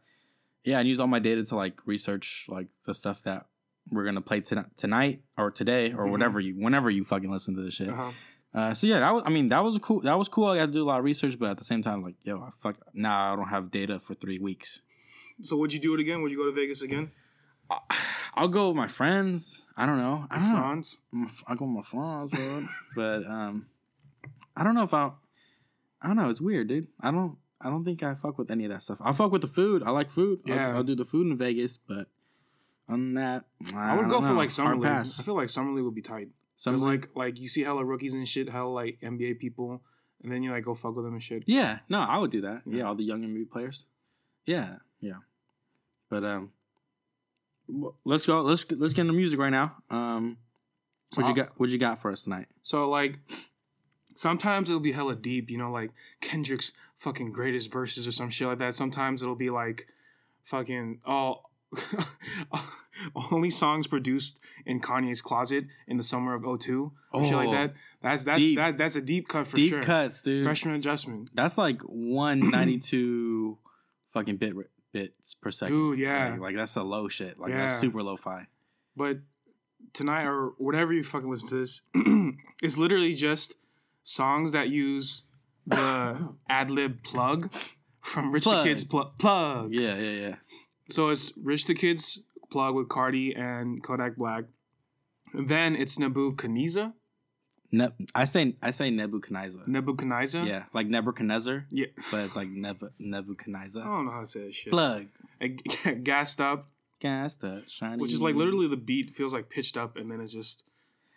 yeah, 0.64 0.80
I 0.80 0.82
used 0.82 1.00
all 1.02 1.08
my 1.08 1.20
data 1.20 1.44
to 1.46 1.56
like 1.56 1.76
research 1.86 2.46
like 2.48 2.68
the 2.86 2.94
stuff 2.94 3.24
that 3.24 3.46
we're 3.90 4.04
gonna 4.06 4.22
play 4.22 4.42
tonight, 4.42 4.66
tonight 4.78 5.22
or 5.38 5.50
today 5.52 5.94
or 5.94 6.06
Mhm. 6.06 6.12
whatever 6.12 6.40
you 6.40 6.54
whenever 6.56 6.90
you 6.90 7.04
fucking 7.04 7.32
listen 7.32 7.56
to 7.56 7.62
this 7.62 7.76
shit. 7.76 7.90
Uh-huh. 7.90 8.12
Uh, 8.54 8.74
so 8.74 8.88
yeah, 8.88 9.00
that 9.00 9.14
was 9.14 9.24
I 9.26 9.30
mean 9.30 9.50
that 9.50 9.64
was 9.64 9.78
cool 9.80 10.02
that 10.02 10.18
was 10.18 10.28
cool. 10.28 10.48
I 10.48 10.58
got 10.58 10.66
to 10.68 10.72
do 10.72 10.84
a 10.84 10.88
lot 10.88 11.00
of 11.00 11.06
research, 11.06 11.38
but 11.40 11.52
at 11.52 11.58
the 11.58 11.64
same 11.64 11.82
time, 11.84 12.02
like 12.04 12.16
yo, 12.24 12.40
I 12.40 12.50
fuck 12.62 12.78
now 12.94 13.34
I 13.34 13.36
don't 13.36 13.48
have 13.50 13.72
data 13.72 14.00
for 14.00 14.14
three 14.14 14.40
weeks. 14.40 14.82
So 15.42 15.58
would 15.58 15.74
you 15.74 15.80
do 15.80 15.94
it 15.94 16.00
again? 16.00 16.22
Would 16.22 16.32
you 16.32 16.38
go 16.38 16.46
to 16.46 16.52
Vegas 16.52 16.82
again? 16.82 17.12
I'll 18.36 18.48
go 18.48 18.68
with 18.70 18.78
my 18.78 18.88
friends. 18.88 19.64
I 19.76 19.86
don't 19.86 19.98
know. 19.98 20.26
I 20.30 20.40
don't 20.40 20.52
know. 20.54 20.58
France? 20.60 20.98
My 21.12 21.26
f- 21.26 21.44
I 21.48 21.56
go 21.56 21.66
with 21.66 21.76
my 21.76 21.82
friends, 21.82 22.32
bro. 22.34 22.66
but 22.96 23.30
um, 23.30 23.68
I 24.56 24.64
don't 24.64 24.76
know 24.76 24.84
if 24.84 24.94
I. 24.94 25.12
I 26.02 26.08
don't 26.08 26.16
know. 26.16 26.30
It's 26.30 26.42
weird, 26.42 26.68
dude. 26.68 26.88
I 27.02 27.12
don't. 27.12 27.38
I 27.60 27.70
don't 27.70 27.84
think 27.84 28.04
I 28.04 28.14
fuck 28.14 28.38
with 28.38 28.52
any 28.52 28.66
of 28.66 28.72
that 28.72 28.84
stuff. 28.84 29.00
I 29.02 29.12
fuck 29.14 29.32
with 29.32 29.42
the 29.42 29.48
food. 29.48 29.82
I 29.84 29.90
like 29.90 30.12
food. 30.12 30.42
I'll- 30.48 30.56
Yeah. 30.56 30.76
I'll, 30.76 30.84
do 30.84 30.96
the 30.96 31.06
food 31.06 31.26
in 31.26 31.36
Vegas, 31.38 31.78
but 31.78 32.08
on 32.88 33.16
that, 33.16 33.46
I, 33.76 33.94
I 33.94 33.98
would 33.98 34.10
go 34.10 34.22
for 34.22 34.34
like 34.34 34.52
summer 34.52 34.70
Hard 34.70 34.80
league. 34.82 34.90
pass. 34.92 35.20
I 35.20 35.24
feel 35.24 35.36
like 35.36 35.50
summer 35.50 35.74
league 35.74 35.84
would 35.84 35.96
be 35.96 36.04
tight. 36.04 36.30
Summer 36.58 36.78
Cause 36.78 36.84
like 36.84 37.10
like 37.16 37.40
you 37.40 37.48
see 37.50 37.64
hella 37.64 37.84
rookies 37.84 38.14
and 38.14 38.28
shit, 38.28 38.50
hella 38.50 38.70
like 38.70 39.00
NBA 39.04 39.40
people, 39.40 39.82
and 40.24 40.32
then 40.32 40.44
you 40.44 40.52
like 40.52 40.66
go 40.66 40.76
fuck 40.76 40.96
with 40.96 41.06
them 41.06 41.14
and 41.14 41.24
shit. 41.24 41.44
Yeah, 41.48 41.80
no, 41.90 42.00
I 42.00 42.18
would 42.20 42.32
do 42.32 42.42
that. 42.42 42.62
Yeah, 42.68 42.78
Yeah. 42.78 42.84
all 42.84 42.96
the 42.96 43.04
young 43.04 43.24
NBA 43.24 43.50
players. 43.52 43.86
Yeah, 44.46 44.76
yeah. 45.02 45.14
But 46.10 46.24
um, 46.24 46.52
let's 48.06 48.26
go. 48.26 48.42
Let's 48.42 48.70
let's 48.72 48.94
get 48.94 49.02
into 49.02 49.14
music 49.14 49.40
right 49.40 49.50
now. 49.50 49.76
Um, 49.90 50.38
what 51.16 51.28
you 51.28 51.36
got? 51.36 51.60
What 51.60 51.70
you 51.70 51.78
got 51.78 52.02
for 52.02 52.12
us 52.12 52.24
tonight? 52.24 52.48
So 52.62 52.90
like 52.90 53.20
sometimes 54.16 54.70
it'll 54.70 54.80
be 54.80 54.92
hella 54.94 55.16
deep, 55.16 55.50
you 55.50 55.58
know, 55.58 55.72
like 55.72 55.92
Kendrick's 56.22 56.72
fucking 56.98 57.32
greatest 57.32 57.72
verses 57.72 58.08
or 58.08 58.12
some 58.12 58.30
shit 58.30 58.48
like 58.48 58.60
that. 58.60 58.76
Sometimes 58.76 59.22
it'll 59.22 59.36
be 59.36 59.50
like 59.50 59.88
fucking 60.44 61.02
all 61.06 61.52
only 63.32 63.50
songs 63.50 63.88
produced 63.88 64.40
in 64.66 64.80
Kanye's 64.80 65.22
closet 65.22 65.66
in 65.88 65.98
the 65.98 66.04
summer 66.04 66.34
of 66.34 66.60
02 66.60 66.92
or 67.12 67.24
shit 67.24 67.34
like 67.36 67.48
Oh, 67.50 67.52
that. 67.52 67.74
That's 68.02 68.24
that's 68.24 68.40
deep. 68.40 68.58
that, 68.58 68.78
that's 68.78 68.96
a 68.96 69.02
deep 69.02 69.28
cut 69.28 69.48
for 69.48 69.56
Deep 69.56 69.70
sure. 69.72 69.82
cuts, 69.84 70.22
dude. 70.22 70.44
Freshman 70.46 70.76
adjustment. 70.76 71.30
That's 71.34 71.58
like 71.58 71.82
one 71.82 72.50
ninety 72.52 72.78
two 72.80 73.58
fucking 74.14 74.38
bit 74.38 74.56
bits 74.92 75.34
per 75.36 75.52
second. 75.52 75.76
Dude, 75.76 76.00
yeah. 76.00 76.30
Like, 76.32 76.40
like, 76.40 76.56
that's 76.56 76.76
a 76.76 76.84
low 76.84 77.08
shit. 77.08 77.40
Like 77.40 77.52
Yeah. 77.52 77.68
that's 77.68 77.80
super 77.80 78.02
low 78.04 78.18
fi. 78.18 78.48
But 78.96 79.20
tonight 79.94 80.24
or 80.26 80.54
whatever 80.58 80.94
you 80.94 81.04
fucking 81.04 81.30
listen 81.30 81.50
to 81.50 81.56
this, 81.60 81.82
it's 82.64 82.78
literally 82.78 83.14
just 83.14 83.56
songs 84.04 84.52
that 84.54 84.70
use 84.70 85.24
the 85.66 86.30
ad 86.50 86.72
lib 86.72 87.04
plug 87.04 87.52
from 88.02 88.32
Rich 88.32 88.44
Plug. 88.44 88.64
the 88.64 88.70
Kids 88.70 88.84
pl- 88.84 89.14
plug. 89.20 89.74
Yeah, 89.74 89.96
yeah, 89.98 90.12
yeah. 90.28 90.36
So 90.90 91.10
it's 91.10 91.34
Rich 91.38 91.66
the 91.66 91.74
Kids 91.76 92.20
plug 92.50 92.74
with 92.76 92.88
Cardi 92.90 93.36
and 93.36 93.84
Kodak 93.84 94.16
Black. 94.16 94.46
Then 95.34 95.76
it's 95.76 96.00
Nebuchadnezzar. 96.00 96.94
Ne- 97.72 97.90
I 98.16 98.24
say 98.26 98.56
I 98.62 98.72
say 98.72 98.90
Nebuchadnezzar. 98.92 99.64
Nebuchadnezzar. 99.68 100.46
yeah, 100.46 100.64
like 100.74 100.88
Nebuchadnezzar, 100.88 101.66
Yeah. 101.70 101.88
but 102.12 102.22
it's 102.22 102.36
like 102.36 102.50
Nebu- 102.50 102.92
Nebuchadnezzar. 102.98 103.84
I 103.84 103.86
don't 103.86 104.06
know 104.06 104.12
how 104.12 104.22
to 104.22 104.26
say 104.26 104.46
that 104.46 104.54
shit. 104.54 104.72
Plug, 104.72 105.08
Gassed 106.04 106.40
up, 106.42 106.70
gas, 107.00 107.36
the 107.36 107.64
shiny. 107.68 108.02
which 108.02 108.14
is 108.14 108.22
like 108.22 108.36
literally 108.36 108.68
the 108.68 108.78
beat 108.78 109.16
feels 109.16 109.34
like 109.34 109.50
pitched 109.50 109.78
up, 109.78 109.98
and 109.98 110.10
then 110.10 110.22
it's 110.22 110.32
just 110.34 110.64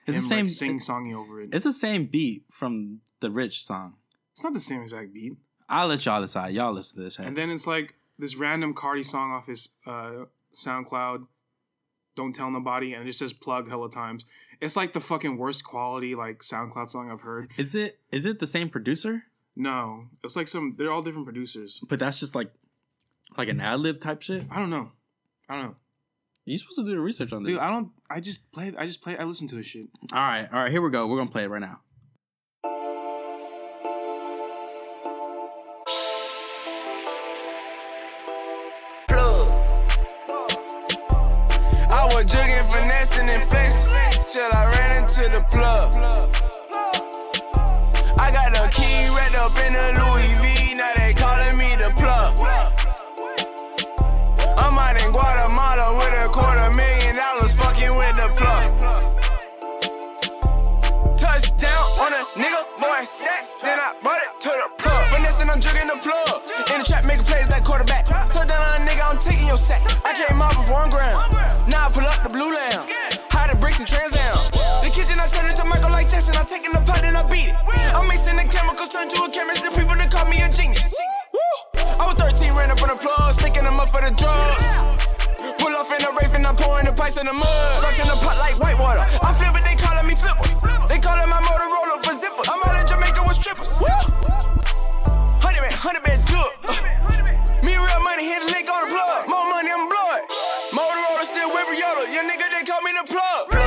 It's 0.07 0.21
the 0.21 0.29
same. 0.29 0.47
like, 0.47 0.55
sing 0.55 0.79
songy 0.81 1.15
over 1.15 1.41
it. 1.41 1.55
It's 1.55 1.65
the 1.65 1.73
same 1.73 2.07
beat 2.07 2.45
from 2.51 3.01
the 3.21 3.31
Rich 3.31 3.65
song. 3.65 3.95
It's 4.33 4.43
not 4.43 4.53
the 4.55 4.61
same 4.61 4.83
exact 4.83 5.13
beat. 5.13 5.35
I'll 5.69 5.87
let 5.87 6.05
y'all 6.05 6.21
decide. 6.21 6.53
Y'all 6.55 6.73
listen 6.73 6.97
to 6.97 7.05
this. 7.05 7.15
Shit. 7.15 7.27
And 7.27 7.37
then 7.37 7.51
it's 7.51 7.67
like 7.69 7.95
this 8.19 8.35
random 8.35 8.75
Cardi 8.75 9.05
song 9.05 9.31
off 9.31 9.47
his 9.47 9.69
uh, 9.87 10.25
SoundCloud. 10.53 11.27
Don't 12.17 12.35
tell 12.35 12.51
nobody, 12.51 12.93
and 12.93 13.03
it 13.05 13.07
just 13.07 13.21
says 13.21 13.33
plug 13.33 13.69
hella 13.69 13.89
times. 13.89 14.25
It's 14.61 14.77
like 14.77 14.93
the 14.93 15.01
fucking 15.01 15.37
worst 15.39 15.65
quality 15.65 16.15
like 16.15 16.41
SoundCloud 16.41 16.89
song 16.89 17.11
I've 17.11 17.23
heard. 17.23 17.51
is 17.57 17.75
it 17.75 17.99
is 18.13 18.27
it 18.27 18.39
the 18.41 18.47
same 18.47 18.69
producer? 18.69 19.25
No, 19.57 20.07
it's 20.25 20.37
like 20.37 20.49
some. 20.49 20.75
They're 20.79 20.93
all 20.93 21.03
different 21.03 21.27
producers. 21.27 21.81
But 21.89 21.99
that's 21.99 22.21
just 22.21 22.35
like 22.35 22.51
like 23.37 23.49
an 23.49 23.61
ad 23.61 23.81
lib 23.81 24.01
type 24.01 24.23
shit. 24.23 24.45
I 24.51 24.59
don't 24.59 24.71
know. 24.71 24.93
I 25.49 25.55
don't 25.57 25.65
know, 25.65 25.77
You 26.45 26.57
supposed 26.57 26.79
to 26.79 26.85
do 26.85 26.91
the 26.95 27.01
research 27.01 27.33
on 27.33 27.43
this. 27.43 27.53
dude. 27.55 27.61
I 27.61 27.71
don't. 27.71 27.91
I 28.09 28.21
just 28.21 28.51
play. 28.53 28.73
I 28.79 28.87
just 28.87 29.03
play. 29.03 29.17
I 29.17 29.25
listen 29.25 29.49
to 29.49 29.57
this 29.57 29.67
shit. 29.67 29.87
all 30.13 30.19
right, 30.21 30.49
all 30.53 30.61
right. 30.63 30.71
Here 30.71 30.81
we 30.81 30.91
go. 30.91 31.07
We're 31.09 31.19
gonna 31.19 31.31
play 31.31 31.45
it 31.45 31.51
right 31.51 31.61
now. 31.61 31.81
Into 45.23 45.37
the 45.37 45.45
plug. 45.45 45.93
I 48.19 48.31
got 48.33 48.53
the 48.53 48.69
key 48.73 49.09
wrapped 49.13 49.37
up 49.37 49.57
in 49.61 49.75
a 49.75 49.87
Louis 50.01 50.33
V, 50.41 50.75
now 50.75 50.93
they 50.97 51.13
calling 51.13 51.57
me 51.59 51.77
the 51.77 51.93
plug. 51.97 52.39
I'm 54.57 54.79
out 54.79 54.97
in 55.03 55.13
Guatemala 55.13 55.97
with 55.97 56.25
a 56.25 56.29
quarter 56.29 56.71
million 56.71 57.17
dollars 57.17 57.55
fucking 57.55 57.95
with 57.97 58.17
the 58.17 58.29
plug. 58.37 58.65
Touchdown 61.19 61.85
on 62.01 62.13
a 62.13 62.25
nigga, 62.41 62.63
boy, 62.81 63.05
stack. 63.05 63.45
Then 63.63 63.79
I 63.79 63.95
brought 64.03 64.21
it 64.23 64.41
to 64.41 64.49
the 64.49 64.83
plug. 64.83 65.07
Finessing, 65.09 65.51
I'm 65.51 65.61
jugging 65.61 65.89
the 65.89 65.99
plug. 66.01 66.43
In 66.73 66.81
the 66.81 66.85
trap, 66.85 67.05
making 67.05 67.25
plays 67.25 67.49
like 67.51 67.65
quarterback. 67.65 68.07
Touchdown 68.07 68.63
on 68.63 68.83
a 68.83 68.87
nigga, 68.89 69.11
I'm 69.11 69.19
taking 69.19 69.47
your 69.47 69.59
sack. 69.59 69.83
I 70.05 70.13
came 70.15 70.41
off 70.41 70.57
of 70.57 70.71
one 70.71 70.89
ground. 70.89 71.33
Now 71.69 71.87
I 71.87 71.91
pull 71.93 72.05
up 72.05 72.23
the 72.23 72.31
blue 72.31 72.53
lamb. 72.55 72.89
Hide 73.31 73.51
the 73.51 73.57
bricks 73.57 73.79
and 73.81 73.89
trans 73.89 74.13
down. 74.13 74.60
I 75.21 75.29
turn 75.29 75.45
into 75.53 75.65
Michael 75.69 75.93
like 75.93 76.09
Jackson. 76.09 76.33
I 76.41 76.49
take 76.49 76.65
in 76.65 76.73
the 76.73 76.81
pot 76.81 77.05
and 77.05 77.13
I 77.13 77.21
beat 77.29 77.53
it. 77.53 77.57
I'm 77.93 78.09
mixing 78.09 78.41
the 78.41 78.49
chemicals, 78.49 78.89
turn 78.89 79.05
to 79.13 79.19
a 79.21 79.29
chemist. 79.29 79.61
The 79.61 79.71
people 79.77 79.93
that 79.93 80.09
call 80.09 80.25
me 80.33 80.41
a 80.41 80.49
genius. 80.49 80.97
I 81.77 82.09
was 82.09 82.17
13, 82.17 82.57
ran 82.57 82.73
up 82.73 82.81
on 82.81 82.89
the 82.89 82.97
plug, 82.97 83.37
sticking 83.37 83.69
them 83.69 83.77
up 83.77 83.93
for 83.93 84.01
the 84.01 84.17
drugs. 84.17 84.69
Pull 85.61 85.77
off 85.77 85.93
in 85.93 86.01
a 86.01 86.11
rape 86.17 86.33
and 86.33 86.49
I'm 86.49 86.57
pouring 86.57 86.89
the 86.89 86.97
pipes 86.97 87.21
in 87.21 87.29
the 87.29 87.37
mud. 87.37 87.45
Flushing 87.85 88.09
the 88.09 88.17
pot 88.17 88.41
like 88.41 88.57
white 88.57 88.81
water. 88.81 89.05
I 89.21 89.37
flip 89.37 89.53
it, 89.61 89.65
they 89.69 89.77
calling 89.77 90.09
me 90.09 90.17
flipper. 90.17 90.49
They 90.89 90.97
calling 90.97 91.29
my 91.29 91.45
Motorola 91.45 92.01
for 92.01 92.17
zipper. 92.17 92.45
I'm 92.49 92.57
out 92.65 92.81
in 92.81 92.89
Jamaica 92.89 93.21
with 93.29 93.37
strippers. 93.37 93.77
Hundred 95.45 95.61
man, 95.61 95.77
hundred 95.77 96.01
man, 96.01 96.17
jug. 96.25 96.49
Uh, 96.65 96.73
me 97.61 97.77
real 97.77 98.01
money, 98.01 98.25
hit 98.25 98.41
the 98.41 98.49
link 98.57 98.73
on 98.73 98.89
the 98.89 98.97
plug. 98.97 99.29
More 99.29 99.45
money, 99.53 99.69
I'm 99.69 99.85
blood. 99.85 100.25
Motorola 100.73 101.29
still 101.29 101.53
with 101.53 101.69
Yoda. 101.77 102.09
Your 102.09 102.25
nigga, 102.25 102.49
they 102.57 102.65
call 102.65 102.81
me 102.81 102.97
the 102.97 103.05
plug. 103.05 103.60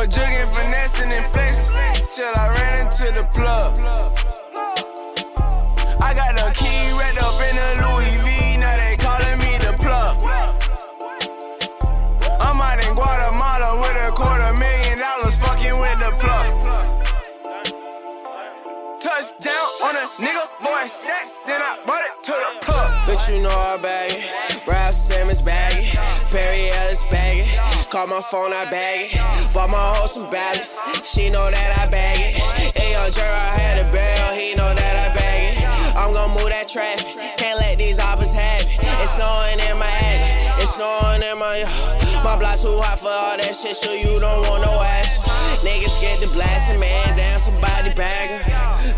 Was 0.00 0.08
jugging, 0.08 0.48
finessing, 0.54 1.12
and 1.12 1.26
flexing 1.26 1.74
till 2.08 2.32
I 2.34 2.48
ran 2.56 2.86
into 2.86 3.12
the 3.12 3.28
plug. 3.36 3.76
I 6.00 6.14
got 6.16 6.40
the 6.40 6.48
key 6.56 6.88
wrapped 6.96 7.20
up 7.20 7.36
in 7.44 7.52
a 7.60 7.68
Louis 7.84 8.16
V, 8.24 8.56
now 8.56 8.78
they 8.80 8.96
calling 8.96 9.36
me 9.44 9.58
the 9.60 9.76
plug. 9.76 10.16
I'm 12.40 12.56
out 12.62 12.80
in 12.80 12.94
Guatemala 12.94 13.76
with 13.76 14.08
a 14.08 14.10
quarter 14.16 14.54
million 14.56 15.00
dollars 15.04 15.36
fucking 15.36 15.78
with 15.78 15.98
the 16.00 16.16
plug. 16.16 16.48
Touchdown 19.02 19.68
on 19.84 19.96
a 19.96 20.08
nigga, 20.16 20.48
boy, 20.64 20.88
stack, 20.88 21.28
then 21.46 21.60
I 21.60 21.76
brought 21.84 22.04
it 22.08 22.24
to 22.24 22.32
the 22.32 22.64
plug. 22.64 22.90
But 23.04 23.28
you 23.28 23.42
know 23.42 23.50
I 23.50 23.76
bag 23.76 24.12
it. 24.12 24.66
Ralph 24.66 24.94
Simmons 24.94 25.42
bag 25.42 25.74
it. 25.76 25.94
Perry 26.30 26.70
Ellis. 26.70 26.89
Call 27.90 28.06
my 28.06 28.20
phone, 28.22 28.52
I 28.52 28.70
bag 28.70 29.10
it. 29.10 29.52
Bought 29.52 29.68
my 29.70 29.76
hoe 29.76 30.06
some 30.06 30.30
ballads. 30.30 30.78
She 31.02 31.28
know 31.28 31.50
that 31.50 31.74
I 31.74 31.90
bag 31.90 32.22
it. 32.22 32.38
Hey, 32.78 32.94
yo, 32.94 33.10
Jer, 33.10 33.26
I 33.26 33.50
had 33.58 33.82
a 33.82 33.90
barrel. 33.90 34.30
He 34.38 34.54
know 34.54 34.72
that 34.72 34.94
I 34.94 35.10
bag 35.10 35.58
it. 35.58 35.98
I'm 35.98 36.14
gonna 36.14 36.32
move 36.32 36.54
that 36.54 36.68
traffic. 36.68 37.18
Can't 37.36 37.58
let 37.58 37.78
these 37.78 37.98
hoppers 37.98 38.32
have 38.32 38.62
it. 38.62 38.78
It's 39.02 39.18
snowing 39.18 39.58
in 39.58 39.74
my 39.74 39.90
attic. 39.90 40.62
It's 40.62 40.78
snowing 40.78 41.22
in 41.26 41.36
my. 41.36 41.66
My 42.22 42.36
block 42.38 42.60
too 42.60 42.76
hot 42.84 43.00
for 43.00 43.08
all 43.08 43.34
that 43.40 43.56
shit, 43.56 43.74
so 43.74 43.94
you 43.94 44.20
don't 44.20 44.44
want 44.46 44.62
no 44.62 44.76
ass. 44.84 45.24
Niggas 45.64 45.98
get 46.02 46.20
the 46.20 46.28
blasting, 46.28 46.78
man. 46.78 47.16
Damn, 47.16 47.40
somebody 47.40 47.94
bagger. 47.94 48.44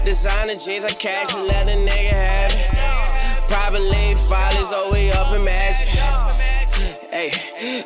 Designer 0.04 0.56
jeans, 0.56 0.84
I 0.84 0.90
cash 0.90 1.32
and 1.32 1.46
let 1.46 1.68
a 1.68 1.78
nigga 1.78 2.12
have 2.12 2.52
it. 2.52 3.48
Probably 3.48 4.16
follies, 4.18 4.74
oh, 4.74 4.90
we 4.92 5.12
up 5.12 5.32
in 5.32 5.44
magic. 5.44 6.41
Hey, 7.12 7.30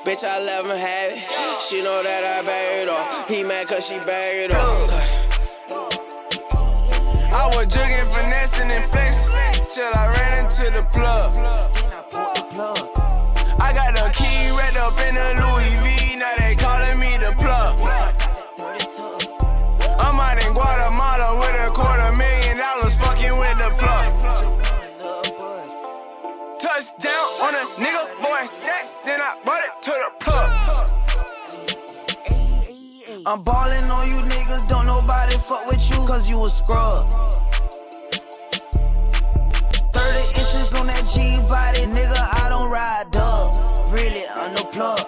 bitch, 0.05 0.25
I 0.25 0.41
let 0.41 0.65
him 0.65 0.71
have 0.71 1.13
it. 1.13 1.63
She 1.63 1.83
know 1.83 2.03
that 2.03 2.25
I 2.25 2.43
it 2.83 2.89
off. 2.89 3.29
He 3.29 3.43
mad 3.43 3.69
cause 3.69 3.87
she 3.87 3.97
it 3.97 4.55
off. 4.55 4.91
I 7.33 7.47
was 7.55 7.67
jugging, 7.67 8.11
finessing, 8.13 8.71
and 8.71 8.85
flexing 8.85 9.35
till 9.69 9.93
I 9.93 10.15
ran 10.17 10.45
into 10.45 10.71
the 10.71 10.83
plug. 10.91 11.37
I 13.61 13.73
got 13.75 13.95
the 13.95 14.11
key 14.15 14.51
wrapped 14.57 14.77
up 14.77 14.87
up 14.87 14.99
in 15.01 15.17
a 15.17 15.29
Louis 15.43 15.75
V, 15.83 16.17
now 16.17 16.33
they 16.39 16.55
calling 16.55 16.99
me 16.99 17.17
the 17.19 17.33
plug. 17.43 17.75
I'm 19.99 20.21
out 20.21 20.39
in 20.45 20.53
Guatemala 20.55 21.29
with 21.41 21.67
a 21.67 21.71
quarter 21.75 22.13
million 22.15 22.59
dollars 22.59 22.95
fucking 22.97 23.37
with 23.43 23.59
the 23.59 23.71
plug. 23.81 24.09
Touchdown 26.61 27.16
on 27.41 27.55
a 27.55 27.65
nigga, 27.81 28.05
boy, 28.23 28.47
stack, 28.47 28.87
then 29.05 29.21
I 29.21 29.37
brought 29.45 29.63
it 29.63 29.83
to 29.83 29.91
the 29.91 30.11
plug. 30.21 30.51
I'm 33.27 33.43
ballin' 33.43 33.91
on 33.91 34.09
you 34.09 34.23
niggas, 34.23 34.69
don't 34.69 34.87
nobody 34.87 35.37
fuck 35.37 35.67
with 35.67 35.91
you, 35.91 35.97
cause 36.07 36.31
you 36.31 36.45
a 36.45 36.49
scrub. 36.49 37.11
30 39.93 40.41
inches 40.41 40.75
on 40.75 40.87
that 40.87 41.05
G 41.13 41.41
body, 41.49 41.87
nigga, 41.93 42.21
I 42.45 42.49
don't 42.49 42.71
ride 42.71 43.11
dub. 43.11 43.59
Really, 43.93 44.23
I'm 44.37 44.55
no 44.55 44.63
plug. 44.65 45.01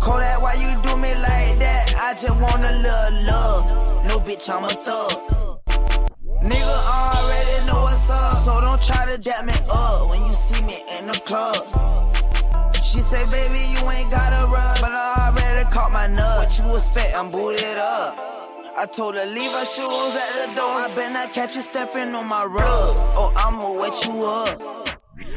Call 0.00 0.18
that 0.18 0.40
why 0.40 0.52
you 0.60 0.68
do 0.84 0.96
me 1.00 1.14
like 1.16 1.58
that? 1.64 1.94
I 1.96 2.12
just 2.12 2.36
want 2.36 2.62
a 2.62 2.72
little 2.84 3.24
love. 3.24 3.64
No 4.06 4.18
bitch, 4.20 4.48
I'm 4.52 4.64
a 4.64 4.68
thug. 4.68 5.16
Nigga 6.44 6.76
already 6.92 7.66
know 7.66 7.80
what's 7.88 8.10
up, 8.10 8.36
so 8.44 8.60
don't 8.60 8.82
try 8.82 9.06
to 9.10 9.16
dap 9.18 9.46
me 9.46 9.54
up 9.72 10.10
when 10.10 10.20
you 10.26 10.33
club. 11.24 11.56
She 12.76 13.00
say, 13.00 13.24
baby, 13.26 13.58
you 13.72 13.82
ain't 13.90 14.10
gotta 14.10 14.46
run, 14.46 14.76
but 14.80 14.92
I 14.92 15.32
already 15.32 15.68
caught 15.70 15.90
my 15.90 16.06
nut. 16.06 16.38
What 16.38 16.58
you 16.58 16.76
expect? 16.76 17.16
I'm 17.16 17.30
booted 17.30 17.78
up. 17.78 18.18
I 18.76 18.86
told 18.86 19.14
her 19.14 19.26
leave 19.26 19.52
her 19.52 19.64
shoes 19.64 20.14
at 20.14 20.32
the 20.46 20.54
door. 20.54 20.74
I 20.84 20.92
better 20.94 21.12
not 21.12 21.32
catch 21.32 21.56
you 21.56 21.62
stepping 21.62 22.14
on 22.14 22.28
my 22.28 22.44
rug. 22.44 22.96
Oh, 23.16 23.32
I'ma 23.36 23.80
wet 23.80 23.96
you 24.04 24.20
up. 24.26 24.94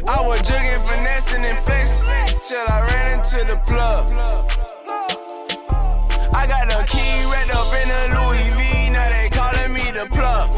I 0.08 0.28
was 0.28 0.42
jugging, 0.44 0.84
finessing, 0.86 1.44
and 1.44 1.58
flexing 1.60 2.08
till 2.44 2.66
I 2.68 2.82
ran 2.92 3.20
into 3.20 3.46
the 3.46 3.58
plug. 3.66 4.12
I 6.34 6.48
got 6.48 6.68
the 6.70 6.86
key 6.88 7.26
wrapped 7.32 7.54
up 7.56 7.74
in 7.74 7.90
a 7.90 8.02
Louis 8.18 8.50
V, 8.58 8.90
now 8.92 9.10
they 9.10 9.30
calling 9.30 9.74
me 9.74 9.92
the 9.92 10.08
plug. 10.12 10.54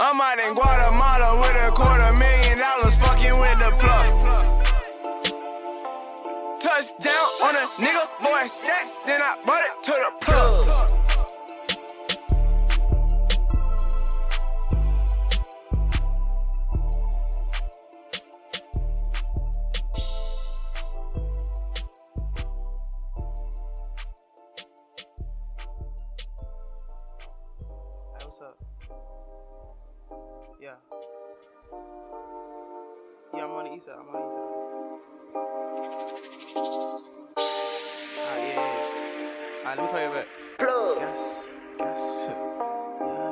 I'm 0.00 0.20
out 0.20 0.38
in 0.38 0.54
Guatemala 0.54 1.38
with 1.38 1.56
a 1.56 1.70
quarter 1.70 2.12
the 3.64 3.76
plug. 3.78 4.06
Touchdown 6.60 7.28
on 7.42 7.54
a 7.56 7.66
nigga, 7.80 8.04
boy, 8.22 8.46
stack, 8.46 8.86
then 9.06 9.20
I 9.22 9.36
brought 9.44 9.62
it 9.62 9.82
to 9.84 9.92
the 9.92 10.10
plug. 10.20 10.90
Up? 28.42 28.58
Yeah. 30.60 30.74
Yeah, 33.36 33.44
I'm 33.44 33.50
on 33.50 33.64
the 33.64 33.74
east 33.74 33.86
side. 33.86 33.94
I'm 33.98 34.06
on 34.08 34.12
the 34.14 34.18
east 34.20 34.36
side. 34.36 35.54
Alright, 38.16 38.42
yeah, 38.42 38.54
yeah. 38.54 39.58
Alright, 39.58 39.76
let 39.76 39.82
me 39.82 39.88
call 39.90 40.02
you 40.02 40.10
back. 40.14 40.28
Gas, 40.58 41.48
gas. 41.78 42.28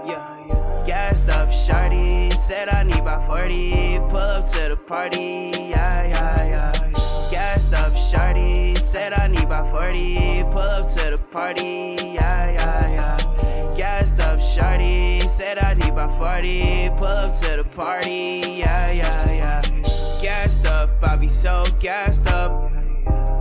Yeah, 0.07 0.47
yeah. 0.49 0.85
Gassed 0.87 1.29
up, 1.29 1.53
shorty. 1.53 2.31
Said 2.33 2.69
I 2.71 2.83
need 2.83 2.99
about 2.99 3.27
40. 3.29 4.01
Pull 4.11 4.17
up 4.17 4.47
to 4.49 4.69
the 4.71 4.77
party. 4.89 5.53
Yeah, 5.71 6.09
yeah, 6.09 6.47
yeah. 6.47 6.73
Gassed 7.31 7.73
up, 7.75 7.97
shorty. 7.97 8.75
Said 8.75 9.13
I 9.15 9.29
need 9.29 9.45
about 9.45 9.71
40. 9.71 10.43
Pull 10.51 10.61
up 10.61 10.89
to 10.91 11.17
the 11.17 11.23
party. 11.31 11.97
Yeah, 12.01 12.51
yeah, 12.51 12.91
yeah. 12.91 13.75
Gassed 13.77 14.21
up, 14.21 14.41
shorty. 14.41 15.21
Said 15.29 15.59
I 15.59 15.75
need 15.75 15.93
about 15.93 16.19
40. 16.19 16.91
Pull 16.99 17.07
up 17.07 17.35
to 17.37 17.63
the 17.63 17.69
party. 17.77 18.41
Yeah, 18.59 18.91
yeah, 18.91 19.27
yeah. 19.27 19.32
Up, 21.03 21.11
I 21.11 21.17
be 21.17 21.29
so 21.29 21.65
gassed 21.81 22.29
up. 22.29 22.71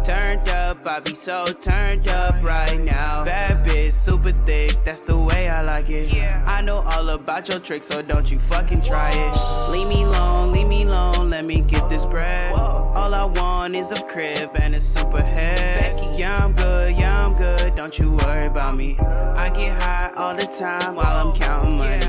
Turned 0.04 0.50
up, 0.50 0.88
I 0.88 1.00
be 1.00 1.14
so 1.14 1.46
turned 1.46 2.08
up 2.08 2.42
right 2.44 2.80
now. 2.80 3.24
Bad 3.24 3.68
bitch, 3.68 3.94
super 3.94 4.32
thick, 4.46 4.76
that's 4.84 5.02
the 5.02 5.18
way 5.30 5.48
I 5.48 5.62
like 5.62 5.90
it. 5.90 6.14
Yeah. 6.14 6.44
I 6.48 6.62
know 6.62 6.78
all 6.78 7.10
about 7.10 7.50
your 7.50 7.60
tricks, 7.60 7.88
so 7.88 8.02
don't 8.02 8.32
you 8.32 8.40
fucking 8.40 8.82
try 8.82 9.12
it. 9.12 9.72
Leave 9.72 9.88
me 9.88 10.04
alone, 10.04 10.52
leave 10.52 10.68
me 10.68 10.84
alone, 10.84 11.30
let 11.30 11.46
me 11.46 11.56
get 11.56 11.88
this 11.90 12.06
bread. 12.06 12.54
All 12.56 13.14
I 13.14 13.26
want 13.26 13.76
is 13.76 13.92
a 13.92 14.02
crib 14.06 14.50
and 14.60 14.76
a 14.76 14.82
super 14.82 15.24
head. 15.30 16.00
Yeah, 16.18 16.36
I'm 16.38 16.54
good, 16.54 16.96
yeah, 16.96 17.26
I'm 17.26 17.36
good, 17.36 17.76
don't 17.76 17.98
you 18.00 18.06
worry 18.26 18.48
about 18.48 18.76
me. 18.76 18.98
I 19.00 19.50
get 19.50 19.80
high 19.82 20.12
all 20.18 20.36
the 20.36 20.48
time 20.48 20.96
while 20.96 21.28
I'm 21.28 21.36
counting 21.36 21.78
money. 21.78 22.08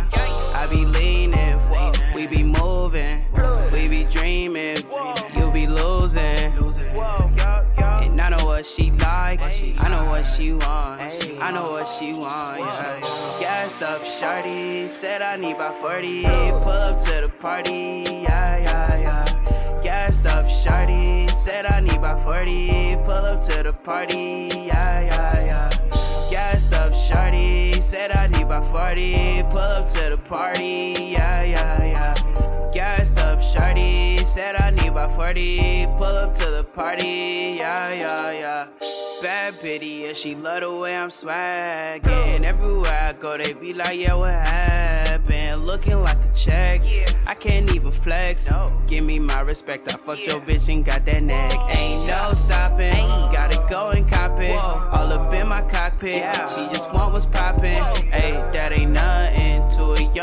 I 0.54 0.66
be 0.70 0.86
leaning, 0.86 1.58
we 2.14 2.26
be 2.26 2.51
what 10.22 10.40
she 10.40 10.52
want, 10.52 11.02
I 11.40 11.50
know 11.50 11.72
what 11.72 11.88
she 11.88 12.12
want, 12.12 12.60
yeah. 12.60 13.40
Gassed 13.40 13.82
up, 13.82 14.04
shorty, 14.04 14.86
said 14.86 15.20
I 15.20 15.36
need 15.36 15.56
about 15.56 15.74
40, 15.76 16.22
pull 16.22 16.70
up 16.70 17.00
to 17.00 17.22
the 17.24 17.32
party, 17.40 18.04
yeah, 18.06 18.58
yeah, 18.58 19.00
yeah. 19.00 19.82
Gassed 19.82 20.26
up, 20.26 20.48
shorty, 20.48 21.26
said 21.26 21.66
I 21.66 21.80
need 21.80 21.98
about 21.98 22.22
40, 22.22 22.96
pull 23.04 23.14
up 23.14 23.42
to 23.46 23.62
the 23.64 23.76
party, 23.82 24.48
yeah, 24.54 25.00
yeah, 25.00 25.44
yeah. 25.44 25.70
Gassed 26.30 26.72
up, 26.72 26.94
shorty, 26.94 27.72
said 27.80 28.12
I 28.12 28.26
need 28.28 28.44
about 28.44 28.70
40, 28.70 29.42
pull 29.50 29.58
up 29.58 29.88
to 29.88 30.10
the 30.14 30.20
party, 30.28 30.94
yeah, 31.16 31.42
yeah, 31.42 31.84
yeah. 31.84 31.91
Gassed 34.34 34.44
up, 34.44 34.54
shorty, 34.54 34.54
said 34.54 34.56
I 34.60 34.82
need 34.82 34.92
about 34.92 35.12
40, 35.12 35.86
pull 35.96 36.06
up 36.06 36.34
to 36.34 36.44
the 36.46 36.64
party, 36.64 37.56
yeah, 37.58 37.92
yeah, 37.92 38.32
yeah. 38.32 38.66
Bad 39.22 39.60
bitty, 39.62 40.04
yeah, 40.06 40.12
she 40.14 40.34
love 40.34 40.60
the 40.60 40.74
way 40.74 40.96
I'm 40.96 41.08
swaggin'. 41.08 42.44
Everywhere 42.44 43.02
I 43.04 43.12
go, 43.12 43.36
they 43.38 43.52
be 43.52 43.72
like, 43.72 43.98
yeah, 43.98 44.14
what 44.14 44.32
happened? 44.32 45.64
Looking 45.64 46.02
like 46.02 46.16
a 46.16 46.34
check. 46.34 46.82
I 47.28 47.34
can't 47.34 47.72
even 47.74 47.92
flex. 47.92 48.50
Give 48.88 49.04
me 49.04 49.18
my 49.20 49.40
respect. 49.42 49.92
I 49.92 49.96
fucked 49.96 50.26
your 50.26 50.40
bitch 50.40 50.68
and 50.72 50.84
got 50.84 51.04
that 51.06 51.22
neck. 51.22 51.52
Ain't 51.76 52.06
no 52.08 52.30
stopping. 52.34 52.94
Gotta 53.30 53.64
go 53.70 53.90
and 53.90 54.10
cop 54.10 54.40
it. 54.40 54.56
All 54.56 55.12
up 55.12 55.34
in 55.34 55.48
my 55.48 55.62
cockpit. 55.62 56.24
She 56.54 56.66
just 56.74 56.92
want 56.92 57.12
what's 57.12 57.26
poppin'. 57.26 57.74
Hey, 58.10 58.32
that 58.54 58.76
ain't 58.76 58.90
nothing 58.90 59.41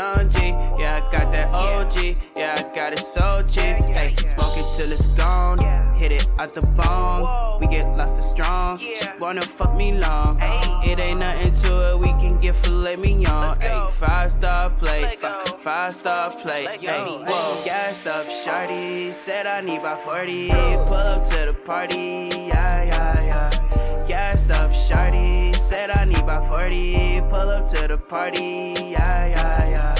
young 0.00 0.28
G. 0.28 0.48
Yeah, 0.80 1.00
I 1.00 1.12
got 1.12 1.32
that 1.32 1.48
OG. 1.54 2.18
Yeah, 2.36 2.56
I 2.58 2.76
got 2.76 2.92
it 2.92 2.98
so 2.98 3.44
cheap. 3.48 3.76
Hey, 3.90 4.14
smoke 4.16 4.56
it 4.56 4.76
till 4.76 4.92
it's 4.92 5.06
gone. 5.08 5.58
Hit 5.98 6.12
it 6.12 6.26
out 6.40 6.52
the 6.54 6.64
bone. 6.78 7.60
We 7.60 7.66
get 7.66 7.86
lost 7.96 8.16
and 8.16 8.24
strong. 8.24 8.78
She 8.78 8.94
wanna 9.20 9.42
fuck 9.42 9.74
me 9.74 9.98
long. 9.98 10.32
It 10.84 10.98
ain't 10.98 11.20
nothing 11.20 11.54
to 11.64 11.90
it. 11.90 11.98
We 11.98 12.08
can 12.22 12.40
get 12.40 12.56
filet 12.56 12.96
mignon. 13.02 13.60
Hey, 13.60 13.86
five 13.90 14.32
star 14.32 14.70
plate. 14.70 15.18
Five, 15.18 15.48
five 15.60 15.94
star 15.94 16.30
plate. 16.30 16.68
Hey, 16.80 17.04
whoa, 17.28 17.62
gassed 17.64 18.06
up, 18.06 18.26
shorty. 18.30 19.12
Said 19.12 19.46
I 19.46 19.60
need 19.60 19.80
about 19.80 20.00
40. 20.00 20.48
Pull 20.88 20.94
up 20.94 21.22
to 21.30 21.40
the 21.50 21.56
party. 21.66 22.30
Yeah, 22.52 22.84
yeah, 22.90 23.24
yeah. 23.30 24.06
Gassed 24.08 24.50
up, 24.50 24.72
shorty. 24.72 25.49
Said 25.70 25.92
I 25.92 26.04
need 26.06 26.18
about 26.18 26.48
40, 26.48 27.20
pull 27.30 27.48
up 27.48 27.64
to 27.68 27.86
the 27.86 27.96
party, 28.08 28.74
yeah, 28.90 29.28
yeah, 29.28 29.70
yeah. 29.70 29.94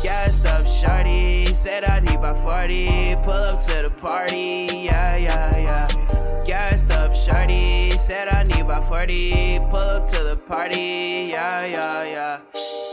Gassed 0.00 0.46
up, 0.46 0.64
shorty. 0.64 1.44
Said 1.46 1.82
I 1.86 1.98
need 2.06 2.20
by 2.20 2.34
40, 2.34 3.16
pull 3.24 3.32
up 3.32 3.60
to 3.62 3.82
the 3.82 3.92
party, 4.00 4.68
yeah, 4.84 5.16
yeah, 5.16 5.50
yeah. 5.58 6.44
Gassed 6.46 6.92
up, 6.92 7.16
shorty. 7.16 7.90
Said 7.98 8.28
I 8.28 8.44
need 8.44 8.68
40, 8.80 9.58
pull 9.72 9.80
up 9.80 10.08
to 10.08 10.22
the 10.22 10.38
party, 10.48 11.30
yeah, 11.32 11.66
yeah, 11.66 12.04
yeah. 12.04 12.40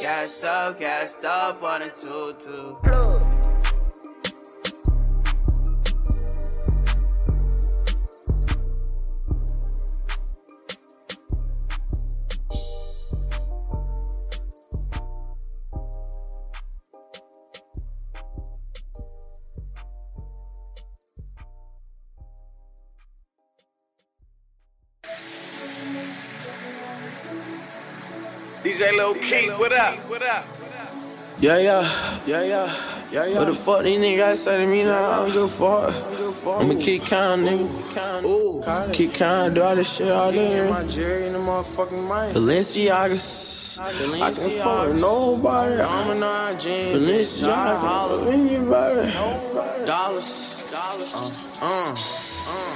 Gassed 0.02 0.44
up, 0.44 0.80
gassed 0.80 1.24
up 1.24 1.62
2 2.02 2.34
2. 2.44 3.55
low 28.96 29.14
key, 29.14 29.50
what 29.50 29.72
up? 29.74 29.98
Yeah, 31.40 31.58
yeah, 31.58 31.82
yeah, 32.26 32.44
yeah, 32.44 32.76
yeah, 33.12 33.26
yeah. 33.26 33.38
What 33.40 33.48
the 33.48 33.56
fuck 33.56 33.84
these 33.84 34.00
niggas 34.00 34.38
say 34.38 34.58
to 34.64 34.68
me 34.68 34.84
now? 34.84 35.12
I 35.12 35.16
don't 35.18 35.34
give 35.34 35.44
a 35.44 35.48
fuck. 35.50 36.62
I'ma 36.62 36.80
keep 36.80 37.04
counting, 37.04 37.68
nigga. 37.68 38.24
Ooh, 38.24 38.64
Ooh. 38.64 38.94
keep 38.94 39.14
counting, 39.14 39.54
do 39.56 39.62
all 39.62 39.76
this 39.76 39.98
shit 39.98 40.10
all 40.12 40.32
day. 40.32 40.70
My 40.70 40.84
Jerry 40.88 41.28
in 41.28 41.34
the 41.34 41.40
motherfucking 41.40 42.04
mic. 42.04 42.36
Balenciagas. 42.36 43.78
I 43.78 44.32
can 44.32 44.52
fuck 44.52 44.96
nobody. 44.96 45.82
I'm 45.82 46.20
not 46.20 46.60
jeans. 46.62 46.98
Balenciaga. 46.98 47.78
Holler. 47.80 48.32
Anybody. 48.32 49.14
Nobody. 49.14 49.86
Dollars. 49.86 50.64
Dollars. 50.72 51.14
Uh. 51.62 51.66
Uh. 51.66 51.68
Uh, 51.68 51.92
uh. 51.92 52.76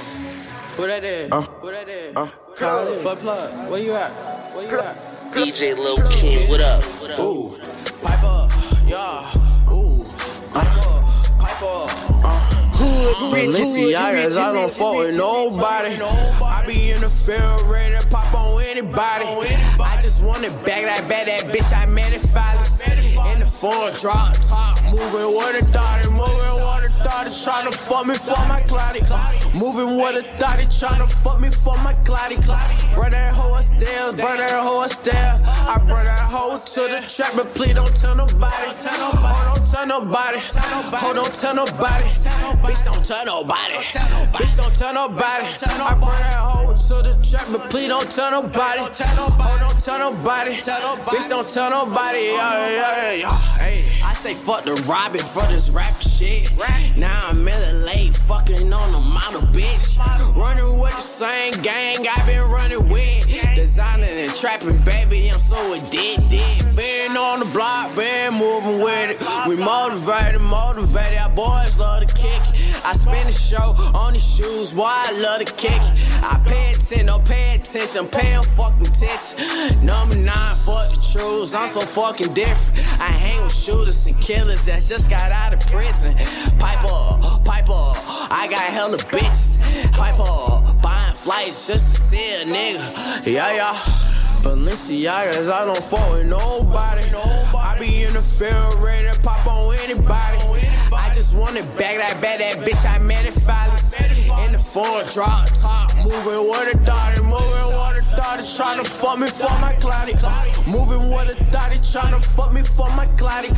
What 0.76 0.86
that 0.88 1.04
is? 1.04 1.32
Uh. 1.32 1.42
What 1.42 1.72
that 1.72 1.88
is? 1.88 2.14
Uh. 2.14 2.28
College. 2.56 3.00
Plug, 3.00 3.18
plug. 3.20 3.70
Where 3.70 3.80
you 3.80 3.94
at? 3.94 4.10
Where 4.54 4.70
you 4.70 4.78
at? 4.80 5.09
DJ 5.40 5.74
Lil 5.74 5.96
King, 6.10 6.50
what 6.50 6.60
up? 6.60 6.82
Ooh, 7.18 7.56
pipe 8.02 8.22
up, 8.24 8.50
yeah. 8.86 9.32
Ooh, 9.72 10.04
pipe 10.52 10.86
up, 10.86 11.04
pipe 11.40 11.62
up. 11.62 11.88
Uh, 12.22 13.32
Balenciagas, 13.32 14.36
I 14.36 14.52
don't 14.52 14.70
fuck 14.70 14.96
with 14.96 15.16
nobody. 15.16 15.96
I 15.96 16.62
be 16.66 16.90
in 16.90 17.00
the 17.00 17.08
field 17.08 17.62
ready 17.62 17.96
to 17.96 18.06
pop 18.08 18.34
on 18.34 18.62
anybody. 18.62 19.24
I 19.80 19.98
just 20.02 20.22
want 20.22 20.44
it 20.44 20.52
back 20.66 20.84
that 20.84 21.08
bad, 21.08 21.26
that 21.28 21.50
bitch 21.50 21.72
I 21.72 21.86
fileless. 21.86 23.32
In 23.32 23.40
the 23.40 23.46
four 23.46 23.90
drop 23.92 24.36
top, 24.42 24.82
moving 24.84 25.34
with 25.36 25.66
a 25.66 25.72
daughter, 25.72 26.10
moving 26.10 26.49
a 27.10 27.24
daughter, 27.24 27.30
tryna 27.30 27.74
fuck 27.74 28.06
me 28.06 28.14
for 28.14 28.38
my 28.46 28.60
cloudy. 28.60 29.00
Moving 29.56 29.96
with 29.96 30.24
a 30.24 30.38
daughter, 30.38 30.62
tryna 30.62 31.10
fuck 31.22 31.40
me 31.40 31.50
for 31.50 31.76
my 31.78 31.92
cloudy. 32.04 32.36
Burn 32.94 33.12
that 33.12 33.32
hoe 33.32 33.54
upstairs, 33.54 34.14
burn 34.14 34.38
that 34.38 34.52
hoe 34.52 34.84
upstairs. 34.84 35.40
I 35.44 35.78
burn 35.78 36.04
that 36.04 36.20
hoe 36.20 36.56
to 36.56 36.80
the 36.88 37.00
trap, 37.08 37.32
but 37.36 37.54
please 37.54 37.74
don't 37.74 37.94
tell 37.96 38.14
nobody. 38.14 38.70
Tell 38.78 39.12
nobody, 39.12 39.44
don't 39.44 39.66
tell 39.70 39.86
nobody. 39.86 40.38
Oh, 41.02 41.12
don't 41.14 41.34
tell 41.34 41.54
nobody. 41.54 42.04
Bitch, 42.62 42.84
don't 42.84 43.04
tell 43.04 43.24
nobody. 43.26 43.74
Bitch, 43.74 44.56
don't 44.56 44.74
tell 44.74 44.94
nobody. 44.94 45.46
I 45.46 45.94
burn 45.94 46.20
that 46.22 46.38
hoe 46.38 46.74
to 46.74 47.02
the 47.02 47.14
trap, 47.26 47.46
but 47.50 47.70
please 47.70 47.88
don't 47.88 48.10
tell 48.10 48.30
nobody. 48.30 48.80
Oh, 48.80 49.56
don't 49.60 49.80
tell 49.80 49.98
nobody. 49.98 50.54
Bitch, 50.54 51.28
don't 51.28 51.46
tell 51.46 51.70
nobody. 51.70 52.18
Yeah, 52.18 52.68
yeah, 52.68 53.12
yeah. 53.12 53.38
Hey, 53.58 53.84
I 54.02 54.12
say 54.12 54.34
fuck 54.34 54.64
the 54.64 54.74
robbing 54.88 55.22
for 55.22 55.46
this 55.46 55.70
rap 55.70 56.00
shit. 56.00 56.50
Now 57.00 57.28
I'm 57.28 57.48
in 57.48 57.84
late, 57.86 58.14
fucking 58.14 58.70
on 58.74 58.92
the 58.92 58.98
model, 58.98 59.40
bitch. 59.40 59.96
Running 60.36 60.78
with 60.78 60.92
the 60.92 61.00
same 61.00 61.54
gang 61.62 62.06
I've 62.06 62.26
been 62.26 62.42
running 62.42 62.90
with. 62.90 63.26
Designing 63.54 64.18
and 64.18 64.34
trapping, 64.34 64.76
baby, 64.82 65.30
I'm 65.30 65.40
so 65.40 65.72
addicted. 65.72 66.76
Been 66.76 67.16
on 67.16 67.38
the 67.38 67.46
block, 67.46 67.96
been 67.96 68.34
moving 68.34 68.82
with 68.82 69.18
it. 69.18 69.48
We 69.48 69.56
motivated, 69.56 70.42
motivated, 70.42 71.16
our 71.16 71.30
boys 71.30 71.78
love 71.78 72.06
to 72.06 72.14
kick 72.14 72.42
it. 72.48 72.59
I 72.84 72.94
spin 72.94 73.26
the 73.26 73.32
show 73.32 73.74
on 73.98 74.14
the 74.14 74.18
shoes, 74.18 74.72
boy, 74.72 74.84
I 74.86 75.12
love 75.20 75.44
to 75.44 75.52
kick. 75.54 75.80
I 76.22 76.40
pay 76.46 76.72
attention, 76.72 77.06
don't 77.06 77.24
pay 77.24 77.56
attention, 77.56 78.08
paying 78.08 78.42
fucking 78.42 78.86
attention. 78.86 79.84
Number 79.84 80.16
nine, 80.16 80.56
fuck 80.56 80.92
the 80.94 81.00
truths, 81.12 81.54
I'm 81.54 81.68
so 81.70 81.80
fucking 81.80 82.32
different. 82.34 82.78
I 83.00 83.08
hang 83.08 83.42
with 83.42 83.54
shooters 83.54 84.06
and 84.06 84.20
killers 84.20 84.64
that 84.64 84.82
just 84.82 85.10
got 85.10 85.30
out 85.30 85.52
of 85.52 85.60
prison. 85.60 86.14
Piper, 86.58 87.42
Piper, 87.44 87.92
I 88.32 88.48
got 88.50 88.60
hella 88.60 88.98
bitches. 88.98 89.60
Piper, 89.92 90.80
buying 90.80 91.14
flights 91.14 91.66
just 91.66 91.94
to 91.94 92.00
see 92.00 92.32
a 92.34 92.44
nigga. 92.44 93.26
Yeah, 93.26 93.52
yeah. 93.54 94.09
Balenciagas, 94.42 95.50
I 95.52 95.64
don't 95.64 95.76
fuck 95.84 96.10
with 96.12 96.28
nobody. 96.28 97.02
I 97.12 97.76
be 97.78 98.04
in 98.04 98.12
the 98.14 98.22
field 98.22 98.74
ready 98.82 99.08
to 99.08 99.20
pop 99.20 99.46
on 99.46 99.76
anybody. 99.78 100.66
I 100.96 101.12
just 101.14 101.34
want 101.34 101.56
it 101.56 101.66
back 101.76 101.96
that 101.98 102.20
bad, 102.20 102.40
that 102.40 102.54
bitch 102.64 102.84
I 102.88 103.04
made 103.06 103.26
it 103.26 103.34
fileless. 103.34 103.90
In 104.46 104.52
the 104.52 104.58
four 104.58 105.02
drop 105.12 105.48
top, 105.60 105.94
moving 105.96 106.48
with 106.48 106.74
a 106.74 106.78
daughter, 106.84 107.22
moving 107.22 107.66
with 107.68 108.00
a 108.00 108.16
daughter, 108.16 108.42
tryna 108.42 108.86
fuck 108.86 109.18
me 109.18 109.26
for 109.26 109.52
my 109.60 109.72
cloudy. 109.72 110.14
Moving 110.66 111.10
with 111.10 111.40
a 111.40 111.50
daughter, 111.50 111.76
tryna 111.76 112.24
fuck 112.24 112.52
me 112.52 112.62
for 112.62 112.88
my 112.90 113.06
cloudy. 113.18 113.48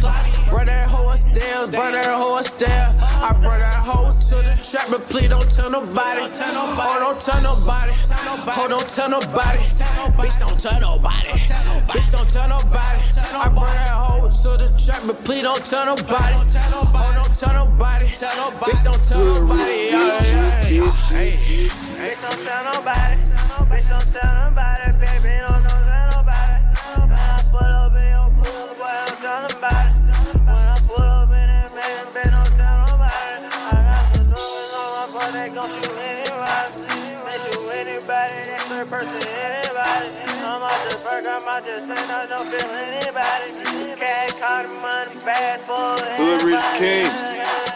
Burn 0.51 0.67
that 0.67 0.87
hoe 0.87 1.11
upstairs, 1.11 1.71
burn 1.71 1.93
that 1.93 2.07
hoe 2.07 2.39
upstairs. 2.39 2.97
I 3.01 3.33
burn 3.33 3.61
that 3.61 3.75
hoe 3.75 4.11
to 4.11 4.35
the 4.35 4.69
trap, 4.69 4.89
but 4.91 5.09
please 5.09 5.29
don't 5.29 5.49
tell 5.51 5.71
nobody. 5.71 6.21
Oh, 6.23 6.97
don't 6.99 7.21
tell 7.21 7.41
nobody. 7.43 7.93
Oh, 8.57 8.67
don't 8.69 8.89
tell 8.89 9.09
nobody. 9.09 9.59
Bitch, 10.19 10.39
don't 10.39 10.59
tell 10.59 10.72
nobody. 10.81 11.31
Bitch, 11.31 12.11
don't 12.13 12.29
tell 12.31 12.49
nobody. 12.49 13.01
I 13.35 13.49
burn 13.49 13.75
that 13.75 13.95
hoe 13.95 14.29
to 14.29 14.57
the 14.57 14.69
trap, 14.79 15.03
but 15.07 15.25
please 15.25 15.43
don't 15.43 15.65
tell 15.65 15.87
nobody. 15.87 16.35
Oh, 16.35 16.45
don't 17.15 17.35
tell 17.35 17.55
nobody. 17.67 18.07
Bitch, 18.07 18.83
don't 18.85 19.01
tell 19.03 19.25
nobody. 19.25 19.91
Bitch, 22.03 22.19
don't 22.23 22.41
tell 22.47 22.63
nobody. 22.73 23.17
Bitch, 23.69 23.89
don't 23.89 24.09
tell 24.15 24.33
nobody. 24.45 24.87
Baby, 24.99 25.33
don't 25.43 25.63
tell 25.63 25.83
nobody. 26.15 26.57
When 26.93 27.13
I 27.13 27.43
pull 27.51 27.73
up 27.73 27.95
in 27.99 28.09
your 28.09 28.29
pool, 28.39 28.69
boy, 28.79 28.95
don't 29.07 29.19
tell 29.23 29.41
nobody. 29.43 29.91
When 30.43 30.57
I 30.57 30.79
pull 30.87 31.03
up 31.03 31.31
in 31.31 31.49
it, 31.51 31.71
baby, 31.73 32.05
bitch, 32.15 32.31
don't 32.31 32.53
tell 32.57 32.77
nobody. 32.87 33.37
I 33.43 33.81
got 33.91 34.05
some 34.13 34.27
niggas 34.31 34.73
on 34.79 34.89
my 34.95 35.05
butt, 35.13 35.31
they 35.33 35.49
gon' 35.51 35.71
shoot 35.83 35.99
anybody. 36.07 36.71
They 37.27 37.39
shoot 37.51 37.77
anybody, 37.77 38.39
they 38.45 38.61
third 38.69 38.87
person 38.89 39.22
the 40.81 40.97
burger, 41.05 41.31
I'm 41.31 41.49
out 41.49 41.63
I 42.11 42.27
don't 42.27 42.49
feel 42.49 42.71
anybody. 42.81 43.53
Money, 44.81 45.21
bad 45.25 45.61
for 45.61 45.97
Hood 46.19 46.43
Rich 46.43 46.63
King. 46.79 47.72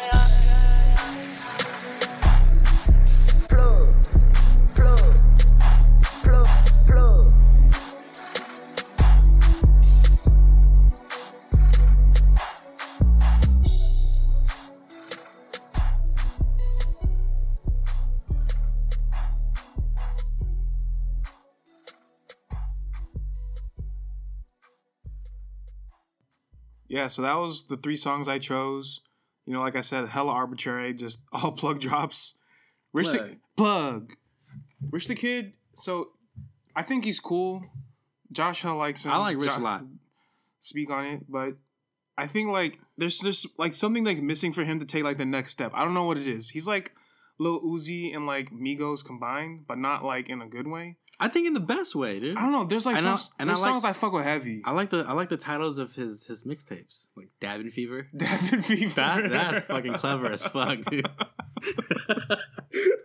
Yeah, 26.97 27.09
so 27.09 27.21
that 27.23 27.35
was 27.35 27.65
the 27.65 27.77
three 27.77 27.97
songs 27.97 28.27
I 28.27 28.39
chose. 28.39 29.03
You 29.45 29.53
know, 29.53 29.61
like 29.61 29.77
I 29.77 29.83
said, 29.83 30.09
hella 30.09 30.33
arbitrary, 30.33 30.95
just 30.95 31.21
all 31.33 31.53
plug 31.53 31.79
drops. 31.79 32.39
Rich 32.95 33.09
the 33.09 33.19
Plug. 33.19 33.37
plug. 33.57 34.13
Rich 34.91 35.09
the 35.09 35.15
Kid. 35.15 35.53
So 35.75 36.13
I 36.75 36.83
think 36.83 37.05
he's 37.05 37.21
cool. 37.21 37.63
Josh 38.33 38.63
Hell 38.63 38.77
likes 38.77 39.05
him. 39.05 39.13
I 39.13 39.19
like 39.19 39.37
Rich 39.37 39.51
Jo- 39.51 39.59
a 39.59 39.61
lot. 39.61 39.85
Speak 40.61 40.89
on 40.91 41.05
it, 41.07 41.31
but 41.31 41.55
I 42.17 42.27
think 42.27 42.49
like 42.51 42.79
there's 42.97 43.19
just 43.19 43.59
like 43.59 43.75
something 43.75 44.05
like 44.05 44.23
missing 44.23 44.55
for 44.55 44.65
him 44.65 44.79
to 44.81 44.87
take 44.87 45.05
like 45.05 45.19
the 45.19 45.27
next 45.27 45.53
step. 45.53 45.73
I 45.75 45.85
don't 45.85 45.93
know 45.95 46.05
what 46.05 46.17
it 46.17 46.27
is. 46.27 46.49
He's 46.49 46.67
like 46.67 46.93
Lil 47.38 47.61
Uzi 47.62 48.14
and 48.14 48.27
like 48.27 48.51
Migos 48.51 49.05
combined, 49.05 49.66
but 49.68 49.79
not 49.79 50.05
like 50.05 50.29
in 50.29 50.40
a 50.42 50.46
good 50.49 50.66
way. 50.66 50.96
I 51.18 51.29
think 51.29 51.46
in 51.46 51.55
the 51.55 51.61
best 51.61 51.94
way, 51.94 52.20
dude. 52.20 52.37
I 52.37 52.42
don't 52.42 52.53
know. 52.53 52.64
There's 52.66 52.85
like 52.85 52.96
And 52.96 53.05
some 53.05 53.14
I- 53.14 53.42
and 53.42 53.51
I 53.51 53.55
there's 53.55 53.62
like- 53.62 53.68
songs 53.70 53.85
I 53.87 53.92
fuck 53.94 54.12
with 54.12 54.25
heavy. 54.25 54.61
I 54.64 54.72
like 54.72 54.90
the 54.90 54.99
I 55.09 55.12
like 55.12 55.29
the 55.31 55.37
titles 55.38 55.79
of 55.79 55.94
his 55.94 56.27
his 56.27 56.44
mixtapes, 56.44 57.09
like 57.16 57.29
Dabbing 57.40 57.70
Fever. 57.70 58.09
Dabbing 58.16 58.62
Fever. 58.62 58.94
That 58.94 59.31
that's 59.31 59.64
fucking 59.66 59.94
clever 59.94 60.31
as 60.31 60.44
fuck, 60.44 60.81
dude. 60.83 61.07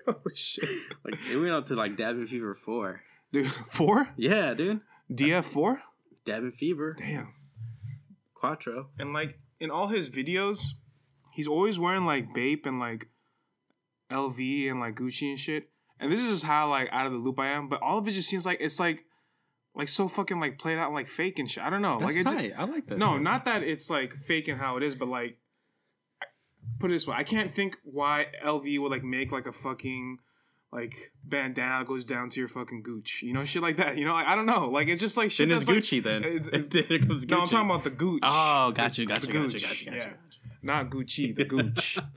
oh 0.08 0.16
shit, 0.34 0.68
like 1.06 1.16
it 1.32 1.38
went 1.38 1.52
up 1.54 1.66
to 1.68 1.76
like 1.76 1.98
Dabbing 1.98 2.26
Fever 2.26 2.54
four. 2.54 3.02
dude. 3.32 3.52
Four 3.72 4.10
Yeah, 4.18 4.54
dude. 4.54 4.82
DF 5.12 5.46
four. 5.46 5.82
Dabbing 6.26 6.52
Fever 6.52 6.96
Damn. 7.00 7.34
Quattro. 8.34 8.88
And 9.00 9.14
like 9.14 9.40
in 9.60 9.72
all 9.72 9.88
his 9.88 10.10
videos, 10.10 10.60
he's 11.34 11.48
always 11.48 11.80
wearing 11.80 12.06
like 12.06 12.34
Bape 12.34 12.66
and 12.66 12.80
like 12.80 13.08
LV 14.12 14.70
and 14.70 14.80
like 14.80 14.96
Gucci 14.96 15.30
and 15.30 15.40
shit. 15.40 15.70
And 16.00 16.12
this 16.12 16.20
is 16.20 16.30
just 16.30 16.44
how 16.44 16.70
like 16.70 16.90
out 16.92 17.06
of 17.06 17.12
the 17.12 17.18
loop 17.18 17.40
I 17.40 17.50
am. 17.50 17.70
But 17.70 17.82
all 17.82 17.98
of 17.98 18.08
it 18.08 18.12
just 18.12 18.30
seems 18.30 18.46
like 18.46 18.58
it's 18.62 18.80
like 18.80 19.06
like 19.76 19.90
so 19.90 20.08
fucking 20.08 20.40
like 20.40 20.60
played 20.60 20.78
out 20.78 20.94
like 20.94 21.08
fake 21.08 21.40
and 21.40 21.50
shit. 21.50 21.64
I 21.64 21.70
don't 21.70 21.82
know. 21.82 22.00
That's 22.00 22.16
like 22.16 22.26
it's 22.26 22.34
tight. 22.34 22.54
I 22.58 22.66
like 22.66 22.88
that. 22.88 22.98
no, 22.98 23.14
shit. 23.14 23.22
not 23.22 23.46
that 23.46 23.64
it's 23.64 23.90
like 23.90 24.16
fake 24.28 24.48
and 24.48 24.60
how 24.60 24.78
it 24.78 24.84
is, 24.84 24.96
but 24.96 25.08
like 25.08 25.38
put 26.80 26.92
it 26.92 26.94
this 26.94 27.08
way, 27.08 27.16
I 27.16 27.24
can't 27.24 27.54
think 27.54 27.78
why 27.84 28.28
LV 28.44 28.80
would 28.82 28.92
like 28.92 29.04
make 29.04 29.32
like 29.32 29.48
a 29.48 29.52
fucking 29.52 30.18
like 30.74 30.94
bandana 31.24 31.86
goes 31.86 32.06
down 32.06 32.30
to 32.30 32.40
your 32.40 32.50
fucking 32.50 32.82
gooch, 32.82 33.22
you 33.24 33.34
know, 33.34 33.44
shit 33.46 33.62
like 33.62 33.78
that. 33.78 33.98
You 33.98 34.06
know, 34.06 34.14
like, 34.14 34.28
I 34.28 34.36
don't 34.36 34.46
know. 34.46 34.70
Like 34.70 34.88
it's 34.88 35.02
just 35.02 35.18
like 35.18 35.30
shit. 35.32 35.50
Then 35.50 35.58
it's 35.58 35.68
that's, 35.68 35.76
like- 35.76 35.84
Gucci. 35.84 36.04
Then 36.04 36.24
It's, 36.24 36.48
it's, 36.54 36.68
then 36.70 36.86
it 36.90 37.08
comes 37.08 37.26
Gucci. 37.26 37.32
no, 37.32 37.42
I'm 37.42 37.48
talking 37.48 37.70
about 37.70 37.84
the 37.84 37.90
gooch. 37.90 38.24
Oh, 38.24 38.72
got 38.72 38.98
you, 38.98 39.06
got 39.06 39.26
you, 39.26 39.34
got 39.34 39.54
you, 39.54 39.60
got 39.60 39.82
you, 39.82 39.92
got 39.92 40.00
you. 40.00 40.14
Not 40.64 40.90
Gucci, 40.90 41.36
the 41.36 41.46
gooch. 41.46 41.98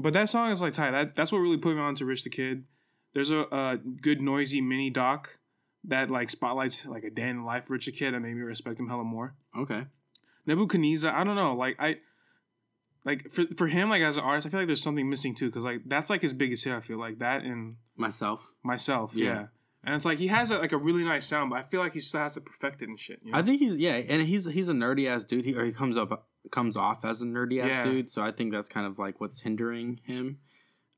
but 0.00 0.12
that 0.14 0.28
song 0.28 0.50
is 0.50 0.60
like 0.60 0.72
tight. 0.72 0.90
That, 0.92 1.14
that's 1.16 1.32
what 1.32 1.38
really 1.38 1.56
put 1.58 1.74
me 1.74 1.80
on 1.80 1.94
to 1.96 2.04
Rich 2.04 2.24
the 2.24 2.30
Kid. 2.30 2.64
There's 3.14 3.30
a, 3.30 3.40
a 3.50 3.78
good 4.00 4.20
Noisey 4.20 4.62
mini 4.62 4.90
doc 4.90 5.38
that 5.84 6.10
like 6.10 6.30
spotlights 6.30 6.86
like 6.86 7.04
a 7.04 7.10
day 7.10 7.28
in 7.28 7.38
the 7.38 7.44
life 7.44 7.64
of 7.64 7.70
Rich 7.70 7.86
the 7.86 7.92
Kid 7.92 8.14
that 8.14 8.20
made 8.20 8.34
me 8.34 8.42
respect 8.42 8.78
him 8.78 8.88
hella 8.88 9.04
more. 9.04 9.34
Okay. 9.58 9.86
Nebuchadnezzar, 10.46 11.12
I 11.14 11.24
don't 11.24 11.36
know. 11.36 11.54
Like 11.54 11.76
I, 11.78 11.96
like 13.04 13.30
for 13.30 13.44
for 13.56 13.66
him 13.66 13.88
like 13.88 14.02
as 14.02 14.16
an 14.16 14.24
artist, 14.24 14.46
I 14.46 14.50
feel 14.50 14.60
like 14.60 14.66
there's 14.66 14.82
something 14.82 15.08
missing 15.08 15.34
too 15.34 15.46
because 15.46 15.64
like 15.64 15.82
that's 15.86 16.10
like 16.10 16.22
his 16.22 16.32
biggest 16.34 16.64
hit. 16.64 16.74
I 16.74 16.80
feel 16.80 16.98
like 16.98 17.18
that 17.18 17.42
and 17.42 17.76
Myself. 17.96 18.52
myself, 18.62 19.12
Yeah. 19.14 19.24
yeah. 19.24 19.46
And 19.82 19.94
it's 19.94 20.04
like 20.04 20.18
he 20.18 20.26
has 20.28 20.50
a, 20.50 20.58
like 20.58 20.72
a 20.72 20.76
really 20.76 21.04
nice 21.04 21.24
sound, 21.26 21.48
but 21.50 21.58
I 21.58 21.62
feel 21.62 21.80
like 21.80 21.94
he 21.94 22.00
still 22.00 22.20
has 22.20 22.34
to 22.34 22.42
perfect 22.42 22.82
it 22.82 22.88
and 22.90 22.98
shit. 22.98 23.20
You 23.24 23.32
know? 23.32 23.38
I 23.38 23.42
think 23.42 23.60
he's 23.60 23.78
yeah, 23.78 23.92
and 23.94 24.20
he's 24.26 24.44
he's 24.44 24.68
a 24.68 24.74
nerdy 24.74 25.08
ass 25.08 25.24
dude. 25.24 25.46
He 25.46 25.54
or 25.54 25.64
he 25.64 25.72
comes 25.72 25.96
up 25.96 26.28
comes 26.50 26.76
off 26.76 27.04
as 27.04 27.22
a 27.22 27.24
nerdy 27.24 27.60
ass 27.62 27.68
Yeah. 27.70 27.82
dude. 27.84 28.10
So 28.10 28.22
I 28.22 28.30
think 28.32 28.52
that's 28.52 28.68
kind 28.68 28.86
of 28.86 28.98
like 28.98 29.20
what's 29.20 29.40
hindering 29.40 30.00
him. 30.04 30.38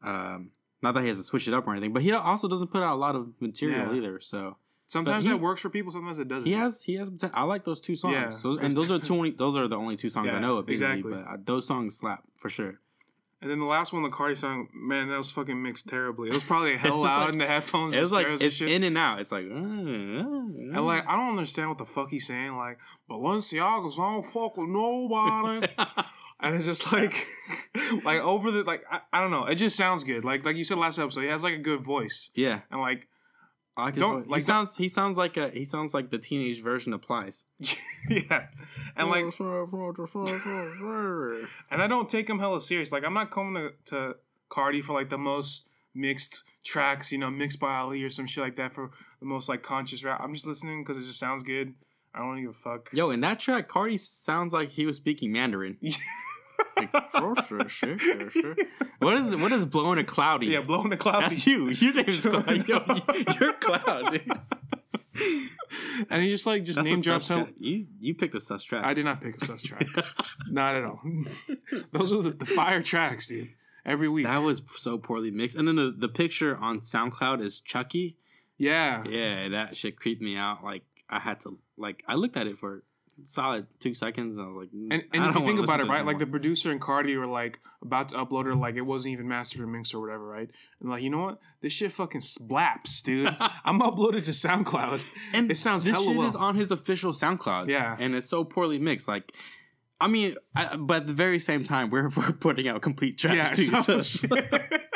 Um, 0.02 0.50
not 0.82 0.92
that 0.94 1.02
he 1.02 1.08
has 1.08 1.18
to 1.18 1.22
switch 1.22 1.46
it 1.48 1.54
up 1.54 1.66
or 1.66 1.72
anything, 1.72 1.92
but 1.92 2.02
he 2.02 2.12
also 2.12 2.48
doesn't 2.48 2.68
put 2.68 2.82
out 2.82 2.94
a 2.94 2.96
lot 2.96 3.14
of 3.14 3.32
material 3.40 3.92
Yeah. 3.92 3.96
either. 3.98 4.20
So 4.20 4.56
sometimes 4.86 5.24
he- 5.24 5.30
that 5.30 5.38
works 5.38 5.60
for 5.60 5.70
people, 5.70 5.92
sometimes 5.92 6.18
it 6.18 6.28
doesn't. 6.28 6.46
he 6.46 6.52
has 6.54 6.82
he 6.84 6.94
has. 6.94 7.10
I 7.32 7.44
like 7.44 7.64
those 7.64 7.80
two 7.80 7.94
songs. 7.96 8.14
Yeah. 8.14 8.38
those, 8.42 8.60
and 8.60 8.72
those 8.74 8.90
are 8.90 8.98
two 8.98 9.32
those 9.32 9.56
are 9.56 9.68
the 9.68 9.76
only 9.76 9.96
two 9.96 10.08
songs 10.10 10.30
I 10.32 10.38
know 10.40 10.56
of. 10.58 10.68
Exactly. 10.68 11.12
But 11.12 11.24
uh, 11.26 11.36
those 11.44 11.66
songs 11.66 11.96
slap 11.96 12.24
for 12.36 12.48
sure. 12.48 12.80
And 13.42 13.50
then 13.50 13.58
the 13.58 13.64
last 13.66 13.92
one, 13.92 14.02
the 14.04 14.08
Cardi 14.08 14.36
song, 14.36 14.68
man, 14.72 15.08
that 15.08 15.16
was 15.16 15.30
fucking 15.32 15.60
mixed 15.60 15.88
terribly. 15.88 16.28
It 16.28 16.34
was 16.34 16.44
probably 16.44 16.76
hell 16.78 16.98
loud 17.00 17.22
like- 17.24 17.32
in 17.32 17.38
the 17.38 17.46
headphones. 17.46 17.92
It 17.92 18.00
was 18.00 18.12
like 18.12 18.28
it's 18.28 18.60
in 18.60 18.84
and 18.84 18.96
out. 18.96 19.20
It's 19.20 19.32
like. 19.32 19.44
uh, 19.44 19.54
And 19.56 20.86
like, 20.86 21.04
I 21.08 21.16
don't 21.16 21.30
understand 21.30 21.68
what 21.68 21.78
the 21.78 21.84
fuck 21.84 22.08
he's 22.10 22.26
saying. 22.26 22.56
Like, 22.56 22.78
Balenciagas, 23.10 23.98
I 23.98 24.12
don't 24.12 24.26
fuck 24.26 24.56
with 24.56 24.68
nobody. 24.68 25.66
and 26.40 26.54
it's 26.54 26.66
just 26.66 26.92
like, 26.92 27.26
like 28.04 28.20
over 28.20 28.50
the 28.52 28.62
like, 28.62 28.84
I, 28.90 29.00
I 29.12 29.20
don't 29.20 29.30
know. 29.30 29.46
It 29.46 29.56
just 29.56 29.76
sounds 29.76 30.04
good. 30.04 30.24
Like, 30.24 30.44
like 30.44 30.56
you 30.56 30.64
said 30.64 30.78
last 30.78 30.98
episode, 30.98 31.22
he 31.22 31.26
has 31.28 31.42
like 31.42 31.54
a 31.54 31.58
good 31.58 31.80
voice. 31.82 32.30
yeah. 32.34 32.60
And 32.70 32.80
like, 32.80 33.08
I 33.76 33.90
his 33.90 34.00
Don't- 34.00 34.28
like, 34.28 34.40
he 34.40 34.44
sounds 34.44 34.76
he 34.76 34.88
sounds 34.88 35.16
like 35.16 35.36
a 35.36 35.50
he 35.50 35.64
sounds 35.64 35.94
like 35.94 36.10
the 36.10 36.18
teenage 36.18 36.62
version 36.62 36.92
of 36.92 37.00
Plies. 37.00 37.46
yeah, 38.08 38.46
and 38.96 39.08
like, 39.08 39.24
and 41.70 41.82
I 41.82 41.86
don't 41.86 42.08
take 42.08 42.28
him 42.28 42.38
hella 42.38 42.60
serious. 42.60 42.92
Like, 42.92 43.04
I'm 43.04 43.14
not 43.14 43.30
coming 43.30 43.54
to, 43.54 43.70
to 43.86 44.16
Cardi 44.50 44.82
for 44.82 44.92
like 44.92 45.08
the 45.08 45.18
most 45.18 45.68
mixed 45.94 46.42
tracks, 46.64 47.12
you 47.12 47.18
know, 47.18 47.30
mixed 47.30 47.60
by 47.60 47.76
Ali 47.76 48.02
or 48.02 48.10
some 48.10 48.26
shit 48.26 48.44
like 48.44 48.56
that 48.56 48.72
for 48.72 48.90
the 49.20 49.26
most 49.26 49.48
like 49.48 49.62
conscious 49.62 50.04
rap. 50.04 50.20
I'm 50.22 50.34
just 50.34 50.46
listening 50.46 50.84
because 50.84 50.98
it 50.98 51.06
just 51.06 51.18
sounds 51.18 51.42
good. 51.42 51.74
I 52.14 52.18
don't 52.18 52.42
give 52.42 52.50
a 52.50 52.52
fuck. 52.52 52.90
Yo, 52.92 53.10
in 53.10 53.20
that 53.20 53.40
track, 53.40 53.68
Cardi 53.68 53.96
sounds 53.96 54.52
like 54.52 54.70
he 54.70 54.84
was 54.84 54.98
speaking 54.98 55.32
Mandarin. 55.32 55.78
like, 56.76 56.90
sure, 57.12 57.34
sure, 57.46 57.68
sure, 57.68 57.98
sure, 57.98 58.30
sure. 58.30 58.56
What 58.98 59.16
is 59.16 59.34
what 59.36 59.52
is 59.52 59.64
blowing 59.66 59.98
a 59.98 60.04
cloudy? 60.04 60.46
Yeah, 60.46 60.62
blowing 60.62 60.90
the 60.90 60.96
cloud. 60.96 61.22
that's 61.22 61.46
you. 61.46 61.68
Your 61.70 61.94
name's 61.94 62.20
Cloud. 62.20 62.68
Yo, 62.68 62.84
you're 63.40 63.52
Cloud, 63.54 64.12
dude. 64.12 64.30
and 66.10 66.22
he 66.22 66.30
just 66.30 66.46
like 66.46 66.64
just 66.64 66.76
That's 66.76 66.88
name 66.88 66.98
a 66.98 67.02
drops 67.02 67.28
him. 67.28 67.52
You 67.58 67.86
you 68.00 68.14
picked 68.14 68.32
the 68.32 68.40
sus 68.40 68.62
track. 68.62 68.84
I 68.84 68.94
did 68.94 69.04
not 69.04 69.20
pick 69.20 69.40
a 69.40 69.44
sus 69.44 69.62
track. 69.62 69.86
not 70.48 70.74
at 70.76 70.84
all. 70.84 71.00
Those 71.92 72.12
are 72.12 72.22
the, 72.22 72.30
the 72.30 72.46
fire 72.46 72.82
tracks, 72.82 73.26
dude. 73.28 73.50
Every 73.84 74.08
week. 74.08 74.24
That 74.26 74.42
was 74.42 74.62
so 74.76 74.96
poorly 74.96 75.30
mixed. 75.32 75.56
And 75.56 75.66
then 75.66 75.74
the, 75.76 75.92
the 75.96 76.08
picture 76.08 76.56
on 76.56 76.80
SoundCloud 76.80 77.42
is 77.44 77.58
Chucky. 77.60 78.16
yeah. 78.56 79.02
Yeah, 79.08 79.48
that 79.48 79.76
shit 79.76 79.96
creeped 79.96 80.22
me 80.22 80.36
out. 80.36 80.62
Like 80.64 80.84
I 81.10 81.18
had 81.18 81.40
to 81.40 81.58
like 81.76 82.02
I 82.08 82.14
looked 82.14 82.36
at 82.36 82.46
it 82.46 82.58
for 82.58 82.76
a 82.76 82.80
solid 83.24 83.66
two 83.78 83.94
seconds 83.94 84.36
and 84.36 84.44
I 84.44 84.48
was 84.48 84.56
like, 84.56 84.68
mm, 84.70 84.92
And, 84.92 85.02
and 85.12 85.24
if 85.26 85.34
don't 85.34 85.42
you 85.46 85.54
think 85.54 85.64
about 85.64 85.80
it, 85.80 85.86
right? 85.86 86.04
Like 86.04 86.18
the 86.18 86.26
producer 86.26 86.70
and 86.70 86.80
Cardi 86.80 87.16
were 87.16 87.26
like 87.26 87.60
about 87.82 88.08
to 88.10 88.16
upload 88.16 88.50
it, 88.50 88.56
like 88.56 88.74
it 88.76 88.80
wasn't 88.82 89.12
even 89.12 89.28
mastered 89.28 89.60
or 89.60 89.66
mixed 89.66 89.94
or 89.94 90.00
whatever, 90.00 90.26
right? 90.26 90.50
And 90.80 90.90
like, 90.90 91.02
you 91.02 91.10
know 91.10 91.22
what? 91.22 91.38
This 91.60 91.72
shit 91.72 91.92
fucking 91.92 92.20
slaps, 92.22 93.02
dude. 93.02 93.28
I'm 93.64 93.80
uploaded 93.80 94.24
to 94.24 94.30
SoundCloud. 94.32 95.00
and 95.32 95.50
it 95.50 95.56
sounds 95.56 95.84
this 95.84 95.98
shit 95.98 96.16
well. 96.16 96.26
is 96.28 96.34
on 96.36 96.56
his 96.56 96.70
official 96.70 97.12
SoundCloud. 97.12 97.68
Yeah. 97.68 97.96
and 97.98 98.14
it's 98.14 98.28
so 98.28 98.44
poorly 98.44 98.78
mixed. 98.78 99.06
Like, 99.08 99.32
I 100.00 100.08
mean, 100.08 100.34
I, 100.56 100.74
but 100.76 101.02
at 101.02 101.06
the 101.06 101.12
very 101.12 101.38
same 101.38 101.62
time, 101.64 101.90
we're 101.90 102.08
we're 102.16 102.32
putting 102.32 102.66
out 102.66 102.82
complete 102.82 103.18
tracks 103.18 103.58
Yeah, 103.60 103.82
too. 103.82 104.02
so- 104.02 104.28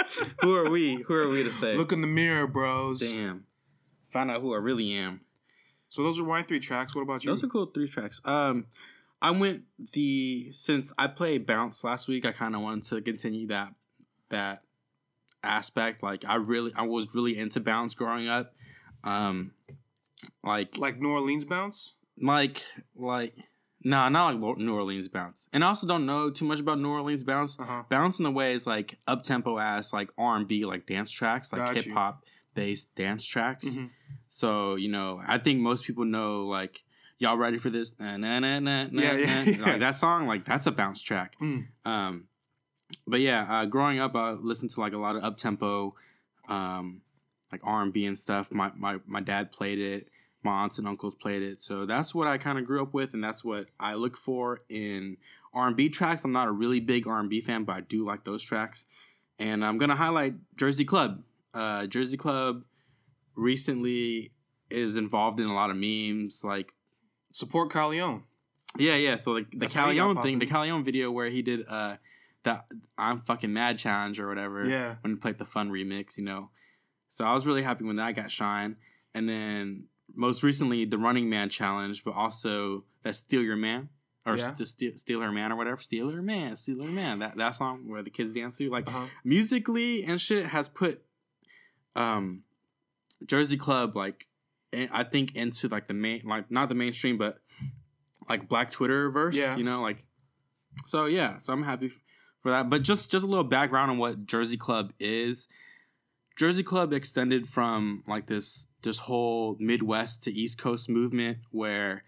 So, 0.06 0.22
who 0.40 0.54
are 0.54 0.70
we? 0.70 1.02
Who 1.02 1.14
are 1.14 1.28
we 1.28 1.42
to 1.42 1.50
say? 1.50 1.76
Look 1.76 1.90
in 1.92 2.00
the 2.00 2.06
mirror, 2.06 2.46
bros. 2.46 3.00
damn. 3.00 3.44
Find 4.08 4.30
out 4.30 4.40
who 4.40 4.54
I 4.54 4.58
really 4.58 4.92
am. 4.94 5.20
So 5.96 6.02
those 6.02 6.20
are 6.20 6.24
my 6.24 6.42
three 6.42 6.60
tracks. 6.60 6.94
What 6.94 7.00
about 7.00 7.24
you? 7.24 7.30
Those 7.30 7.42
are 7.42 7.46
cool 7.46 7.64
three 7.64 7.88
tracks. 7.88 8.20
Um, 8.26 8.66
I 9.22 9.30
went 9.30 9.62
the 9.94 10.50
since 10.52 10.92
I 10.98 11.06
played 11.06 11.46
bounce 11.46 11.82
last 11.82 12.06
week. 12.06 12.26
I 12.26 12.32
kind 12.32 12.54
of 12.54 12.60
wanted 12.60 12.86
to 12.90 13.00
continue 13.00 13.46
that 13.46 13.72
that 14.28 14.60
aspect. 15.42 16.02
Like 16.02 16.26
I 16.28 16.34
really, 16.34 16.70
I 16.76 16.82
was 16.82 17.14
really 17.14 17.38
into 17.38 17.60
bounce 17.60 17.94
growing 17.94 18.28
up. 18.28 18.52
Um, 19.04 19.52
like 20.44 20.76
like 20.76 21.00
New 21.00 21.08
Orleans 21.08 21.46
bounce. 21.46 21.94
like 22.20 22.62
like 22.94 23.32
nah, 23.82 24.10
not 24.10 24.34
like 24.34 24.58
New 24.58 24.74
Orleans 24.74 25.08
bounce. 25.08 25.48
And 25.54 25.64
I 25.64 25.68
also 25.68 25.86
don't 25.86 26.04
know 26.04 26.28
too 26.28 26.44
much 26.44 26.60
about 26.60 26.78
New 26.78 26.90
Orleans 26.90 27.24
bounce. 27.24 27.58
Uh-huh. 27.58 27.84
Bounce 27.88 28.18
in 28.18 28.24
the 28.24 28.30
way 28.30 28.52
is 28.52 28.66
like 28.66 28.98
up 29.08 29.22
tempo 29.22 29.58
ass 29.58 29.94
like 29.94 30.10
R 30.18 30.36
and 30.36 30.46
B 30.46 30.66
like 30.66 30.86
dance 30.86 31.10
tracks, 31.10 31.54
like 31.54 31.74
hip 31.74 31.90
hop 31.94 32.22
based 32.56 32.92
dance 32.96 33.24
tracks. 33.24 33.66
Mhm. 33.68 33.90
So 34.28 34.74
you 34.74 34.88
know, 34.88 35.22
I 35.24 35.38
think 35.38 35.60
most 35.60 35.84
people 35.84 36.04
know 36.04 36.46
like 36.46 36.82
y'all 37.18 37.36
ready 37.36 37.58
for 37.58 37.70
this? 37.70 37.94
Na, 37.98 38.16
na, 38.16 38.40
na, 38.40 38.58
na, 38.58 38.88
na, 38.90 39.02
Yeah, 39.02 39.12
yeah, 39.16 39.42
yeah. 39.44 39.64
Like, 39.64 39.80
that 39.80 39.96
song 39.96 40.26
like 40.26 40.44
that's 40.44 40.66
a 40.66 40.72
bounce 40.72 41.00
track. 41.00 41.34
Mm. 41.40 41.66
Um, 41.84 42.24
but 43.06 43.20
yeah, 43.20 43.46
uh, 43.48 43.64
growing 43.66 43.98
up, 43.98 44.14
I 44.14 44.32
listened 44.32 44.70
to 44.72 44.80
like 44.80 44.92
a 44.92 44.98
lot 44.98 45.16
of 45.16 45.24
up 45.24 45.36
tempo, 45.38 45.94
um, 46.48 47.02
like 47.52 47.60
R 47.64 47.82
and 47.82 47.92
B 47.92 48.04
and 48.06 48.18
stuff. 48.18 48.52
My 48.52 48.72
my 48.76 48.98
my 49.06 49.20
dad 49.20 49.52
played 49.52 49.78
it. 49.78 50.08
My 50.42 50.62
aunts 50.62 50.78
and 50.78 50.86
uncles 50.86 51.16
played 51.16 51.42
it. 51.42 51.60
So 51.60 51.86
that's 51.86 52.14
what 52.14 52.28
I 52.28 52.38
kind 52.38 52.58
of 52.58 52.66
grew 52.66 52.80
up 52.80 52.94
with, 52.94 53.14
and 53.14 53.24
that's 53.24 53.44
what 53.44 53.66
I 53.80 53.94
look 53.94 54.16
for 54.16 54.60
in 54.68 55.16
R 55.52 55.66
and 55.66 55.76
B 55.76 55.88
tracks. 55.88 56.24
I'm 56.24 56.32
not 56.32 56.46
a 56.46 56.52
really 56.52 56.80
big 56.80 57.06
R 57.06 57.18
and 57.18 57.28
B 57.28 57.40
fan, 57.40 57.64
but 57.64 57.76
I 57.76 57.80
do 57.80 58.04
like 58.06 58.24
those 58.24 58.42
tracks. 58.42 58.84
And 59.38 59.64
I'm 59.64 59.76
gonna 59.78 59.96
highlight 59.96 60.34
Jersey 60.56 60.84
Club. 60.84 61.22
Uh, 61.56 61.86
Jersey 61.86 62.16
Club 62.16 62.62
recently 63.34 64.32
is 64.70 64.96
involved 64.96 65.40
in 65.40 65.46
a 65.46 65.54
lot 65.54 65.70
of 65.70 65.76
memes, 65.76 66.42
like 66.44 66.72
Support 67.32 67.70
Caleon. 67.72 68.22
yeah, 68.78 68.96
yeah. 68.96 69.16
So 69.16 69.32
like 69.32 69.50
the 69.52 69.66
Caleon 69.66 70.22
thing, 70.22 70.38
the. 70.38 70.46
Caleon 70.46 70.84
video 70.84 71.10
where 71.10 71.28
he 71.30 71.42
did 71.42 71.66
uh 71.68 71.96
that 72.44 72.66
I'm 72.96 73.20
fucking 73.20 73.52
mad 73.52 73.78
challenge 73.78 74.20
or 74.20 74.28
whatever. 74.28 74.64
Yeah. 74.68 74.96
When 75.02 75.12
he 75.14 75.16
played 75.16 75.38
the 75.38 75.44
fun 75.44 75.70
remix, 75.70 76.16
you 76.16 76.24
know. 76.24 76.50
So 77.08 77.24
I 77.24 77.32
was 77.32 77.46
really 77.46 77.62
happy 77.62 77.84
when 77.84 77.96
that 77.96 78.14
got 78.16 78.30
shine. 78.30 78.76
And 79.14 79.28
then 79.28 79.84
most 80.14 80.42
recently 80.42 80.84
the 80.84 80.98
Running 80.98 81.28
Man 81.28 81.48
challenge, 81.48 82.04
but 82.04 82.12
also 82.14 82.84
that 83.02 83.14
Steal 83.14 83.42
Your 83.42 83.56
Man. 83.56 83.88
Or 84.24 84.36
Yeah. 84.36 84.54
st- 84.56 84.66
steal, 84.68 84.92
steal 84.96 85.20
her 85.20 85.30
man 85.30 85.52
or 85.52 85.56
whatever. 85.56 85.80
Steal 85.80 86.10
her 86.10 86.20
man, 86.22 86.56
steal 86.56 86.82
her 86.82 86.90
man. 86.90 87.20
That 87.20 87.36
that 87.36 87.54
song 87.54 87.88
where 87.88 88.02
the 88.02 88.10
kids 88.10 88.34
dance 88.34 88.56
to. 88.58 88.68
Like 88.70 88.88
Uh-huh. 88.88 89.06
Musical.ly 89.24 90.02
and 90.06 90.20
shit 90.20 90.46
has 90.46 90.68
put 90.68 91.02
um 91.96 92.42
Jersey 93.26 93.56
Club 93.56 93.96
like 93.96 94.26
I 94.72 95.04
think 95.04 95.34
into 95.34 95.68
like 95.68 95.88
the 95.88 95.94
main 95.94 96.22
like 96.24 96.50
not 96.50 96.68
the 96.68 96.74
mainstream 96.74 97.16
but 97.18 97.38
like 98.28 98.48
Black 98.48 98.70
Twitter 98.70 99.10
verse, 99.10 99.36
Yeah. 99.36 99.56
you 99.56 99.64
know, 99.64 99.80
like 99.82 100.04
so 100.86 101.06
yeah, 101.06 101.38
so 101.38 101.52
I'm 101.52 101.62
happy 101.62 101.90
for 102.42 102.50
that. 102.50 102.68
But 102.68 102.82
just 102.82 103.10
just 103.10 103.24
a 103.24 103.28
little 103.28 103.44
background 103.44 103.90
on 103.90 103.98
what 103.98 104.26
Jersey 104.26 104.56
Club 104.56 104.92
is. 105.00 105.48
Jersey 106.36 106.62
Club 106.62 106.92
extended 106.92 107.48
from 107.48 108.04
like 108.06 108.26
this 108.26 108.66
this 108.82 108.98
whole 108.98 109.56
Midwest 109.58 110.24
to 110.24 110.32
East 110.32 110.58
Coast 110.58 110.88
movement 110.90 111.38
where 111.50 112.04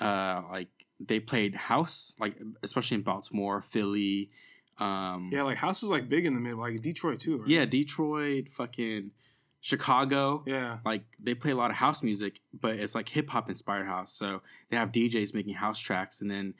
uh 0.00 0.42
like 0.50 0.68
they 1.00 1.18
played 1.18 1.54
house, 1.56 2.14
like 2.20 2.36
especially 2.62 2.96
in 2.96 3.02
Baltimore, 3.02 3.60
Philly, 3.60 4.30
um 4.78 5.30
Yeah, 5.32 5.42
like 5.42 5.58
House 5.58 5.82
is 5.82 5.88
like 5.88 6.08
big 6.08 6.26
in 6.26 6.34
the 6.34 6.40
mid, 6.40 6.54
like 6.56 6.80
Detroit 6.82 7.20
too. 7.20 7.38
Right? 7.38 7.48
yeah, 7.48 7.64
Detroit, 7.64 8.48
fucking 8.48 9.10
Chicago. 9.60 10.44
Yeah. 10.46 10.78
Like 10.84 11.04
they 11.18 11.34
play 11.34 11.50
a 11.50 11.56
lot 11.56 11.70
of 11.70 11.76
house 11.76 12.02
music, 12.02 12.40
but 12.52 12.76
it's 12.76 12.94
like 12.94 13.08
hip 13.08 13.30
hop 13.30 13.48
inspired 13.48 13.86
house. 13.86 14.12
So 14.12 14.42
they 14.70 14.76
have 14.76 14.92
DJs 14.92 15.34
making 15.34 15.54
house 15.54 15.78
tracks, 15.78 16.20
and 16.20 16.30
then 16.30 16.54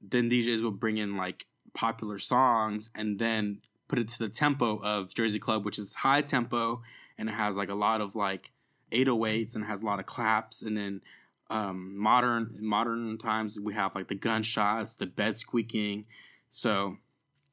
then 0.00 0.30
DJs 0.30 0.62
will 0.62 0.70
bring 0.70 0.96
in 0.96 1.16
like 1.16 1.46
popular 1.74 2.18
songs, 2.18 2.90
and 2.94 3.18
then 3.18 3.60
put 3.88 3.98
it 3.98 4.08
to 4.08 4.18
the 4.18 4.28
tempo 4.28 4.78
of 4.82 5.14
Jersey 5.14 5.38
Club, 5.38 5.64
which 5.64 5.78
is 5.78 5.96
high 5.96 6.22
tempo, 6.22 6.82
and 7.18 7.28
it 7.28 7.32
has 7.32 7.56
like 7.56 7.68
a 7.68 7.74
lot 7.74 8.00
of 8.00 8.14
like 8.14 8.52
808s 8.92 9.54
and 9.54 9.64
has 9.64 9.82
a 9.82 9.84
lot 9.84 9.98
of 9.98 10.06
claps, 10.06 10.62
and 10.62 10.76
then 10.76 11.02
um, 11.50 11.98
modern 11.98 12.56
modern 12.60 13.18
times 13.18 13.58
we 13.60 13.74
have 13.74 13.94
like 13.94 14.08
the 14.08 14.14
gunshots, 14.14 14.96
the 14.96 15.06
bed 15.06 15.36
squeaking. 15.36 16.06
So 16.50 16.96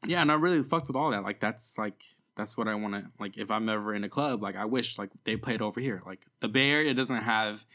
yeah, 0.06 0.22
and 0.22 0.32
I 0.32 0.36
really 0.36 0.64
fucked 0.64 0.88
with 0.88 0.96
all 0.96 1.12
that. 1.12 1.24
Like 1.24 1.40
that's 1.40 1.78
like 1.78 2.04
that's 2.36 2.58
what 2.58 2.68
I 2.68 2.76
want 2.76 2.94
to 2.94 3.06
like. 3.20 3.38
If 3.38 3.50
I'm 3.50 3.68
ever 3.70 3.94
in 3.94 4.04
a 4.04 4.10
club, 4.10 4.42
like 4.42 4.56
I 4.56 4.66
wish 4.66 4.98
like 4.98 5.10
they 5.24 5.38
played 5.38 5.62
over 5.62 5.80
here. 5.80 6.02
Like 6.06 6.26
the 6.40 6.48
Bay 6.48 6.70
Area 6.72 6.94
doesn't 6.94 7.24
have 7.24 7.66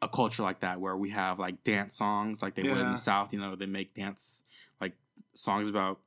a 0.00 0.08
culture 0.08 0.42
like 0.42 0.60
that 0.60 0.80
where 0.80 0.96
we 0.96 1.10
have 1.10 1.38
like 1.38 1.64
dance 1.64 1.96
songs 1.96 2.42
like 2.42 2.54
they 2.54 2.62
would 2.62 2.76
in 2.76 2.92
the 2.92 2.98
South. 2.98 3.32
You 3.32 3.40
know, 3.40 3.56
they 3.56 3.66
make 3.66 3.94
dance 3.94 4.44
like 4.80 4.92
songs 5.34 5.68
about 5.68 5.98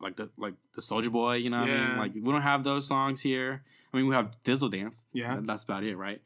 like 0.00 0.16
the 0.16 0.30
like 0.36 0.54
the 0.74 0.80
Soulja 0.82 1.10
Boy. 1.10 1.36
You 1.36 1.50
know, 1.50 1.60
what 1.60 1.70
I 1.70 1.88
mean, 1.88 1.98
like 1.98 2.14
we 2.14 2.32
don't 2.32 2.42
have 2.42 2.64
those 2.64 2.86
songs 2.86 3.20
here. 3.20 3.62
I 3.92 3.96
mean, 3.96 4.06
we 4.06 4.14
have 4.14 4.36
Thizzle 4.44 4.70
Dance. 4.70 5.06
Yeah. 5.12 5.40
That's 5.42 5.64
about 5.64 5.82
it, 5.82 5.96
right? 5.96 6.22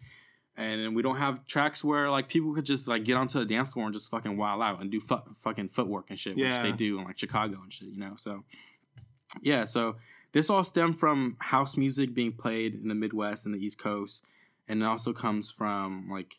And 0.56 0.94
we 0.94 1.02
don't 1.02 1.16
have 1.16 1.44
tracks 1.46 1.82
where 1.82 2.10
like 2.10 2.28
people 2.28 2.54
could 2.54 2.64
just 2.64 2.86
like 2.86 3.04
get 3.04 3.16
onto 3.16 3.38
the 3.38 3.44
dance 3.44 3.72
floor 3.72 3.86
and 3.86 3.94
just 3.94 4.10
fucking 4.10 4.36
wild 4.36 4.62
out 4.62 4.80
and 4.80 4.90
do 4.90 5.00
fu- 5.00 5.20
fucking 5.40 5.68
footwork 5.68 6.06
and 6.10 6.18
shit, 6.18 6.36
which 6.36 6.54
they 6.62 6.72
do 6.72 6.98
in 6.98 7.04
like 7.04 7.18
Chicago 7.18 7.58
and 7.62 7.72
shit, 7.72 7.88
you 7.88 7.98
know. 7.98 8.14
So 8.16 8.44
yeah, 9.42 9.64
so 9.64 9.96
this 10.32 10.50
all 10.50 10.62
stemmed 10.64 10.98
from 10.98 11.36
house 11.40 11.76
music 11.76 12.14
being 12.14 12.32
played 12.32 12.74
in 12.74 12.88
the 12.88 12.94
Midwest 12.94 13.46
and 13.46 13.54
the 13.54 13.64
East 13.64 13.78
Coast, 13.78 14.24
and 14.68 14.82
it 14.82 14.84
also 14.86 15.12
comes 15.12 15.50
from 15.50 16.08
like 16.10 16.38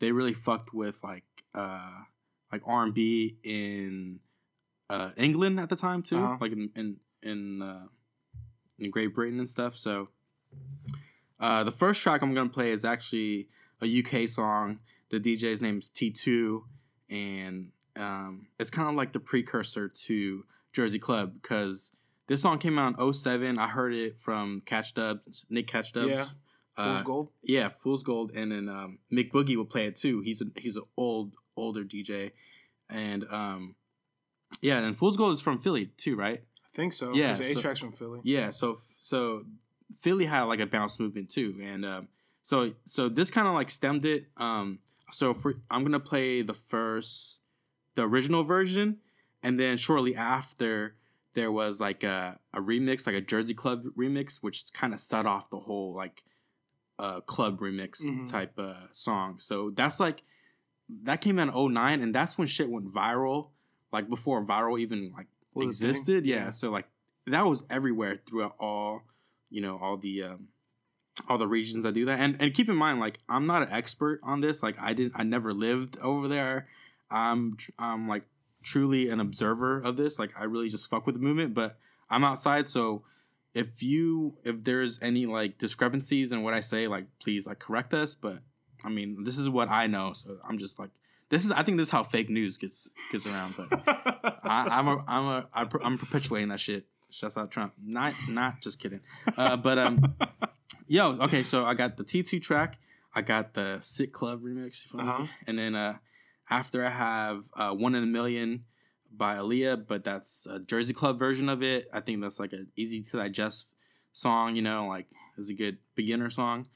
they 0.00 0.12
really 0.12 0.34
fucked 0.34 0.72
with 0.74 1.02
like 1.02 1.24
uh 1.54 1.90
like 2.52 2.62
R 2.66 2.82
and 2.84 2.94
B 2.94 3.36
in 3.42 4.20
uh 4.90 5.10
England 5.16 5.58
at 5.60 5.68
the 5.68 5.76
time 5.76 6.02
too, 6.02 6.18
Uh-huh. 6.18 6.36
like 6.40 6.52
in 6.52 6.70
in 6.76 6.96
in, 7.22 7.62
uh, 7.62 7.86
in 8.78 8.90
Great 8.90 9.14
Britain 9.14 9.38
and 9.38 9.48
stuff. 9.48 9.76
So 9.76 10.08
uh 11.40 11.64
the 11.64 11.70
first 11.70 12.00
track 12.02 12.22
I'm 12.22 12.34
gonna 12.34 12.48
play 12.50 12.70
is 12.70 12.84
actually 12.84 13.48
a 13.82 13.86
UK 14.00 14.28
song. 14.28 14.78
The 15.10 15.18
DJ's 15.18 15.60
name 15.60 15.78
is 15.78 15.90
T2, 15.90 16.60
and 17.08 17.70
um, 17.96 18.46
it's 18.58 18.70
kind 18.70 18.88
of 18.88 18.94
like 18.94 19.12
the 19.12 19.18
precursor 19.20 19.88
to 19.88 20.44
Jersey 20.72 20.98
Club 21.00 21.34
because 21.42 21.90
this 22.28 22.42
song 22.42 22.58
came 22.58 22.78
out 22.78 22.94
in 22.98 23.12
07. 23.12 23.58
I 23.58 23.66
heard 23.68 23.92
it 23.92 24.18
from 24.18 24.62
Catchdubs, 24.66 25.44
Nick 25.50 25.66
Catchdubs. 25.66 26.08
Yeah. 26.10 26.24
Fool's 26.76 27.00
Uh, 27.00 27.02
Gold. 27.02 27.28
yeah, 27.42 27.68
Fool's 27.68 28.02
Gold, 28.04 28.30
and 28.34 28.52
then 28.52 28.68
um, 28.68 28.98
Mick 29.12 29.32
Boogie 29.32 29.56
will 29.56 29.64
play 29.64 29.86
it 29.86 29.96
too. 29.96 30.20
He's 30.20 30.40
a 30.40 30.46
he's 30.56 30.76
an 30.76 30.84
old 30.96 31.32
older 31.56 31.82
DJ, 31.84 32.30
and 32.88 33.24
um, 33.28 33.74
yeah, 34.62 34.78
and 34.78 34.96
Fool's 34.96 35.16
Gold 35.16 35.34
is 35.34 35.40
from 35.42 35.58
Philly 35.58 35.86
too, 35.96 36.14
right? 36.16 36.42
I 36.64 36.76
think 36.76 36.92
so. 36.92 37.12
Yeah, 37.12 37.36
Yeah. 37.36 37.46
A 37.46 37.54
so- 37.54 37.60
tracks 37.60 37.80
from 37.80 37.92
Philly. 37.92 38.20
Yeah, 38.22 38.50
so 38.50 38.76
so 39.00 39.42
Philly 39.98 40.26
had 40.26 40.42
like 40.44 40.60
a 40.60 40.66
bounce 40.66 40.98
movement 41.00 41.28
too, 41.30 41.58
and 41.62 41.84
um, 41.84 42.08
so 42.42 42.72
so 42.84 43.08
this 43.08 43.30
kind 43.30 43.46
of 43.48 43.54
like 43.54 43.70
stemmed 43.70 44.04
it. 44.04 44.26
Um, 44.36 44.78
so 45.10 45.34
for 45.34 45.54
I'm 45.70 45.82
gonna 45.84 46.00
play 46.00 46.42
the 46.42 46.54
first, 46.54 47.40
the 47.96 48.02
original 48.02 48.42
version, 48.44 48.98
and 49.42 49.58
then 49.58 49.76
shortly 49.76 50.14
after 50.16 50.96
there 51.34 51.52
was 51.52 51.80
like 51.80 52.02
a, 52.02 52.38
a 52.52 52.60
remix, 52.60 53.06
like 53.06 53.14
a 53.16 53.20
Jersey 53.20 53.54
Club 53.54 53.84
remix, 53.96 54.42
which 54.42 54.72
kind 54.72 54.92
of 54.92 55.00
set 55.00 55.26
off 55.26 55.48
the 55.50 55.60
whole 55.60 55.94
like 55.94 56.22
uh, 56.98 57.20
club 57.20 57.60
remix 57.60 58.02
Mhm. 58.02 58.28
type 58.28 58.58
uh, 58.58 58.74
song. 58.92 59.38
So 59.38 59.70
that's 59.70 60.00
like 60.00 60.22
that 61.04 61.20
came 61.20 61.38
out 61.38 61.54
in 61.54 61.72
09 61.72 62.02
and 62.02 62.12
that's 62.14 62.36
when 62.36 62.48
shit 62.48 62.68
went 62.68 62.92
viral. 62.92 63.50
Like 63.92 64.08
before 64.08 64.44
viral 64.44 64.78
even 64.78 65.12
like 65.16 65.26
existed. 65.56 66.26
Yeah. 66.26 66.36
Yeah. 66.36 66.50
So 66.50 66.70
like 66.70 66.86
that 67.26 67.46
was 67.46 67.64
everywhere 67.70 68.20
throughout 68.28 68.54
all, 68.58 69.02
you 69.50 69.60
know, 69.60 69.78
all 69.80 69.96
the 69.96 70.22
um 70.22 70.48
all 71.28 71.38
the 71.38 71.48
regions 71.48 71.84
that 71.84 71.94
do 71.94 72.04
that. 72.06 72.18
And 72.18 72.36
and 72.40 72.54
keep 72.54 72.68
in 72.68 72.76
mind, 72.76 73.00
like 73.00 73.20
I'm 73.28 73.46
not 73.46 73.62
an 73.62 73.72
expert 73.72 74.20
on 74.22 74.40
this. 74.40 74.62
Like 74.62 74.76
I 74.80 74.92
didn't 74.94 75.12
I 75.16 75.22
never 75.22 75.52
lived 75.52 75.98
over 75.98 76.28
there. 76.28 76.68
I'm 77.10 77.56
I'm 77.78 78.08
like 78.08 78.22
truly 78.62 79.08
an 79.10 79.20
observer 79.20 79.80
of 79.80 79.96
this. 79.96 80.18
Like 80.18 80.30
I 80.38 80.44
really 80.44 80.68
just 80.68 80.88
fuck 80.88 81.06
with 81.06 81.16
the 81.16 81.20
movement, 81.20 81.54
but 81.54 81.78
I'm 82.08 82.24
outside, 82.24 82.68
so 82.68 83.02
if 83.54 83.82
you 83.82 84.36
if 84.44 84.64
there's 84.64 85.00
any 85.02 85.26
like 85.26 85.58
discrepancies 85.58 86.32
in 86.32 86.42
what 86.42 86.54
I 86.54 86.60
say, 86.60 86.88
like 86.88 87.06
please 87.20 87.46
like 87.46 87.58
correct 87.58 87.94
us. 87.94 88.14
But 88.14 88.38
I 88.84 88.88
mean, 88.88 89.24
this 89.24 89.38
is 89.38 89.48
what 89.48 89.68
I 89.70 89.86
know, 89.86 90.12
so 90.12 90.38
I'm 90.46 90.58
just 90.58 90.78
like 90.78 90.90
this 91.28 91.44
is 91.44 91.52
I 91.52 91.62
think 91.62 91.78
this 91.78 91.88
is 91.88 91.92
how 91.92 92.02
fake 92.02 92.28
news 92.28 92.56
gets 92.56 92.90
gets 93.12 93.26
around. 93.26 93.54
But 93.56 93.82
I, 94.44 94.66
I'm 94.70 94.88
a 94.88 95.04
I'm 95.06 95.26
a 95.26 95.48
I'm 95.82 95.98
perpetuating 95.98 96.48
that 96.48 96.60
shit. 96.60 96.86
Shouts 97.10 97.36
out 97.36 97.50
Trump. 97.50 97.74
Not 97.82 98.14
not 98.28 98.60
just 98.60 98.78
kidding. 98.78 99.00
Uh, 99.36 99.56
but 99.56 99.78
um, 99.78 100.14
yo, 100.86 101.18
okay. 101.22 101.42
So 101.42 101.64
I 101.64 101.74
got 101.74 101.96
the 101.96 102.04
T2 102.04 102.40
track. 102.42 102.78
I 103.14 103.22
got 103.22 103.54
the 103.54 103.78
Sick 103.80 104.12
Club 104.12 104.42
remix? 104.42 104.86
Uh-huh. 104.96 105.26
and 105.46 105.58
then 105.58 105.74
uh, 105.74 105.96
after 106.48 106.84
I 106.84 106.90
have 106.90 107.44
uh, 107.56 107.70
One 107.72 107.94
in 107.94 108.02
a 108.04 108.06
Million 108.06 108.64
by 109.10 109.36
Aaliyah, 109.36 109.86
but 109.88 110.04
that's 110.04 110.46
a 110.46 110.60
Jersey 110.60 110.92
Club 110.92 111.18
version 111.18 111.48
of 111.48 111.62
it. 111.62 111.88
I 111.92 112.00
think 112.00 112.20
that's 112.20 112.38
like 112.38 112.52
an 112.52 112.68
easy 112.76 113.02
to 113.02 113.16
digest 113.16 113.74
song. 114.12 114.54
You 114.56 114.62
know, 114.62 114.86
like 114.86 115.06
it's 115.36 115.50
a 115.50 115.54
good 115.54 115.78
beginner 115.94 116.30
song. 116.30 116.66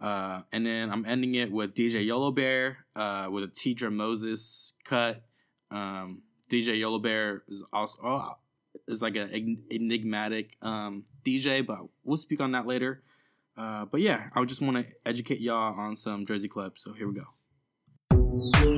Uh, 0.00 0.42
and 0.50 0.66
then 0.66 0.90
I'm 0.90 1.06
ending 1.06 1.36
it 1.36 1.52
with 1.52 1.74
DJ 1.74 2.04
Yolo 2.04 2.32
Bear 2.32 2.78
uh, 2.96 3.28
with 3.30 3.44
a 3.44 3.46
Tedra 3.46 3.92
Moses 3.92 4.74
cut. 4.84 5.22
Um, 5.70 6.22
DJ 6.50 6.78
Yolo 6.78 6.98
Bear 6.98 7.44
is 7.48 7.62
also 7.72 7.98
oh, 8.04 8.36
is 8.88 9.02
like 9.02 9.16
an 9.16 9.64
enigmatic 9.70 10.56
um, 10.62 11.04
DJ, 11.24 11.64
but 11.64 11.78
we'll 12.04 12.16
speak 12.16 12.40
on 12.40 12.52
that 12.52 12.66
later. 12.66 13.02
Uh, 13.56 13.84
but 13.84 14.00
yeah, 14.00 14.28
I 14.34 14.44
just 14.44 14.62
want 14.62 14.76
to 14.78 14.86
educate 15.04 15.40
y'all 15.40 15.78
on 15.78 15.96
some 15.96 16.24
Jersey 16.24 16.48
Club. 16.48 16.78
So 16.78 16.92
here 16.92 17.08
we 17.08 17.14
go. 17.14 18.71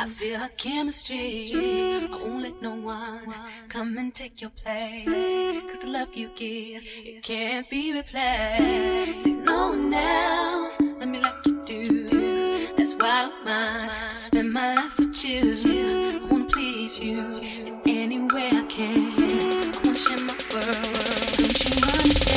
I 0.00 0.06
feel 0.06 0.42
a 0.42 0.48
chemistry. 0.56 1.52
I 1.54 2.08
won't 2.10 2.42
let 2.42 2.62
no 2.62 2.74
one 2.74 3.34
come 3.68 3.98
and 3.98 4.14
take 4.14 4.40
your 4.40 4.48
place. 4.48 5.04
Cause 5.04 5.80
the 5.80 5.88
love 5.88 6.14
you 6.14 6.30
give, 6.34 6.82
it 7.04 7.22
can't 7.22 7.68
be 7.68 7.92
replaced. 7.92 9.20
See, 9.20 9.36
no 9.36 9.68
one 9.68 9.92
else, 9.92 10.80
let 10.80 11.06
me 11.06 11.20
like 11.20 11.44
you 11.44 11.64
do. 11.66 12.74
That's 12.78 12.94
why 12.94 13.30
I'm 13.30 13.44
mine 13.44 14.08
to 14.08 14.16
spend 14.16 14.50
my 14.54 14.74
life 14.76 14.98
with 14.98 15.22
you. 15.22 15.54
I 15.68 16.26
wanna 16.30 16.46
please 16.46 16.98
you 16.98 17.20
in 17.28 17.80
any 17.84 18.20
way 18.20 18.48
I 18.54 18.64
can. 18.70 19.74
I 19.74 19.80
wanna 19.84 19.96
share 19.96 20.16
my 20.16 20.34
world. 20.50 21.36
Don't 21.36 21.62
you 21.62 21.84
understand? 21.84 22.29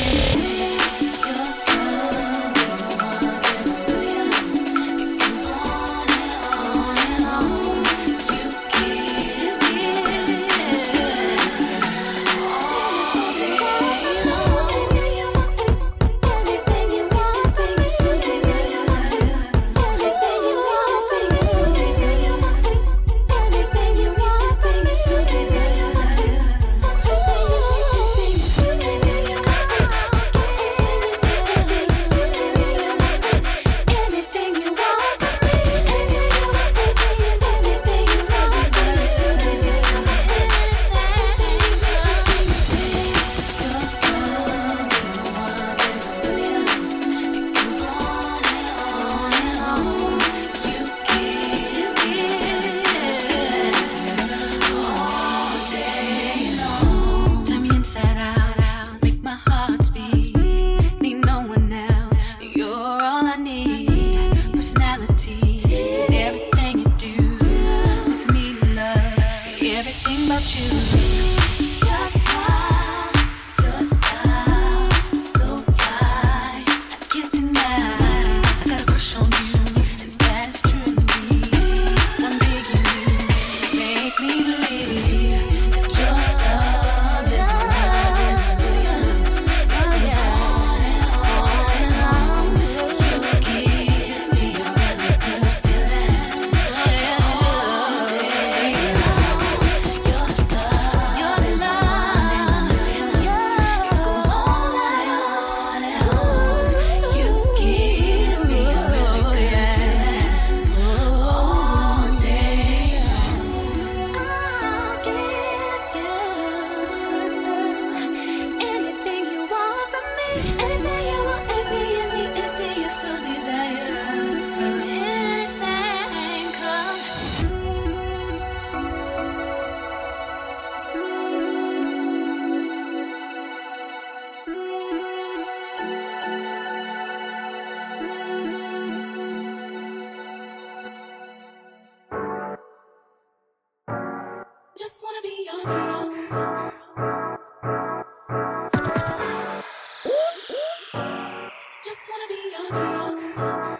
Girl. 153.36 153.58
Don't 153.60 153.73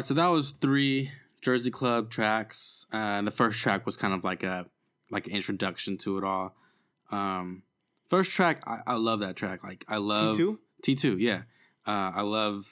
right, 0.00 0.06
so 0.06 0.14
that 0.14 0.28
was 0.28 0.52
three 0.52 1.12
Jersey 1.42 1.70
Club 1.70 2.10
tracks. 2.10 2.86
Uh, 2.92 2.96
and 2.96 3.26
the 3.26 3.30
first 3.30 3.58
track 3.58 3.84
was 3.84 3.96
kind 3.96 4.14
of 4.14 4.24
like 4.24 4.42
a 4.42 4.66
like 5.10 5.26
an 5.26 5.32
introduction 5.32 5.98
to 5.98 6.18
it 6.18 6.24
all. 6.24 6.54
Um, 7.10 7.62
first 8.08 8.30
track, 8.30 8.62
I, 8.66 8.80
I 8.86 8.94
love 8.94 9.20
that 9.20 9.36
track. 9.36 9.62
Like 9.62 9.84
I 9.88 9.98
love 9.98 10.36
T2? 10.36 10.58
T 10.82 10.94
two, 10.94 11.18
yeah. 11.18 11.42
Uh, 11.86 12.12
I 12.14 12.22
love 12.22 12.66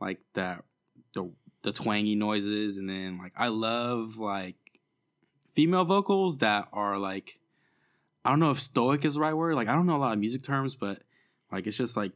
like 0.00 0.20
that 0.34 0.64
the 1.14 1.30
the 1.62 1.72
twangy 1.72 2.14
noises, 2.14 2.76
and 2.76 2.88
then 2.88 3.18
like 3.18 3.32
I 3.36 3.48
love 3.48 4.18
like 4.18 4.56
female 5.52 5.84
vocals 5.84 6.38
that 6.38 6.68
are 6.72 6.98
like 6.98 7.40
I 8.24 8.30
don't 8.30 8.40
know 8.40 8.52
if 8.52 8.60
stoic 8.60 9.04
is 9.04 9.14
the 9.14 9.20
right 9.20 9.34
word. 9.34 9.56
Like 9.56 9.68
I 9.68 9.74
don't 9.74 9.86
know 9.86 9.96
a 9.96 9.98
lot 9.98 10.12
of 10.12 10.20
music 10.20 10.44
terms, 10.44 10.76
but 10.76 11.02
like 11.50 11.66
it's 11.66 11.76
just 11.76 11.96
like 11.96 12.12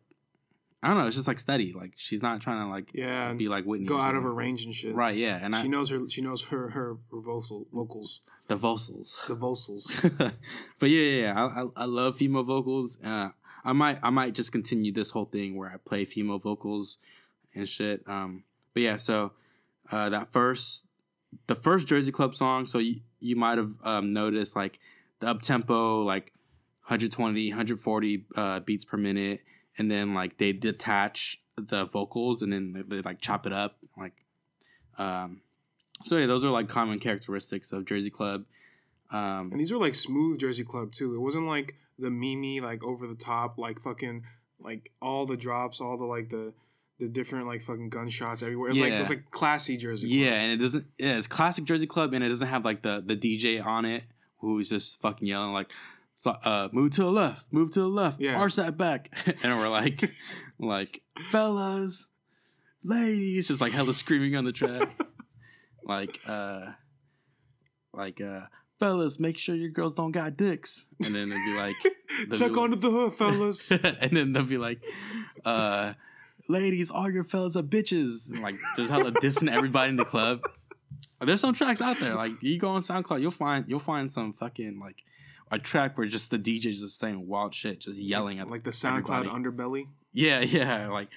I 0.84 0.88
don't 0.88 0.98
know. 0.98 1.06
It's 1.06 1.16
just 1.16 1.26
like 1.26 1.38
steady. 1.38 1.72
Like 1.72 1.94
she's 1.96 2.22
not 2.22 2.42
trying 2.42 2.62
to 2.62 2.68
like 2.70 2.90
Yeah, 2.92 3.32
be 3.32 3.48
like 3.48 3.64
Whitney. 3.64 3.86
Go 3.86 3.98
out 3.98 4.14
of 4.14 4.22
her 4.22 4.32
range 4.32 4.66
and 4.66 4.74
shit. 4.74 4.94
Right. 4.94 5.16
Yeah. 5.16 5.38
And 5.40 5.54
she 5.54 5.62
I 5.62 5.66
knows 5.66 5.88
her. 5.88 6.06
She 6.10 6.20
knows 6.20 6.44
her 6.44 6.68
her, 6.70 6.96
her 7.10 7.20
vocal 7.20 7.66
vocals. 7.72 8.20
the 8.48 8.56
vocals. 8.56 9.22
The 9.26 9.34
vocals. 9.34 9.90
but 10.18 10.90
yeah, 10.90 11.10
yeah, 11.10 11.22
yeah. 11.22 11.32
I, 11.34 11.62
I 11.62 11.66
I 11.76 11.84
love 11.86 12.16
female 12.18 12.42
vocals. 12.42 12.98
Uh, 13.02 13.30
I 13.64 13.72
might 13.72 13.98
I 14.02 14.10
might 14.10 14.34
just 14.34 14.52
continue 14.52 14.92
this 14.92 15.08
whole 15.10 15.24
thing 15.24 15.56
where 15.56 15.70
I 15.70 15.78
play 15.78 16.04
female 16.04 16.38
vocals 16.38 16.98
and 17.54 17.66
shit. 17.66 18.02
Um, 18.06 18.44
but 18.74 18.82
yeah, 18.82 18.96
so 18.96 19.32
uh, 19.90 20.10
that 20.10 20.32
first 20.34 20.86
the 21.46 21.54
first 21.54 21.86
Jersey 21.86 22.12
Club 22.12 22.34
song. 22.34 22.66
So 22.66 22.78
you 22.78 23.00
you 23.20 23.36
might 23.36 23.56
have 23.56 23.72
um, 23.84 24.12
noticed 24.12 24.54
like 24.54 24.78
the 25.20 25.28
up 25.28 25.40
tempo 25.40 26.02
like 26.02 26.32
120 26.88 27.48
140 27.48 28.26
uh, 28.36 28.60
beats 28.60 28.84
per 28.84 28.98
minute, 28.98 29.40
and 29.78 29.90
then 29.90 30.14
like 30.14 30.38
they 30.38 30.52
detach 30.52 31.40
the 31.56 31.84
vocals 31.84 32.42
and 32.42 32.52
then 32.52 32.72
they, 32.72 32.96
they 32.96 33.02
like 33.02 33.20
chop 33.20 33.46
it 33.46 33.52
up 33.52 33.76
like. 33.96 34.12
Um, 34.98 35.40
so 36.04 36.16
yeah, 36.16 36.26
those 36.26 36.44
are 36.44 36.50
like 36.50 36.68
common 36.68 36.98
characteristics 36.98 37.72
of 37.72 37.84
Jersey 37.84 38.10
Club. 38.10 38.44
Um, 39.10 39.50
And 39.52 39.60
these 39.60 39.72
were 39.72 39.78
like 39.78 39.94
smooth 39.94 40.38
Jersey 40.40 40.64
Club 40.64 40.92
too. 40.92 41.14
It 41.14 41.18
wasn't 41.18 41.46
like 41.46 41.76
the 41.98 42.10
Mimi 42.10 42.60
like 42.60 42.82
over 42.82 43.06
the 43.06 43.14
top 43.14 43.58
like 43.58 43.80
fucking 43.80 44.24
like 44.60 44.90
all 45.00 45.26
the 45.26 45.36
drops, 45.36 45.80
all 45.80 45.96
the 45.96 46.04
like 46.04 46.30
the 46.30 46.52
the 47.00 47.08
different 47.08 47.46
like 47.46 47.62
fucking 47.62 47.90
gunshots 47.90 48.42
everywhere. 48.42 48.70
It's 48.70 48.78
like 48.78 48.92
it 48.92 48.98
was 48.98 49.10
like 49.10 49.30
classy 49.30 49.76
Jersey. 49.76 50.08
Club. 50.08 50.18
Yeah, 50.18 50.40
and 50.40 50.52
it 50.52 50.64
doesn't. 50.64 50.86
Yeah, 50.98 51.16
it's 51.16 51.26
classic 51.26 51.64
Jersey 51.64 51.86
Club, 51.86 52.12
and 52.12 52.24
it 52.24 52.28
doesn't 52.28 52.48
have 52.48 52.64
like 52.64 52.82
the 52.82 53.02
the 53.04 53.16
DJ 53.16 53.64
on 53.64 53.84
it 53.84 54.04
who's 54.38 54.70
just 54.70 55.00
fucking 55.00 55.26
yelling 55.26 55.52
like 55.52 55.70
uh, 56.26 56.68
move 56.72 56.92
to 56.94 57.02
the 57.02 57.10
left, 57.10 57.46
move 57.52 57.70
to 57.72 57.80
the 57.80 57.88
left, 57.88 58.20
Yeah. 58.20 58.34
arch 58.36 58.56
that 58.56 58.76
back, 58.76 59.10
and 59.42 59.58
we're 59.58 59.68
like, 59.68 60.10
like 60.58 61.02
fellas, 61.30 62.08
ladies, 62.82 63.48
just 63.48 63.60
like 63.60 63.72
hella 63.72 63.94
screaming 63.94 64.36
on 64.36 64.44
the 64.44 64.52
track, 64.52 64.96
like 65.84 66.20
uh, 66.26 66.72
like 67.92 68.20
uh, 68.20 68.42
fellas, 68.78 69.20
make 69.20 69.38
sure 69.38 69.54
your 69.54 69.70
girls 69.70 69.94
don't 69.94 70.12
got 70.12 70.36
dicks, 70.36 70.88
and 71.04 71.14
then 71.14 71.28
they'd 71.28 71.44
be 71.44 71.54
like, 71.56 71.76
Check 72.32 72.52
be 72.52 72.58
like- 72.60 72.80
the 72.80 72.90
hood, 72.90 73.14
fellas. 73.16 73.70
and 73.70 74.16
then 74.16 74.32
they'll 74.32 74.44
be 74.44 74.58
like, 74.58 74.80
uh, 75.44 75.94
ladies, 76.48 76.90
all 76.90 77.10
your 77.10 77.24
fellas 77.24 77.56
are 77.56 77.62
bitches. 77.62 78.30
And, 78.30 78.40
like 78.40 78.56
just 78.76 78.90
hella 78.90 79.12
dissing 79.12 79.50
everybody 79.50 79.90
in 79.90 79.96
the 79.96 80.04
club. 80.04 80.40
There's 81.20 81.40
some 81.40 81.54
tracks 81.54 81.80
out 81.80 81.98
there. 82.00 82.14
Like 82.16 82.32
you 82.42 82.58
go 82.58 82.70
on 82.70 82.82
SoundCloud, 82.82 83.20
you'll 83.22 83.30
find 83.30 83.64
you'll 83.66 83.78
find 83.78 84.12
some 84.12 84.32
fucking 84.34 84.78
like 84.78 84.96
a 85.50 85.58
track 85.58 85.96
where 85.96 86.06
just 86.06 86.30
the 86.30 86.38
DJ's 86.38 86.80
just 86.80 86.98
saying 86.98 87.26
wild 87.26 87.54
shit, 87.54 87.80
just 87.80 87.98
yelling 87.98 88.38
at 88.38 88.48
like 88.48 88.64
the 88.64 88.70
SoundCloud 88.70 89.26
everybody. 89.26 89.28
underbelly. 89.28 89.86
Yeah, 90.12 90.40
yeah, 90.42 90.88
like 90.88 91.08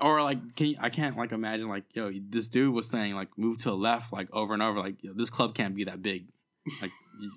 or 0.00 0.22
like 0.22 0.56
can 0.56 0.68
you, 0.68 0.76
I 0.80 0.90
can't 0.90 1.16
like 1.16 1.32
imagine 1.32 1.68
like 1.68 1.84
yo 1.92 2.10
this 2.28 2.48
dude 2.48 2.74
was 2.74 2.88
saying 2.88 3.14
like 3.14 3.28
move 3.36 3.58
to 3.58 3.70
the 3.70 3.76
left 3.76 4.12
like 4.12 4.28
over 4.32 4.54
and 4.54 4.62
over 4.62 4.78
like 4.78 5.02
yo, 5.02 5.12
this 5.12 5.30
club 5.30 5.54
can't 5.54 5.74
be 5.74 5.84
that 5.84 6.02
big 6.02 6.26
like 6.80 6.90
you, 7.20 7.32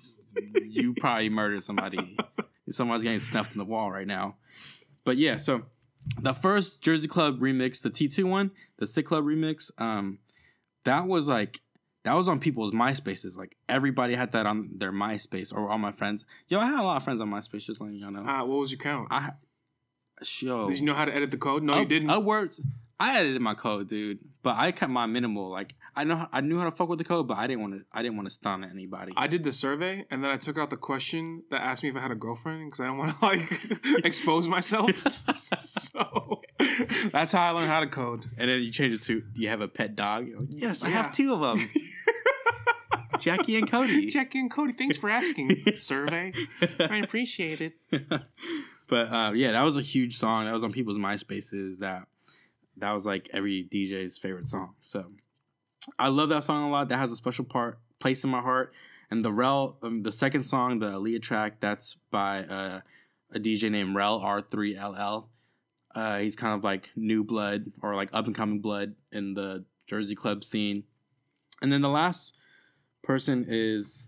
you 0.64 0.94
probably 0.98 1.28
murdered 1.28 1.62
somebody 1.62 2.16
someone's 2.70 3.02
getting 3.02 3.20
snuffed 3.20 3.52
in 3.52 3.58
the 3.58 3.64
wall 3.64 3.90
right 3.90 4.06
now 4.06 4.36
but 5.04 5.16
yeah 5.16 5.36
so 5.36 5.62
the 6.20 6.32
first 6.32 6.82
Jersey 6.82 7.08
Club 7.08 7.40
remix 7.40 7.82
the 7.82 7.90
T2 7.90 8.24
one 8.24 8.50
the 8.78 8.86
Sick 8.86 9.06
Club 9.06 9.24
remix 9.24 9.70
um 9.80 10.18
that 10.84 11.06
was 11.06 11.28
like 11.28 11.60
that 12.06 12.14
was 12.14 12.28
on 12.28 12.40
people's 12.40 12.72
MySpaces 12.72 13.36
like 13.36 13.56
everybody 13.68 14.14
had 14.14 14.32
that 14.32 14.46
on 14.46 14.70
their 14.76 14.92
MySpace 14.92 15.52
or 15.52 15.70
all 15.70 15.78
my 15.78 15.92
friends 15.92 16.24
yo 16.48 16.58
I 16.60 16.66
had 16.66 16.80
a 16.80 16.82
lot 16.82 16.96
of 16.96 17.04
friends 17.04 17.20
on 17.20 17.28
MySpace 17.28 17.64
just 17.64 17.80
letting 17.80 17.96
y'all 17.96 18.10
know 18.10 18.24
Ah, 18.26 18.44
what 18.44 18.60
was 18.60 18.70
your 18.70 18.78
count? 18.78 19.08
I 19.10 19.30
Yo, 20.40 20.68
Did 20.68 20.78
you 20.78 20.86
know 20.86 20.94
how 20.94 21.04
to 21.04 21.14
edit 21.14 21.30
the 21.30 21.36
code? 21.36 21.62
No, 21.62 21.74
I, 21.74 21.80
you 21.80 21.84
didn't. 21.86 22.08
I 22.08 22.16
worked. 22.18 22.60
I 22.98 23.18
edited 23.18 23.42
my 23.42 23.52
code, 23.52 23.88
dude, 23.88 24.20
but 24.42 24.56
I 24.56 24.72
kept 24.72 24.90
my 24.90 25.04
minimal. 25.04 25.50
Like 25.50 25.74
I 25.94 26.04
know, 26.04 26.26
I 26.32 26.40
knew 26.40 26.58
how 26.58 26.64
to 26.64 26.70
fuck 26.72 26.88
with 26.88 26.98
the 26.98 27.04
code, 27.04 27.28
but 27.28 27.36
I 27.36 27.46
didn't 27.46 27.60
want 27.60 27.74
to. 27.74 27.80
I 27.92 28.00
didn't 28.02 28.16
want 28.16 28.26
to 28.26 28.32
stun 28.32 28.64
anybody. 28.64 29.12
I 29.14 29.26
did 29.26 29.44
the 29.44 29.52
survey 29.52 30.06
and 30.10 30.24
then 30.24 30.30
I 30.30 30.38
took 30.38 30.56
out 30.56 30.70
the 30.70 30.78
question 30.78 31.42
that 31.50 31.60
asked 31.60 31.82
me 31.82 31.90
if 31.90 31.96
I 31.96 32.00
had 32.00 32.10
a 32.10 32.14
girlfriend 32.16 32.68
because 32.70 32.80
I 32.80 32.86
don't 32.86 32.96
want 32.96 33.18
to 33.18 33.24
like 33.26 34.04
expose 34.06 34.48
myself. 34.48 35.06
so 35.36 36.40
that's 37.12 37.32
how 37.32 37.42
I 37.42 37.50
learned 37.50 37.68
how 37.68 37.80
to 37.80 37.86
code. 37.86 38.24
and 38.38 38.48
then 38.48 38.62
you 38.62 38.72
change 38.72 38.94
it 38.94 39.02
to, 39.02 39.20
"Do 39.20 39.42
you 39.42 39.50
have 39.50 39.60
a 39.60 39.68
pet 39.68 39.94
dog?" 39.94 40.28
Like, 40.34 40.48
yes, 40.48 40.82
I 40.82 40.88
have 40.88 41.12
two 41.12 41.34
of 41.34 41.40
them. 41.40 41.68
Jackie 43.18 43.56
and 43.56 43.70
Cody. 43.70 44.06
Jackie 44.10 44.40
and 44.40 44.50
Cody. 44.50 44.72
Thanks 44.72 44.96
for 44.96 45.10
asking. 45.10 45.56
survey. 45.78 46.32
I 46.78 46.98
appreciate 46.98 47.60
it. 47.60 47.74
but 48.88 49.12
uh, 49.12 49.32
yeah, 49.34 49.52
that 49.52 49.62
was 49.62 49.76
a 49.76 49.82
huge 49.82 50.16
song. 50.16 50.46
That 50.46 50.52
was 50.52 50.64
on 50.64 50.72
people's 50.72 50.98
MySpaces. 50.98 51.78
That 51.78 52.06
that 52.76 52.92
was 52.92 53.06
like 53.06 53.28
every 53.32 53.68
DJ's 53.70 54.18
favorite 54.18 54.46
song. 54.46 54.74
So 54.82 55.06
I 55.98 56.08
love 56.08 56.28
that 56.30 56.44
song 56.44 56.68
a 56.68 56.70
lot. 56.70 56.88
That 56.88 56.98
has 56.98 57.12
a 57.12 57.16
special 57.16 57.44
part 57.44 57.78
place 57.98 58.24
in 58.24 58.30
my 58.30 58.40
heart. 58.40 58.72
And 59.10 59.24
the 59.24 59.32
Rel, 59.32 59.78
um, 59.82 60.02
the 60.02 60.12
second 60.12 60.42
song, 60.42 60.80
the 60.80 60.90
Aaliyah 60.90 61.22
track, 61.22 61.60
that's 61.60 61.96
by 62.10 62.42
uh, 62.44 62.80
a 63.32 63.38
DJ 63.38 63.70
named 63.70 63.94
Rel 63.94 64.20
R3LL. 64.20 65.26
Uh, 65.94 66.18
he's 66.18 66.36
kind 66.36 66.54
of 66.54 66.64
like 66.64 66.90
new 66.96 67.24
blood 67.24 67.72
or 67.82 67.94
like 67.94 68.10
up 68.12 68.26
and 68.26 68.34
coming 68.34 68.60
blood 68.60 68.94
in 69.12 69.34
the 69.34 69.64
Jersey 69.86 70.14
club 70.14 70.44
scene. 70.44 70.84
And 71.62 71.72
then 71.72 71.80
the 71.80 71.88
last 71.88 72.34
person 73.06 73.46
is 73.48 74.06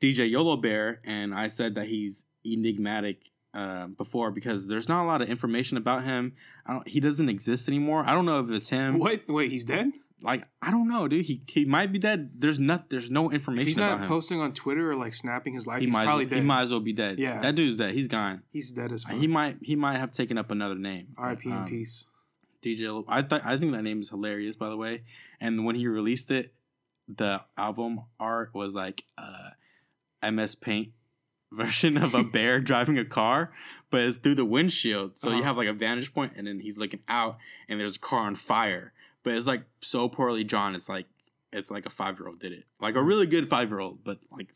DJ 0.00 0.30
Yolo 0.30 0.56
Bear, 0.56 1.00
and 1.04 1.34
I 1.34 1.48
said 1.48 1.74
that 1.76 1.86
he's 1.86 2.24
enigmatic 2.44 3.18
uh, 3.54 3.86
before 3.86 4.30
because 4.30 4.68
there's 4.68 4.88
not 4.88 5.04
a 5.04 5.06
lot 5.06 5.22
of 5.22 5.28
information 5.28 5.76
about 5.76 6.04
him. 6.04 6.34
I 6.66 6.72
don't, 6.74 6.88
he 6.88 7.00
doesn't 7.00 7.28
exist 7.28 7.68
anymore. 7.68 8.04
I 8.06 8.12
don't 8.12 8.26
know 8.26 8.40
if 8.40 8.50
it's 8.50 8.68
him. 8.68 8.98
What? 8.98 9.28
Wait, 9.28 9.50
he's 9.50 9.64
dead? 9.64 9.92
Like 10.22 10.44
I 10.62 10.70
don't 10.70 10.88
know, 10.88 11.08
dude. 11.08 11.26
He 11.26 11.42
he 11.46 11.66
might 11.66 11.92
be 11.92 11.98
dead. 11.98 12.30
There's 12.38 12.58
not. 12.58 12.88
There's 12.88 13.10
no 13.10 13.30
information 13.30 13.66
he's 13.66 13.76
not 13.76 14.08
posting 14.08 14.40
on 14.40 14.52
Twitter 14.54 14.90
or 14.90 14.96
like 14.96 15.14
snapping 15.14 15.52
his 15.52 15.66
life, 15.66 15.80
he 15.80 15.86
he's 15.86 15.92
might. 15.94 16.04
probably 16.06 16.24
He 16.24 16.30
dead. 16.36 16.44
might 16.44 16.62
as 16.62 16.70
well 16.70 16.80
be 16.80 16.94
dead. 16.94 17.18
Yeah. 17.18 17.38
that 17.42 17.54
dude's 17.54 17.76
dead. 17.76 17.92
He's 17.94 18.08
gone. 18.08 18.42
He's 18.50 18.72
dead 18.72 18.92
as 18.92 19.04
fuck. 19.04 19.14
He 19.16 19.26
might. 19.26 19.58
He 19.62 19.76
might 19.76 19.98
have 19.98 20.12
taken 20.12 20.38
up 20.38 20.50
another 20.50 20.74
name. 20.74 21.08
R.I.P. 21.18 21.50
in 21.50 21.54
Um, 21.56 21.64
peace. 21.66 22.06
DJ. 22.62 23.04
I 23.06 23.20
thought. 23.22 23.42
I 23.44 23.58
think 23.58 23.72
that 23.72 23.82
name 23.82 24.00
is 24.00 24.08
hilarious, 24.08 24.56
by 24.56 24.70
the 24.70 24.76
way. 24.78 25.02
And 25.38 25.66
when 25.66 25.76
he 25.76 25.86
released 25.86 26.30
it, 26.30 26.54
the 27.08 27.40
album 27.56 28.00
art 28.18 28.50
was 28.54 28.74
like 28.74 29.04
uh, 29.18 29.50
MS 30.30 30.54
Paint 30.54 30.88
version 31.52 31.96
of 31.96 32.14
a 32.14 32.24
bear 32.24 32.60
driving 32.70 32.98
a 32.98 33.04
car, 33.04 33.52
but 33.90 34.00
it's 34.00 34.16
through 34.16 34.34
the 34.34 34.44
windshield. 34.44 35.18
So 35.18 35.30
you 35.30 35.36
Uh-huh. 35.36 35.44
have 35.44 35.56
like 35.56 35.68
a 35.68 35.72
vantage 35.72 36.12
point, 36.12 36.32
and 36.36 36.46
then 36.46 36.60
he's 36.60 36.78
looking 36.78 37.00
out, 37.08 37.38
and 37.68 37.78
there's 37.80 37.96
a 37.96 38.00
car 38.00 38.20
on 38.20 38.34
fire. 38.34 38.92
But 39.22 39.34
it's 39.34 39.46
like 39.46 39.64
so 39.80 40.08
poorly 40.08 40.44
drawn. 40.44 40.74
It's 40.74 40.88
like 40.88 41.06
it's 41.52 41.70
like 41.70 41.86
a 41.86 41.90
five 41.90 42.18
year 42.18 42.28
old 42.28 42.38
did 42.40 42.52
it, 42.52 42.64
like 42.80 42.94
a 42.96 43.02
really 43.02 43.26
good 43.26 43.48
five 43.48 43.70
year 43.70 43.80
old, 43.80 44.04
but 44.04 44.18
like 44.30 44.52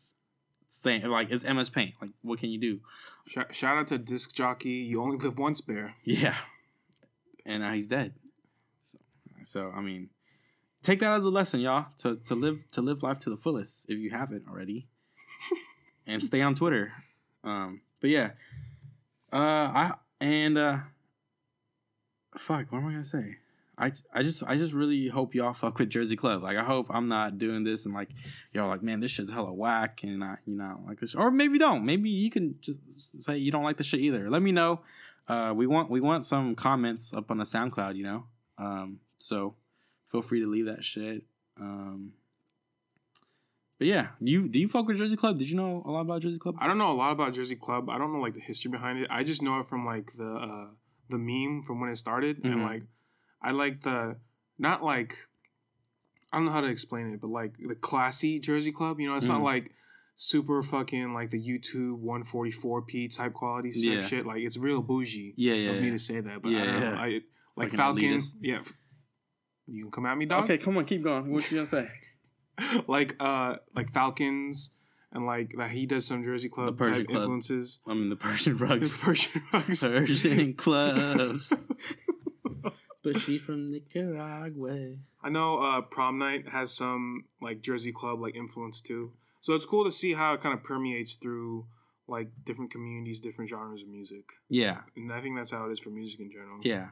saying 0.67 1.03
like 1.03 1.29
it's 1.31 1.43
MS 1.45 1.69
Paint. 1.69 1.95
Like 2.01 2.11
what 2.21 2.39
can 2.39 2.49
you 2.49 2.59
do? 2.59 2.79
Shout, 3.27 3.53
shout 3.55 3.77
out 3.77 3.87
to 3.87 3.97
disc 3.97 4.33
jockey. 4.35 4.69
You 4.71 5.01
only 5.01 5.17
live 5.17 5.37
once, 5.37 5.61
bear. 5.61 5.95
Yeah. 6.03 6.35
And 7.45 7.63
now 7.63 7.73
he's 7.73 7.87
dead. 7.87 8.13
So, 8.85 8.97
so 9.43 9.71
I 9.75 9.81
mean, 9.81 10.09
take 10.83 10.99
that 10.99 11.13
as 11.13 11.25
a 11.25 11.29
lesson, 11.29 11.59
y'all, 11.59 11.87
to, 11.99 12.17
to 12.25 12.35
live 12.35 12.63
to 12.71 12.81
live 12.81 13.03
life 13.03 13.19
to 13.19 13.29
the 13.29 13.37
fullest 13.37 13.85
if 13.89 13.97
you 13.97 14.11
haven't 14.11 14.45
already. 14.47 14.87
and 16.07 16.21
stay 16.23 16.41
on 16.41 16.55
Twitter. 16.55 16.93
Um, 17.43 17.81
but 17.99 18.09
yeah. 18.09 18.31
Uh 19.31 19.37
I 19.37 19.93
and 20.19 20.57
uh 20.57 20.79
fuck, 22.37 22.71
what 22.71 22.79
am 22.79 22.87
I 22.87 22.91
gonna 22.91 23.03
say? 23.03 23.37
I, 23.77 23.91
I 24.13 24.21
just 24.21 24.43
I 24.45 24.57
just 24.57 24.73
really 24.73 25.07
hope 25.07 25.33
y'all 25.33 25.53
fuck 25.53 25.79
with 25.79 25.89
Jersey 25.89 26.15
Club. 26.15 26.43
Like 26.43 26.57
I 26.57 26.63
hope 26.63 26.87
I'm 26.89 27.07
not 27.07 27.39
doing 27.39 27.63
this 27.63 27.85
and 27.85 27.95
like 27.95 28.09
y'all 28.53 28.67
like 28.67 28.83
man 28.83 28.99
this 28.99 29.11
shit's 29.11 29.31
hella 29.31 29.51
whack 29.51 30.01
and 30.03 30.23
I 30.23 30.37
you 30.45 30.55
know 30.55 30.81
like 30.87 30.99
this 30.99 31.15
or 31.15 31.31
maybe 31.31 31.57
don't 31.57 31.85
maybe 31.85 32.09
you 32.09 32.29
can 32.29 32.55
just 32.61 32.79
say 33.23 33.37
you 33.37 33.51
don't 33.51 33.63
like 33.63 33.77
the 33.77 33.83
shit 33.83 34.01
either. 34.01 34.29
Let 34.29 34.41
me 34.41 34.51
know. 34.51 34.81
Uh, 35.27 35.53
we 35.55 35.65
want 35.65 35.89
we 35.89 36.01
want 36.01 36.25
some 36.25 36.55
comments 36.55 37.13
up 37.13 37.31
on 37.31 37.37
the 37.37 37.43
SoundCloud, 37.43 37.95
you 37.95 38.03
know. 38.03 38.25
Um, 38.57 38.99
so 39.17 39.55
feel 40.11 40.21
free 40.21 40.41
to 40.41 40.49
leave 40.49 40.65
that 40.65 40.83
shit. 40.83 41.23
Um, 41.59 42.13
but 43.77 43.87
yeah, 43.87 44.09
you 44.19 44.47
do 44.47 44.59
you 44.59 44.67
fuck 44.67 44.87
with 44.87 44.97
Jersey 44.97 45.15
Club? 45.15 45.39
Did 45.39 45.49
you 45.49 45.55
know 45.57 45.81
a 45.85 45.91
lot 45.91 46.01
about 46.01 46.21
Jersey 46.21 46.37
Club? 46.37 46.55
I 46.59 46.67
don't 46.67 46.77
know 46.77 46.91
a 46.91 46.93
lot 46.93 47.11
about 47.13 47.33
Jersey 47.33 47.55
Club. 47.55 47.89
I 47.89 47.97
don't 47.97 48.13
know 48.13 48.19
like 48.19 48.35
the 48.35 48.39
history 48.41 48.69
behind 48.69 48.99
it. 48.99 49.07
I 49.09 49.23
just 49.23 49.41
know 49.41 49.59
it 49.59 49.67
from 49.67 49.85
like 49.85 50.11
the 50.17 50.31
uh, 50.31 50.67
the 51.09 51.17
meme 51.17 51.63
from 51.65 51.79
when 51.81 51.89
it 51.89 51.95
started, 51.97 52.43
Mhm. 52.43 52.51
and 52.51 52.61
like 52.63 52.83
I 53.41 53.51
like 53.51 53.81
the 53.81 54.17
not 54.59 54.83
like 54.83 55.17
I 56.31 56.37
don't 56.37 56.45
know 56.45 56.51
how 56.51 56.61
to 56.61 56.67
explain 56.67 57.07
it, 57.13 57.19
but 57.21 57.29
like 57.29 57.53
the 57.57 57.75
classy 57.75 58.39
Jersey 58.39 58.71
Club. 58.71 58.99
You 58.99 59.09
know, 59.09 59.15
it's 59.15 59.25
Mhm. 59.25 59.29
not 59.29 59.41
like 59.43 59.71
super 60.15 60.61
fucking 60.61 61.13
like 61.15 61.31
the 61.31 61.41
YouTube 61.41 61.97
144p 61.99 63.07
type 63.07 63.33
quality 63.33 63.71
type 63.71 63.81
Yeah. 63.81 64.01
shit. 64.01 64.25
Like 64.27 64.41
it's 64.43 64.57
real 64.57 64.81
bougie. 64.83 65.33
Yeah, 65.35 65.55
yeah, 65.55 65.71
Of 65.71 65.81
me 65.81 65.87
yeah. 65.87 65.93
to 65.93 65.99
say 65.99 66.19
that, 66.19 66.41
but 66.43 66.49
Yeah, 66.51 66.61
I 66.61 66.65
don't 66.65 66.79
know. 66.79 66.91
yeah. 66.91 67.01
I, 67.01 67.21
like 67.57 67.69
Fucking 67.71 67.77
Falcons. 67.77 68.37
Yeah. 68.39 68.61
You 69.71 69.83
can 69.85 69.91
come 69.91 70.05
at 70.05 70.17
me, 70.17 70.25
dog. 70.25 70.43
Okay, 70.45 70.57
come 70.57 70.77
on, 70.77 70.85
keep 70.85 71.03
going. 71.03 71.31
What 71.31 71.49
you 71.51 71.57
gonna 71.57 71.67
say? 71.67 71.87
like 72.87 73.15
uh 73.19 73.55
like 73.75 73.91
Falcons 73.93 74.71
and 75.13 75.25
like 75.25 75.53
that 75.57 75.71
he 75.71 75.85
does 75.85 76.05
some 76.05 76.23
Jersey 76.23 76.49
Club 76.49 76.77
Persian 76.77 76.93
type 77.01 77.07
Club. 77.07 77.17
influences. 77.23 77.79
I 77.87 77.93
mean 77.93 78.09
the 78.09 78.15
Persian 78.15 78.57
rugs. 78.57 78.97
The 78.99 79.03
Persian 79.05 79.41
rugs. 79.53 79.81
Persian 79.81 80.53
clubs. 80.65 81.53
but 83.03 83.19
she 83.19 83.37
from 83.37 83.71
Nicaragua. 83.71 84.95
I 85.23 85.29
know 85.29 85.59
uh 85.63 85.81
prom 85.81 86.17
night 86.19 86.49
has 86.49 86.71
some 86.73 87.25
like 87.41 87.61
Jersey 87.61 87.91
Club 87.91 88.19
like 88.21 88.35
influence 88.35 88.81
too. 88.81 89.11
So 89.39 89.53
it's 89.53 89.65
cool 89.65 89.85
to 89.85 89.91
see 89.91 90.13
how 90.13 90.33
it 90.33 90.41
kind 90.41 90.53
of 90.53 90.63
permeates 90.63 91.15
through 91.15 91.65
like 92.07 92.29
different 92.45 92.71
communities, 92.71 93.19
different 93.21 93.49
genres 93.49 93.81
of 93.83 93.87
music. 93.87 94.25
Yeah, 94.49 94.81
And 94.97 95.11
I 95.13 95.21
think 95.21 95.37
that's 95.37 95.51
how 95.51 95.65
it 95.67 95.71
is 95.71 95.79
for 95.79 95.89
music 95.89 96.19
in 96.19 96.29
general. 96.29 96.59
yeah. 96.61 96.89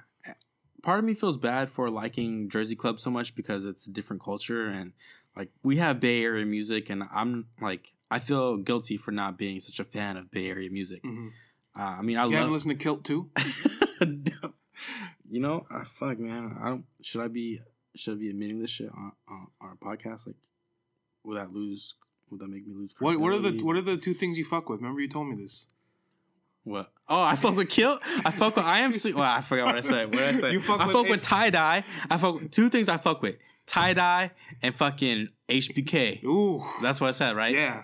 Part 0.82 1.00
of 1.00 1.06
me 1.06 1.14
feels 1.14 1.38
bad 1.38 1.70
for 1.70 1.90
liking 1.90 2.50
Jersey 2.50 2.76
Club 2.76 3.00
so 3.00 3.10
much 3.10 3.36
because 3.36 3.66
it's 3.66 3.86
a 3.88 3.92
different 3.92 4.24
culture 4.24 4.68
and 4.68 4.94
like 5.36 5.50
we 5.64 5.78
have 5.78 6.00
Bay 6.00 6.24
Area 6.24 6.46
music 6.46 6.90
and 6.90 7.04
I'm 7.14 7.48
like 7.62 7.94
I 8.12 8.20
feel 8.20 8.58
guilty 8.58 8.98
for 8.98 9.12
not 9.12 9.38
being 9.38 9.60
such 9.60 9.80
a 9.80 9.84
fan 9.84 10.18
of 10.18 10.32
Bay 10.32 10.50
Area 10.50 10.70
music. 10.70 11.04
Mhm. 11.04 11.32
Uh, 11.78 11.82
I 11.82 12.02
mean, 12.02 12.18
I 12.18 12.26
You 12.26 12.36
haven't 12.36 12.54
listened 12.54 12.78
to 12.78 12.84
Kilt 12.84 13.04
too? 13.06 13.30
you 15.30 15.40
know, 15.40 15.66
uh, 15.70 15.84
fuck, 15.86 16.20
man. 16.20 16.58
I 16.62 16.70
don't. 16.70 16.86
Should 17.02 17.22
I 17.22 17.28
be? 17.28 17.60
Should 17.96 18.16
I 18.16 18.18
be 18.20 18.30
admitting 18.30 18.60
this 18.60 18.70
shit 18.70 18.90
on, 18.90 19.12
on 19.28 19.48
our 19.62 19.76
podcast? 19.76 20.28
Like, 20.28 20.36
would 21.24 21.38
that 21.38 21.54
lose? 21.54 21.96
Would 22.30 22.40
that 22.42 22.48
make 22.48 22.68
me 22.68 22.74
lose? 22.74 22.94
What 23.00 23.20
what 23.20 23.34
are 23.34 23.40
the 23.40 23.64
what 23.64 23.76
are 23.76 23.82
the 23.82 23.98
two 23.98 24.14
things 24.14 24.38
you 24.38 24.46
fuck 24.46 24.70
with? 24.70 24.80
Remember 24.82 25.02
you 25.02 25.08
told 25.10 25.28
me 25.30 25.36
this. 25.36 25.68
What? 26.70 26.92
Oh, 27.08 27.22
I 27.22 27.36
fuck 27.36 27.56
with 27.56 27.70
kill. 27.70 27.98
I 28.24 28.32
fuck 28.32 28.56
with. 28.56 28.66
I 28.66 28.80
am. 28.80 28.92
Well, 29.16 29.24
I 29.24 29.42
forgot 29.42 29.66
what 29.66 29.76
I 29.78 29.82
said. 29.82 30.10
What 30.10 30.18
did 30.20 30.36
I 30.36 30.40
say? 30.40 30.52
You 30.54 30.62
fuck 30.62 30.80
I 30.80 30.86
with 30.86 30.96
fuck 30.96 31.10
with 31.10 31.22
tie 31.24 31.50
dye. 31.50 31.84
I 32.10 32.18
fuck 32.18 32.36
with 32.40 32.52
two 32.52 32.70
things. 32.70 32.88
I 32.88 32.98
fuck 32.98 33.22
with 33.22 33.36
tie 33.66 33.94
dye 33.94 34.32
and 34.62 34.76
fucking 34.76 35.30
HBK. 35.50 36.24
Ooh. 36.24 36.64
That's 36.82 37.02
what 37.02 37.08
I 37.08 37.12
said, 37.12 37.36
right? 37.36 37.56
Yeah. 37.56 37.84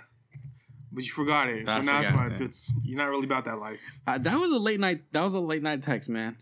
but 0.91 1.03
you 1.03 1.11
forgot 1.11 1.49
it. 1.49 1.67
So 1.67 1.75
I 1.75 1.81
now 1.81 2.01
it's 2.01 2.13
like 2.13 2.39
It's 2.41 2.73
you're 2.83 2.97
not 2.97 3.05
really 3.09 3.25
about 3.25 3.45
that 3.45 3.57
life. 3.59 3.79
Uh, 4.05 4.17
that 4.19 4.39
was 4.39 4.51
a 4.51 4.59
late 4.59 4.79
night. 4.79 5.01
That 5.11 5.21
was 5.21 5.33
a 5.33 5.39
late 5.39 5.63
night 5.63 5.81
text, 5.81 6.07
man. 6.09 6.37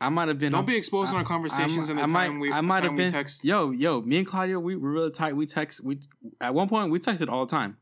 I 0.00 0.08
might 0.10 0.28
have 0.28 0.38
been. 0.38 0.52
Don't 0.52 0.64
be 0.66 0.76
exposing 0.76 1.16
I- 1.16 1.20
our 1.20 1.24
conversations 1.26 1.88
and 1.88 1.98
the 1.98 2.04
I 2.04 2.06
might, 2.06 2.26
time 2.28 2.38
we- 2.38 2.52
I 2.52 2.60
might 2.60 2.84
have 2.84 2.94
been. 2.94 3.10
text. 3.10 3.44
Yo, 3.44 3.72
yo, 3.72 4.00
me 4.00 4.18
and 4.18 4.26
Claudio, 4.26 4.60
we 4.60 4.76
were 4.76 4.92
really 4.92 5.10
tight. 5.10 5.34
We 5.34 5.44
text. 5.46 5.82
We 5.82 5.98
at 6.40 6.54
one 6.54 6.68
point 6.68 6.92
we 6.92 7.00
texted 7.00 7.28
all 7.28 7.44
the 7.46 7.50
time. 7.50 7.78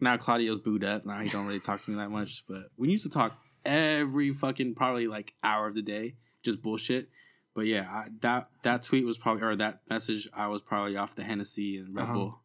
Now 0.00 0.16
Claudio's 0.16 0.60
booed 0.60 0.84
up. 0.84 1.06
Now 1.06 1.20
he 1.20 1.28
don't 1.28 1.46
really 1.46 1.60
talk 1.60 1.80
to 1.80 1.90
me 1.90 1.96
that 1.96 2.10
much. 2.10 2.44
But 2.48 2.70
we 2.76 2.88
used 2.90 3.04
to 3.04 3.10
talk 3.10 3.38
every 3.64 4.32
fucking 4.32 4.74
probably 4.74 5.06
like 5.06 5.34
hour 5.42 5.66
of 5.68 5.74
the 5.74 5.82
day, 5.82 6.14
just 6.42 6.62
bullshit. 6.62 7.08
But 7.54 7.62
yeah, 7.66 7.86
I, 7.90 8.06
that 8.20 8.48
that 8.62 8.82
tweet 8.82 9.06
was 9.06 9.16
probably 9.18 9.42
or 9.42 9.56
that 9.56 9.80
message 9.88 10.28
I 10.34 10.48
was 10.48 10.60
probably 10.62 10.96
off 10.96 11.14
the 11.14 11.24
Hennessy 11.24 11.78
and 11.78 11.94
Red 11.94 12.02
Uh-huh. 12.04 12.12
Bull. 12.14 12.40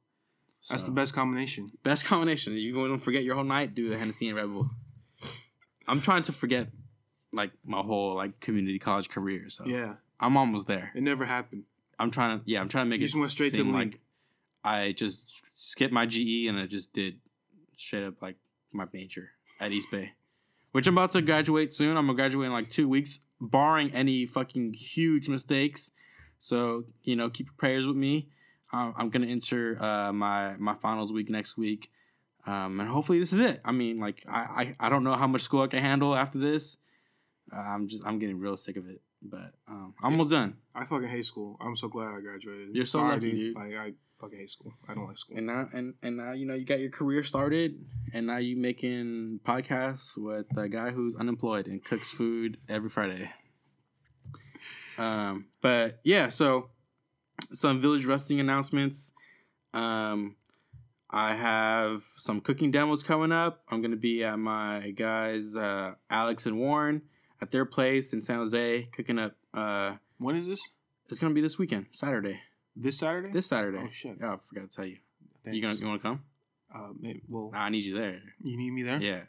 That's 0.69 0.83
the 0.83 0.91
best 0.91 1.13
combination. 1.13 1.67
Best 1.83 2.05
combination. 2.05 2.53
You 2.53 2.77
want 2.77 2.93
to 2.93 3.03
forget 3.03 3.23
your 3.23 3.33
whole 3.35 3.43
night, 3.43 3.73
do 3.73 3.89
the 3.89 3.97
Hennessy 3.97 4.27
and 4.27 4.37
Red 4.37 4.45
Bull. 4.45 4.69
I'm 5.87 6.01
trying 6.01 6.23
to 6.23 6.31
forget 6.31 6.67
like 7.33 7.51
my 7.65 7.79
whole 7.81 8.15
like 8.15 8.39
community 8.39 8.77
college 8.79 9.09
career. 9.09 9.49
So 9.49 9.65
Yeah, 9.65 9.95
I'm 10.19 10.37
almost 10.37 10.67
there. 10.67 10.91
it 10.95 11.01
never 11.03 11.25
happened. 11.25 11.63
I'm 11.99 12.11
trying 12.11 12.39
to 12.39 12.43
yeah, 12.45 12.61
I'm 12.61 12.69
trying 12.69 12.85
to 12.85 12.89
make 12.89 12.99
You 12.99 13.05
it 13.05 13.07
just 13.07 13.19
went 13.19 13.31
straight 13.31 13.53
to 13.55 13.63
the 13.63 13.69
like 13.69 13.85
league. 13.85 13.99
I 14.63 14.91
just 14.91 15.41
skipped 15.59 15.93
my 15.93 16.05
GE 16.05 16.45
and 16.47 16.59
I 16.59 16.67
just 16.67 16.93
did 16.93 17.19
straight 17.81 18.03
up 18.03 18.21
like 18.21 18.37
my 18.71 18.85
major 18.93 19.29
at 19.59 19.71
East 19.71 19.89
Bay. 19.91 20.13
Which 20.71 20.87
I'm 20.87 20.97
about 20.97 21.11
to 21.11 21.21
graduate 21.21 21.73
soon. 21.73 21.97
I'm 21.97 22.05
gonna 22.05 22.15
graduate 22.15 22.47
in 22.47 22.53
like 22.53 22.69
two 22.69 22.87
weeks, 22.87 23.19
barring 23.41 23.93
any 23.93 24.25
fucking 24.25 24.73
huge 24.73 25.27
mistakes. 25.27 25.91
So, 26.39 26.85
you 27.03 27.15
know, 27.15 27.29
keep 27.29 27.47
your 27.47 27.55
prayers 27.57 27.85
with 27.85 27.97
me. 27.97 28.29
Um, 28.71 28.93
I'm 28.97 29.09
gonna 29.09 29.27
enter 29.27 29.81
uh, 29.83 30.13
my 30.13 30.55
my 30.57 30.75
finals 30.75 31.11
week 31.11 31.29
next 31.29 31.57
week, 31.57 31.91
um, 32.47 32.79
and 32.79 32.87
hopefully 32.87 33.19
this 33.19 33.33
is 33.33 33.39
it. 33.41 33.59
I 33.65 33.73
mean, 33.73 33.97
like 33.97 34.23
I, 34.29 34.75
I 34.79 34.87
I 34.87 34.89
don't 34.89 35.03
know 35.03 35.15
how 35.15 35.27
much 35.27 35.41
school 35.41 35.61
I 35.61 35.67
can 35.67 35.81
handle 35.81 36.15
after 36.15 36.39
this. 36.39 36.77
Uh, 37.53 37.59
I'm 37.59 37.89
just 37.89 38.03
I'm 38.05 38.17
getting 38.17 38.39
real 38.39 38.55
sick 38.55 38.77
of 38.77 38.87
it, 38.87 39.01
but 39.21 39.51
um, 39.67 39.93
I'm 40.01 40.13
almost 40.13 40.31
done. 40.31 40.55
I 40.73 40.85
fucking 40.85 41.09
hate 41.09 41.25
school. 41.25 41.57
I'm 41.59 41.75
so 41.75 41.89
glad 41.89 42.13
I 42.15 42.21
graduated. 42.21 42.73
You're 42.73 42.85
so 42.85 42.99
Sorry, 42.99 43.15
lucky, 43.15 43.31
dude. 43.31 43.55
Like 43.57 43.73
I 43.75 43.91
fucking 44.21 44.37
hate 44.37 44.49
school. 44.49 44.73
I 44.87 44.93
don't 44.93 45.07
like 45.07 45.17
school. 45.17 45.37
And 45.37 45.47
now 45.47 45.67
and 45.73 45.95
and 46.01 46.17
now 46.17 46.33
you 46.33 46.45
know 46.45 46.53
you 46.53 46.65
got 46.65 46.79
your 46.79 46.91
career 46.91 47.23
started, 47.23 47.83
and 48.13 48.27
now 48.27 48.37
you 48.37 48.55
making 48.55 49.39
podcasts 49.45 50.17
with 50.17 50.45
a 50.55 50.69
guy 50.69 50.91
who's 50.91 51.15
unemployed 51.15 51.67
and 51.67 51.83
cooks 51.83 52.11
food 52.11 52.57
every 52.69 52.89
Friday. 52.89 53.31
Um, 54.97 55.47
but 55.61 55.99
yeah, 56.03 56.29
so 56.29 56.69
some 57.51 57.81
village 57.81 58.05
resting 58.05 58.39
announcements. 58.39 59.13
Um, 59.73 60.35
I 61.09 61.33
have 61.33 62.03
some 62.17 62.39
cooking 62.39 62.71
demos 62.71 63.03
coming 63.03 63.31
up. 63.31 63.63
I'm 63.69 63.81
gonna 63.81 63.95
be 63.95 64.23
at 64.23 64.37
my 64.37 64.91
guys 64.91 65.55
uh, 65.55 65.95
Alex 66.09 66.45
and 66.45 66.59
Warren 66.59 67.01
at 67.41 67.51
their 67.51 67.65
place 67.65 68.13
in 68.13 68.21
San 68.21 68.37
Jose 68.37 68.83
cooking 68.91 69.17
up. 69.19 69.35
Uh, 69.53 69.95
when 70.17 70.35
is 70.35 70.47
this? 70.47 70.59
it's 71.11 71.19
gonna 71.19 71.33
be 71.33 71.41
this 71.41 71.59
weekend, 71.59 71.87
Saturday. 71.91 72.39
This 72.75 72.97
Saturday? 72.97 73.31
This 73.31 73.47
Saturday. 73.47 73.79
Oh 73.81 73.89
shit. 73.89 74.17
Yeah, 74.19 74.33
I 74.33 74.37
forgot 74.47 74.69
to 74.69 74.75
tell 74.75 74.85
you. 74.85 74.97
Thanks. 75.43 75.55
You 75.55 75.61
gonna 75.61 75.75
you 75.75 75.87
want 75.87 76.01
to 76.01 76.07
come? 76.07 76.23
Uh, 76.73 76.87
maybe, 76.99 77.21
well, 77.27 77.49
Nah, 77.51 77.59
I 77.59 77.69
need 77.69 77.83
you 77.83 77.97
there. 77.97 78.21
you 78.41 78.57
need 78.57 78.71
me 78.71 78.83
there. 78.83 79.01
Yeah. 79.01 79.21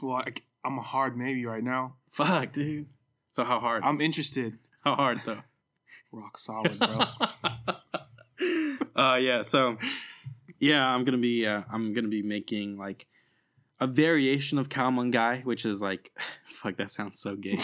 Well, 0.00 0.16
I, 0.16 0.32
am 0.64 0.78
a 0.78 0.82
hard 0.82 1.16
maybe 1.16 1.44
right 1.44 1.62
now. 1.64 1.94
Fuck, 2.10 2.52
dude. 2.52 2.86
So 3.30 3.44
how 3.44 3.58
hard? 3.60 3.82
I'm 3.84 4.00
interested. 4.00 4.58
how 4.84 4.94
hard 4.94 5.20
though? 5.24 5.40
Rock 6.12 6.38
solid, 6.38 6.78
bro. 6.78 7.04
uh 8.96 9.16
yeah, 9.16 9.42
so 9.42 9.76
yeah, 10.58 10.86
I'm 10.86 11.04
gonna 11.04 11.18
be 11.18 11.46
uh, 11.46 11.62
I'm 11.70 11.92
gonna 11.92 12.08
be 12.08 12.22
making 12.22 12.78
like 12.78 13.06
a 13.80 13.86
variation 13.86 14.58
of 14.58 14.68
khao 14.68 14.94
man 14.94 15.10
gai, 15.10 15.40
which 15.44 15.66
is 15.66 15.82
like 15.82 16.12
fuck 16.46 16.76
that 16.76 16.90
sounds 16.90 17.18
so 17.18 17.36
gay. 17.36 17.58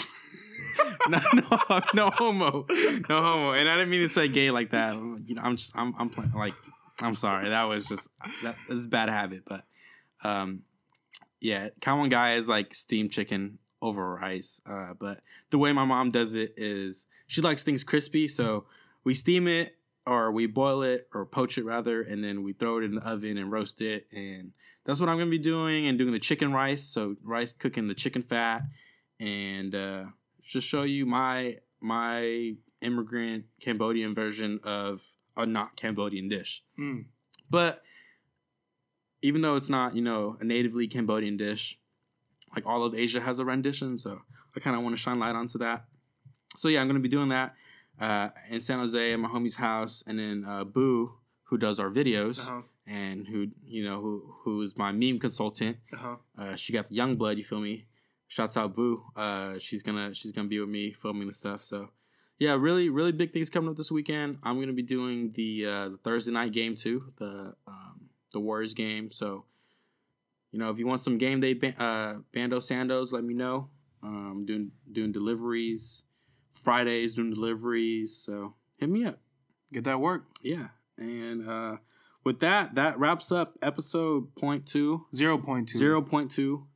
no, 1.09 1.21
no, 1.35 1.81
no 1.95 2.11
homo, 2.11 2.67
no 3.09 3.23
homo, 3.23 3.53
and 3.53 3.69
I 3.69 3.77
didn't 3.77 3.91
mean 3.91 4.03
to 4.03 4.09
say 4.09 4.29
gay 4.29 4.51
like 4.51 4.71
that. 4.71 4.95
You 4.95 5.35
know, 5.35 5.43
I'm 5.43 5.57
just 5.57 5.77
I'm 5.77 5.95
I'm 5.99 6.09
playing 6.09 6.33
like 6.33 6.55
I'm 7.01 7.15
sorry. 7.15 7.49
That 7.49 7.65
was 7.65 7.87
just 7.87 8.09
that, 8.43 8.57
that's 8.69 8.87
a 8.87 8.89
bad 8.89 9.09
habit, 9.09 9.43
but 9.47 9.65
um, 10.23 10.63
yeah, 11.41 11.69
guy 11.81 12.35
is 12.35 12.49
like 12.49 12.75
steamed 12.75 13.11
chicken 13.13 13.59
over 13.83 14.15
rice. 14.15 14.61
Uh, 14.69 14.95
but 14.99 15.21
the 15.51 15.59
way 15.59 15.73
my 15.73 15.85
mom 15.85 16.11
does 16.11 16.35
it 16.35 16.55
is 16.57 17.07
she 17.27 17.43
likes 17.43 17.63
things 17.63 17.85
crispy, 17.85 18.29
so 18.29 18.65
we 19.05 19.15
steam 19.15 19.47
it 19.47 19.77
or 20.07 20.33
we 20.33 20.47
boil 20.47 20.83
it 20.83 21.09
or 21.15 21.27
poach 21.27 21.59
it 21.59 21.65
rather, 21.65 22.03
and 22.03 22.23
then 22.25 22.43
we 22.43 22.53
throw 22.53 22.79
it 22.79 22.85
in 22.85 22.95
the 22.95 23.07
oven 23.07 23.37
and 23.37 23.53
roast 23.53 23.81
it. 23.81 24.07
And 24.13 24.53
that's 24.85 25.01
what 25.01 25.09
I'm 25.09 25.19
gonna 25.19 25.31
be 25.31 25.39
doing 25.39 25.87
and 25.87 25.99
doing 25.99 26.13
the 26.13 26.19
chicken 26.19 26.53
rice. 26.53 26.85
So 26.85 27.17
rice 27.23 27.53
cooking 27.53 27.89
the 27.89 27.95
chicken 27.95 28.23
fat 28.23 28.63
and 29.21 29.75
uh, 29.75 30.05
just 30.45 30.67
show 30.69 30.83
you 30.83 31.07
my 31.07 31.59
my 31.81 32.55
immigrant 32.81 33.45
Cambodian 33.61 34.15
version 34.15 34.61
of 34.65 35.03
a 35.37 35.47
not 35.47 35.77
Cambodian 35.77 36.29
dish. 36.29 36.63
Mm. 36.79 37.07
But 37.51 37.83
even 39.23 39.41
though 39.41 39.57
it's 39.57 39.69
not, 39.71 39.95
you 39.97 40.03
know, 40.03 40.37
a 40.41 40.45
natively 40.45 40.87
Cambodian 40.87 41.37
dish, 41.37 41.79
like 42.55 42.67
all 42.67 42.85
of 42.85 42.95
Asia 42.95 43.21
has 43.21 43.39
a 43.39 43.45
rendition, 43.45 43.99
so 43.99 44.21
I 44.57 44.61
kind 44.61 44.77
of 44.77 44.83
want 44.83 44.95
to 44.97 45.01
shine 45.01 45.19
light 45.19 45.35
onto 45.35 45.59
that. 45.59 45.87
So 46.57 46.69
yeah, 46.69 46.81
I'm 46.81 46.87
gonna 46.87 47.01
be 47.01 47.09
doing 47.09 47.31
that 47.31 47.55
uh, 48.01 48.29
in 48.51 48.61
San 48.61 48.79
Jose 48.79 49.13
at 49.13 49.19
my 49.19 49.29
homie's 49.29 49.57
house, 49.57 50.05
and 50.07 50.19
then 50.19 50.45
uh, 50.47 50.65
Boo, 50.65 51.15
who 51.45 51.59
does 51.59 51.81
our 51.81 51.91
videos 51.91 52.41
Uh-huh. 52.47 52.63
and 52.87 53.27
who 53.27 53.49
you 53.67 53.85
know 53.85 54.01
who 54.01 54.35
who 54.45 54.63
is 54.63 54.77
my 54.77 54.93
meme 54.93 55.19
consultant. 55.19 55.79
Uh-huh. 55.93 56.17
Uh, 56.39 56.55
she 56.55 56.73
got 56.73 56.89
the 56.89 56.95
young 56.95 57.17
blood. 57.17 57.39
You 57.39 57.45
feel 57.45 57.61
me? 57.61 57.87
shouts 58.35 58.57
out 58.57 58.75
Boo. 58.75 59.05
Uh, 59.15 59.59
she's 59.59 59.85
gonna 59.85 60.13
she's 60.13 60.33
gonna 60.33 60.49
be 60.49 60.59
with 60.59 60.69
me 60.69 60.93
filming 60.93 61.29
the 61.29 61.33
stuff. 61.33 61.63
So 61.63 61.91
yeah, 62.37 62.57
really 62.59 62.89
really 62.89 63.13
big 63.13 63.33
things 63.33 63.49
coming 63.49 63.71
up 63.71 63.77
this 63.77 63.93
weekend. 63.93 64.39
I'm 64.43 64.59
gonna 64.59 64.73
be 64.73 64.83
doing 64.83 65.31
the, 65.35 65.67
uh, 65.67 65.89
the 65.91 65.99
Thursday 66.03 66.33
night 66.33 66.53
game 66.53 66.75
too, 66.75 67.13
the 67.17 67.55
um, 67.69 68.09
the 68.33 68.41
Warriors 68.41 68.75
game. 68.75 69.13
So 69.13 69.45
you 70.51 70.59
know 70.59 70.69
if 70.71 70.81
you 70.81 70.87
want 70.87 71.01
some 71.01 71.17
game 71.17 71.41
day 71.41 71.55
ban- 71.55 71.77
uh, 71.79 72.17
bando 72.33 72.59
sandos, 72.59 73.13
let 73.13 73.23
me 73.23 73.35
know. 73.35 73.69
Um, 74.03 74.45
doing 74.45 74.73
doing 74.91 75.13
deliveries 75.13 76.03
Fridays, 76.53 77.15
doing 77.15 77.31
deliveries. 77.31 78.17
So 78.17 78.55
hit 78.79 78.89
me 78.89 79.05
up. 79.05 79.21
Get 79.73 79.85
that 79.85 80.01
work. 80.01 80.25
Yeah, 80.43 80.69
and. 80.99 81.49
uh 81.49 81.77
with 82.25 82.41
that, 82.41 82.75
that 82.77 82.99
wraps 82.99 83.31
up 83.31 83.59
episode 83.61 84.35
point 84.35 84.63
point 84.63 84.67
two 84.67 85.05
zero 85.15 85.37
point 85.37 85.69
two 85.69 85.77
zero 85.77 86.01
point 86.01 86.31
two 86.31 86.57
0.2. 86.57 86.61
0.2 86.61 86.67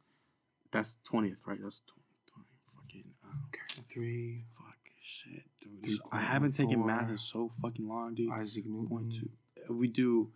that's 0.70 0.96
twentieth, 1.04 1.42
right? 1.46 1.58
That's 1.62 1.82
20, 1.86 2.04
20 2.32 2.46
fucking. 2.64 3.04
Uh, 3.24 3.82
Three. 3.92 4.44
fuck 4.56 4.76
shit, 5.02 5.44
dude. 5.60 5.82
This- 5.82 6.00
I 6.12 6.20
haven't 6.20 6.52
taken 6.52 6.84
math 6.86 7.08
in 7.08 7.16
so 7.16 7.48
fucking 7.62 7.88
long, 7.88 8.14
dude. 8.14 8.30
Isaac 8.32 8.64
Newton. 8.66 8.88
Point 8.88 9.12
two. 9.12 9.30
If 9.56 9.70
we 9.70 9.88
do, 9.88 10.30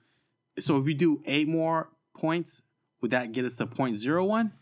so 0.59 0.79
if 0.79 0.85
we 0.85 0.95
do 0.95 1.23
eight 1.27 1.49
more 1.49 1.91
points, 2.17 2.63
would 3.01 3.11
that 3.11 3.33
get 3.33 3.45
us 3.45 3.57
to 3.57 3.67
point 3.67 3.97
zero 3.97 4.25
one? 4.25 4.53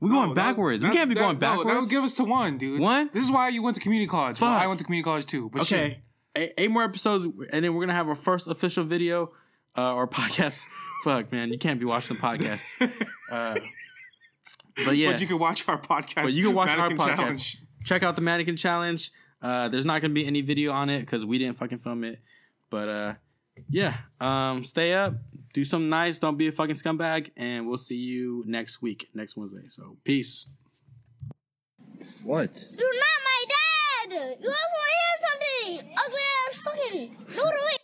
We're 0.00 0.10
going 0.10 0.28
No, 0.28 0.34
that- 0.34 0.50
backwards. 0.50 0.84
we 0.84 0.90
can't 0.90 1.08
be 1.08 1.14
that- 1.14 1.20
going 1.20 1.34
no, 1.36 1.40
backwards. 1.40 1.70
that 1.70 1.80
would 1.80 1.90
give 1.90 2.04
us 2.04 2.14
to 2.16 2.24
one, 2.24 2.56
dude. 2.58 2.80
One? 2.80 3.10
This 3.12 3.24
is 3.24 3.30
why 3.32 3.48
you 3.48 3.62
went 3.62 3.74
to 3.76 3.80
community 3.80 4.08
college. 4.08 4.40
Well, 4.40 4.52
Fuck. 4.54 4.62
I 4.62 4.66
went 4.68 4.78
to 4.80 4.84
community 4.84 5.04
college 5.04 5.26
too. 5.26 5.50
But 5.52 5.62
okay, 5.62 6.02
eight, 6.36 6.52
eight 6.56 6.70
more 6.70 6.84
episodes, 6.84 7.24
and 7.24 7.64
then 7.64 7.74
we're 7.74 7.82
gonna 7.82 7.94
have 7.94 8.08
our 8.08 8.14
first 8.14 8.46
official 8.46 8.84
video 8.84 9.32
uh, 9.76 9.94
or 9.94 10.06
podcast. 10.08 10.66
Fuck, 11.04 11.30
man, 11.32 11.50
you 11.52 11.58
can't 11.58 11.78
be 11.80 11.86
watching 11.86 12.16
the 12.16 12.22
podcast. 12.22 12.64
Uh, 13.30 13.56
but 14.84 14.96
yeah, 14.96 15.12
But 15.12 15.20
you 15.20 15.26
can 15.26 15.38
watch 15.38 15.68
our 15.68 15.80
podcast. 15.80 16.22
But 16.22 16.32
you 16.32 16.44
can 16.46 16.54
watch 16.54 16.68
Mannequin 16.76 17.00
our 17.00 17.08
podcast. 17.08 17.16
Challenge. 17.16 17.58
Check 17.84 18.02
out 18.02 18.16
the 18.16 18.22
mannequin 18.22 18.56
challenge. 18.56 19.10
Uh, 19.40 19.68
there's 19.68 19.84
not 19.84 20.02
gonna 20.02 20.14
be 20.14 20.26
any 20.26 20.40
video 20.40 20.72
on 20.72 20.90
it 20.90 21.00
because 21.00 21.24
we 21.24 21.38
didn't 21.38 21.56
fucking 21.56 21.78
film 21.78 22.04
it. 22.04 22.20
But 22.70 22.88
uh, 22.88 23.14
yeah, 23.70 23.98
um, 24.20 24.64
stay 24.64 24.92
up, 24.94 25.14
do 25.54 25.64
something 25.64 25.88
nice, 25.88 26.18
don't 26.18 26.36
be 26.36 26.48
a 26.48 26.52
fucking 26.52 26.74
scumbag, 26.74 27.30
and 27.36 27.66
we'll 27.68 27.78
see 27.78 27.96
you 27.96 28.44
next 28.46 28.82
week, 28.82 29.08
next 29.14 29.36
Wednesday. 29.36 29.68
So 29.68 29.96
peace. 30.04 30.48
What? 32.22 32.64
You're 32.76 32.94
not 32.94 33.20
my 33.24 33.44
dad! 33.48 34.38
You 34.40 34.48
also 34.48 34.76
want 34.76 34.88
to 34.88 34.96
hear 34.98 35.80
something! 35.80 35.96
Ugly 36.06 36.20
ass 36.48 36.56
fucking. 36.62 37.16
No, 37.36 37.44
wait. 37.66 37.77